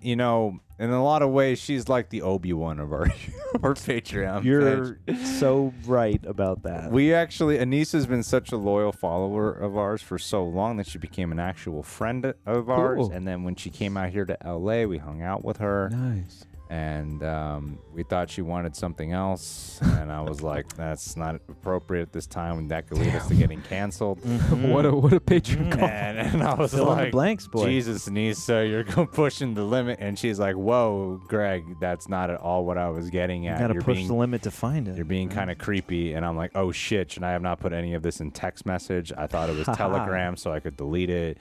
you 0.00 0.14
know, 0.16 0.60
in 0.78 0.90
a 0.90 1.02
lot 1.02 1.22
of 1.22 1.30
ways, 1.30 1.58
she's 1.58 1.88
like 1.88 2.10
the 2.10 2.22
Obi 2.22 2.52
Wan 2.52 2.78
of 2.78 2.92
our, 2.92 3.06
our 3.62 3.74
Patreon. 3.74 4.44
You're 4.44 4.98
so 5.24 5.72
right 5.86 6.24
about 6.26 6.62
that. 6.64 6.90
We 6.90 7.14
actually, 7.14 7.58
Anissa's 7.58 8.06
been 8.06 8.22
such 8.22 8.52
a 8.52 8.56
loyal 8.56 8.92
follower 8.92 9.52
of 9.52 9.76
ours 9.76 10.02
for 10.02 10.18
so 10.18 10.44
long 10.44 10.76
that 10.78 10.86
she 10.86 10.98
became 10.98 11.32
an 11.32 11.38
actual 11.38 11.82
friend 11.82 12.34
of 12.46 12.68
ours. 12.68 12.98
Cool. 12.98 13.12
And 13.12 13.26
then 13.26 13.44
when 13.44 13.54
she 13.54 13.70
came 13.70 13.96
out 13.96 14.10
here 14.10 14.24
to 14.24 14.36
LA, 14.44 14.84
we 14.84 14.98
hung 14.98 15.22
out 15.22 15.44
with 15.44 15.58
her. 15.58 15.90
Nice. 15.90 16.44
And 16.74 17.22
um, 17.22 17.78
we 17.92 18.02
thought 18.02 18.28
she 18.28 18.42
wanted 18.42 18.74
something 18.74 19.12
else. 19.12 19.78
And 19.80 20.10
I 20.10 20.22
was 20.22 20.42
like, 20.42 20.72
that's 20.76 21.16
not 21.16 21.36
appropriate 21.48 22.02
at 22.02 22.12
this 22.12 22.26
time. 22.26 22.58
And 22.58 22.70
that 22.72 22.88
could 22.88 22.98
lead 22.98 23.14
us 23.14 23.28
to 23.28 23.34
getting 23.34 23.62
canceled. 23.62 24.20
Mm-hmm. 24.34 24.68
what 24.72 24.84
a 24.84 24.90
what 24.90 25.12
a 25.12 25.20
patron 25.20 25.70
mm-hmm. 25.70 25.78
call. 25.78 25.88
And, 25.88 26.18
and 26.18 26.42
I 26.42 26.54
was 26.54 26.72
Fill 26.72 26.90
in 26.92 26.98
like, 26.98 27.12
blanks, 27.12 27.46
boy. 27.46 27.66
Jesus, 27.66 28.08
Anissa, 28.08 28.68
you're 28.68 29.06
pushing 29.06 29.54
the 29.54 29.62
limit. 29.62 29.98
And 30.00 30.18
she's 30.18 30.40
like, 30.40 30.56
whoa, 30.56 31.20
Greg, 31.28 31.62
that's 31.78 32.08
not 32.08 32.30
at 32.30 32.40
all 32.40 32.64
what 32.64 32.76
I 32.76 32.88
was 32.88 33.10
getting 33.10 33.46
at. 33.46 33.58
You 33.58 33.64
gotta 33.64 33.74
you're 33.74 33.82
push 33.82 33.96
being 33.96 34.08
the 34.08 34.14
limit 34.14 34.42
to 34.42 34.50
find 34.50 34.88
it. 34.88 34.96
you're 34.96 35.04
being 35.04 35.28
mm-hmm. 35.28 35.38
kind 35.38 35.50
of 35.50 35.58
creepy, 35.58 36.14
and 36.14 36.26
I'm 36.26 36.36
like, 36.36 36.52
oh 36.54 36.72
shit! 36.72 37.16
And 37.16 37.24
I 37.24 37.32
have 37.32 37.42
not 37.42 37.60
put 37.60 37.72
any 37.72 37.94
of 37.94 38.02
this 38.02 38.20
in 38.20 38.32
text 38.32 38.66
message. 38.66 39.12
I 39.16 39.26
thought 39.26 39.50
it 39.50 39.56
was 39.56 39.66
Telegram, 39.76 40.36
so 40.36 40.52
I 40.52 40.58
could 40.58 40.76
delete 40.76 41.10
it. 41.10 41.38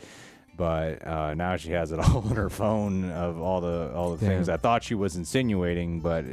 But 0.56 1.06
uh, 1.06 1.34
now 1.34 1.56
she 1.58 1.72
has 1.72 1.91
it 1.91 1.99
all 2.06 2.20
on 2.28 2.36
her 2.36 2.49
phone 2.49 3.10
of 3.12 3.41
all 3.41 3.62
the 3.62 3.91
all 3.95 4.16
the 4.16 4.26
things 4.26 4.49
I 4.49 4.58
thought 4.58 4.84
she 4.84 4.95
was 4.95 5.16
insinuating. 5.16 5.99
But 6.01 6.26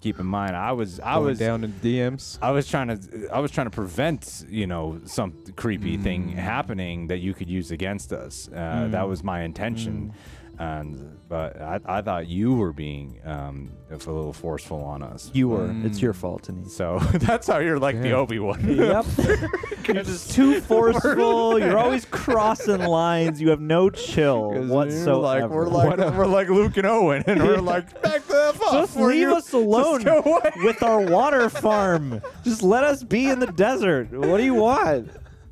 keep 0.00 0.18
in 0.18 0.26
mind, 0.26 0.56
I 0.56 0.72
was 0.72 1.00
I 1.00 1.14
Going 1.14 1.26
was 1.26 1.38
down 1.38 1.64
in 1.64 1.72
DMs. 1.74 2.38
I 2.42 2.50
was 2.50 2.66
trying 2.68 2.88
to 2.88 3.28
I 3.32 3.38
was 3.40 3.50
trying 3.50 3.66
to 3.66 3.70
prevent 3.70 4.44
you 4.48 4.66
know 4.66 5.00
some 5.04 5.32
creepy 5.56 5.96
thing 5.96 6.28
happening 6.28 7.06
that 7.08 7.18
you 7.18 7.34
could 7.34 7.48
use 7.48 7.70
against 7.70 8.12
us. 8.12 8.48
Uh, 8.48 8.88
That 8.90 9.08
was 9.08 9.22
my 9.22 9.42
intention. 9.42 10.12
And 10.58 11.18
but 11.28 11.60
I, 11.60 11.78
I 11.84 12.02
thought 12.02 12.26
you 12.26 12.54
were 12.54 12.72
being 12.72 13.20
um, 13.24 13.70
a 13.90 13.94
little 13.94 14.32
forceful 14.32 14.82
on 14.82 15.02
us. 15.02 15.30
You 15.32 15.48
were. 15.50 15.72
It's 15.84 16.00
your 16.02 16.12
fault, 16.12 16.42
Denise. 16.44 16.74
So 16.74 16.98
that's 17.14 17.46
how 17.46 17.58
you're 17.58 17.78
like 17.78 18.00
the 18.00 18.12
Obi 18.12 18.38
Wan. 18.38 18.58
Yep. 18.66 19.04
You're 19.86 20.02
just 20.02 20.32
too 20.32 20.60
forceful. 20.60 21.58
You're 21.58 21.78
always 21.78 22.04
crossing 22.04 22.80
lines. 22.82 23.40
You 23.40 23.50
have 23.50 23.60
no 23.60 23.88
chill 23.88 24.50
whatsoever. 24.66 25.18
Like 25.18 25.50
we're 25.50 25.66
like 25.68 26.14
we're 26.14 26.26
like 26.26 26.48
Luke 26.48 26.76
and 26.76 26.86
Owen, 26.86 27.22
and 27.26 27.42
we're 27.42 27.56
like 27.60 28.02
back 28.02 28.26
the 28.26 28.52
F 28.54 28.60
off. 28.62 28.72
just 28.72 28.96
We're 28.96 29.08
leave 29.08 29.20
you- 29.20 29.34
us 29.36 29.52
alone 29.52 30.02
go 30.02 30.18
away. 30.20 30.50
with 30.64 30.82
our 30.82 31.00
water 31.00 31.48
farm. 31.48 32.20
Just 32.44 32.62
let 32.62 32.84
us 32.84 33.02
be 33.02 33.28
in 33.30 33.38
the 33.38 33.46
desert. 33.46 34.10
What 34.12 34.36
do 34.38 34.44
you 34.44 34.54
want? 34.54 35.10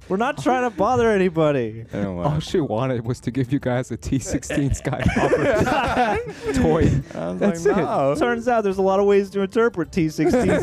We're 0.08 0.16
not 0.16 0.40
trying 0.40 0.70
to 0.70 0.76
bother 0.76 1.10
anybody. 1.10 1.84
Anyway. 1.92 2.24
All 2.24 2.38
she 2.38 2.60
wanted 2.60 3.04
was 3.04 3.18
to 3.20 3.30
give 3.32 3.52
you 3.52 3.58
guys 3.58 3.90
a 3.90 3.96
T16 3.96 4.80
Skywalker 4.82 6.54
toy. 6.62 7.18
I 7.18 7.30
was 7.30 7.40
That's 7.40 7.66
like, 7.66 7.76
it. 7.76 7.80
no. 7.80 8.14
Turns 8.16 8.46
out 8.46 8.62
there's 8.62 8.78
a 8.78 8.82
lot 8.82 9.00
of 9.00 9.06
ways 9.06 9.30
to 9.30 9.40
interpret 9.40 9.90
T16 9.90 10.60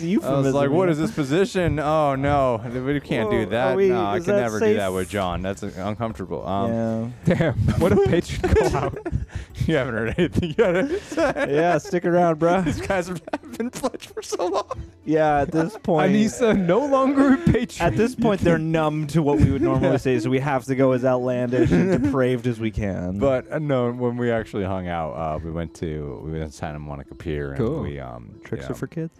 Skywalker. 0.00 0.24
I 0.24 0.38
was 0.38 0.54
like, 0.54 0.70
what 0.70 0.88
is 0.88 0.98
this 0.98 1.10
position? 1.10 1.78
Oh 1.78 2.14
no, 2.14 2.60
we 2.64 3.00
can't 3.00 3.30
do 3.30 3.46
that. 3.46 3.72
are 3.72 3.76
we- 3.76 3.88
no, 3.88 4.04
I 4.04 4.16
is 4.16 4.24
can 4.24 4.34
that 4.34 4.40
never 4.42 4.58
do 4.58 4.64
safe? 4.66 4.76
that 4.76 4.92
with 4.92 5.08
John. 5.08 5.42
That's 5.42 5.62
uh, 5.62 5.70
uncomfortable. 5.76 6.46
Um, 6.46 6.70
Yeah. 6.72 7.10
Damn, 7.34 7.54
what 7.80 7.92
a 7.92 7.96
patron 8.06 8.54
call 8.54 8.76
out. 8.76 8.98
you 9.66 9.76
haven't 9.76 9.94
heard 9.94 10.14
anything 10.18 10.54
yet. 10.58 10.90
yeah, 11.50 11.78
stick 11.78 12.04
around, 12.04 12.38
bro. 12.38 12.62
These 12.62 12.80
guys 12.80 13.08
have 13.08 13.22
been 13.56 13.70
pledged 13.70 14.06
for 14.10 14.22
so 14.22 14.46
long. 14.46 14.70
Yeah, 15.04 15.40
at 15.40 15.52
this 15.52 15.76
point. 15.78 16.12
Anissa 16.12 16.58
no 16.58 16.84
longer 16.86 17.34
a 17.34 17.36
patron. 17.38 17.86
At 17.92 17.96
this 17.96 18.14
point, 18.14 18.40
they're 18.40 18.58
numb 18.58 19.06
to 19.08 19.22
what 19.22 19.38
we 19.38 19.50
would 19.50 19.62
normally 19.62 19.98
say, 19.98 20.18
so 20.20 20.30
we 20.30 20.38
have 20.40 20.64
to 20.64 20.74
go 20.74 20.92
as 20.92 21.04
outlandish 21.04 21.70
and 21.70 22.02
depraved 22.02 22.46
as 22.46 22.60
we 22.60 22.70
can. 22.70 23.18
But 23.18 23.50
uh, 23.52 23.58
no, 23.58 23.92
when 23.92 24.16
we 24.16 24.30
actually 24.30 24.64
hung 24.64 24.88
out, 24.88 25.12
uh, 25.12 25.38
we 25.42 25.50
went 25.50 25.74
to 25.76 26.20
we 26.24 26.32
went 26.38 26.50
to 26.50 26.56
Santa 26.56 26.78
Monica 26.78 27.14
Pier, 27.14 27.50
and 27.50 27.58
Cool. 27.58 27.82
we 27.82 27.98
um 28.00 28.40
tricks 28.44 28.68
are 28.70 28.74
for 28.74 28.86
kids. 28.86 29.18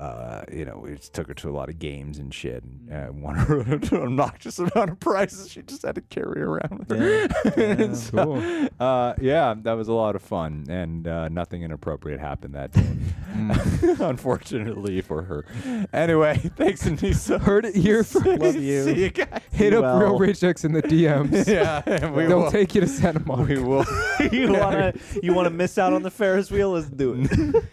Uh, 0.00 0.44
you 0.50 0.64
know, 0.64 0.80
we 0.82 0.94
just 0.96 1.12
took 1.12 1.28
her 1.28 1.34
to 1.34 1.50
a 1.50 1.52
lot 1.52 1.68
of 1.68 1.78
games 1.78 2.18
and 2.18 2.32
shit, 2.32 2.64
and 2.64 2.90
uh, 2.90 3.12
won 3.12 3.34
her 3.36 3.60
an 3.60 3.84
obnoxious 3.92 4.58
amount 4.58 4.90
of 4.90 4.98
prizes. 4.98 5.50
She 5.50 5.60
just 5.62 5.82
had 5.82 5.94
to 5.96 6.00
carry 6.00 6.40
around 6.40 6.78
with 6.78 6.90
her. 6.98 7.28
And 7.62 7.94
so, 7.96 8.24
Cool. 8.24 8.68
uh, 8.80 9.12
yeah, 9.20 9.54
that 9.62 9.74
was 9.74 9.88
a 9.88 9.92
lot 9.92 10.16
of 10.16 10.22
fun, 10.22 10.64
and 10.70 11.06
uh, 11.06 11.28
nothing 11.28 11.62
inappropriate 11.62 12.18
happened 12.18 12.54
that 12.54 12.72
day, 12.72 12.96
unfortunately 14.04 15.00
for 15.02 15.22
her. 15.22 15.44
Anyway, 15.92 16.36
thanks, 16.56 16.84
Anissa. 16.86 17.38
Heard 17.40 17.66
it 17.66 17.74
here 17.74 18.02
first. 18.02 18.24
Love 18.26 18.56
you. 18.56 18.84
See 18.84 19.02
you 19.02 19.10
guys. 19.10 19.40
Hit 19.52 19.74
up 19.74 19.82
well. 19.82 19.98
Real 20.00 20.18
Rich 20.18 20.42
X 20.42 20.64
in 20.64 20.72
the 20.72 20.82
DMs. 20.82 21.46
Yeah, 21.46 22.08
we 22.10 22.24
They'll 22.26 22.44
will. 22.44 22.50
take 22.50 22.74
you 22.74 22.80
to 22.80 22.86
Santa 22.88 23.20
Monica. 23.20 23.54
we 23.54 23.60
will. 23.62 23.84
you 24.32 24.52
wanna 24.52 24.94
you 25.22 25.34
wanna 25.34 25.50
miss 25.50 25.76
out 25.78 25.92
on 25.92 26.02
the 26.02 26.10
Ferris 26.10 26.50
wheel? 26.50 26.70
Let's 26.72 26.88
do 26.88 27.26
it. 27.30 27.64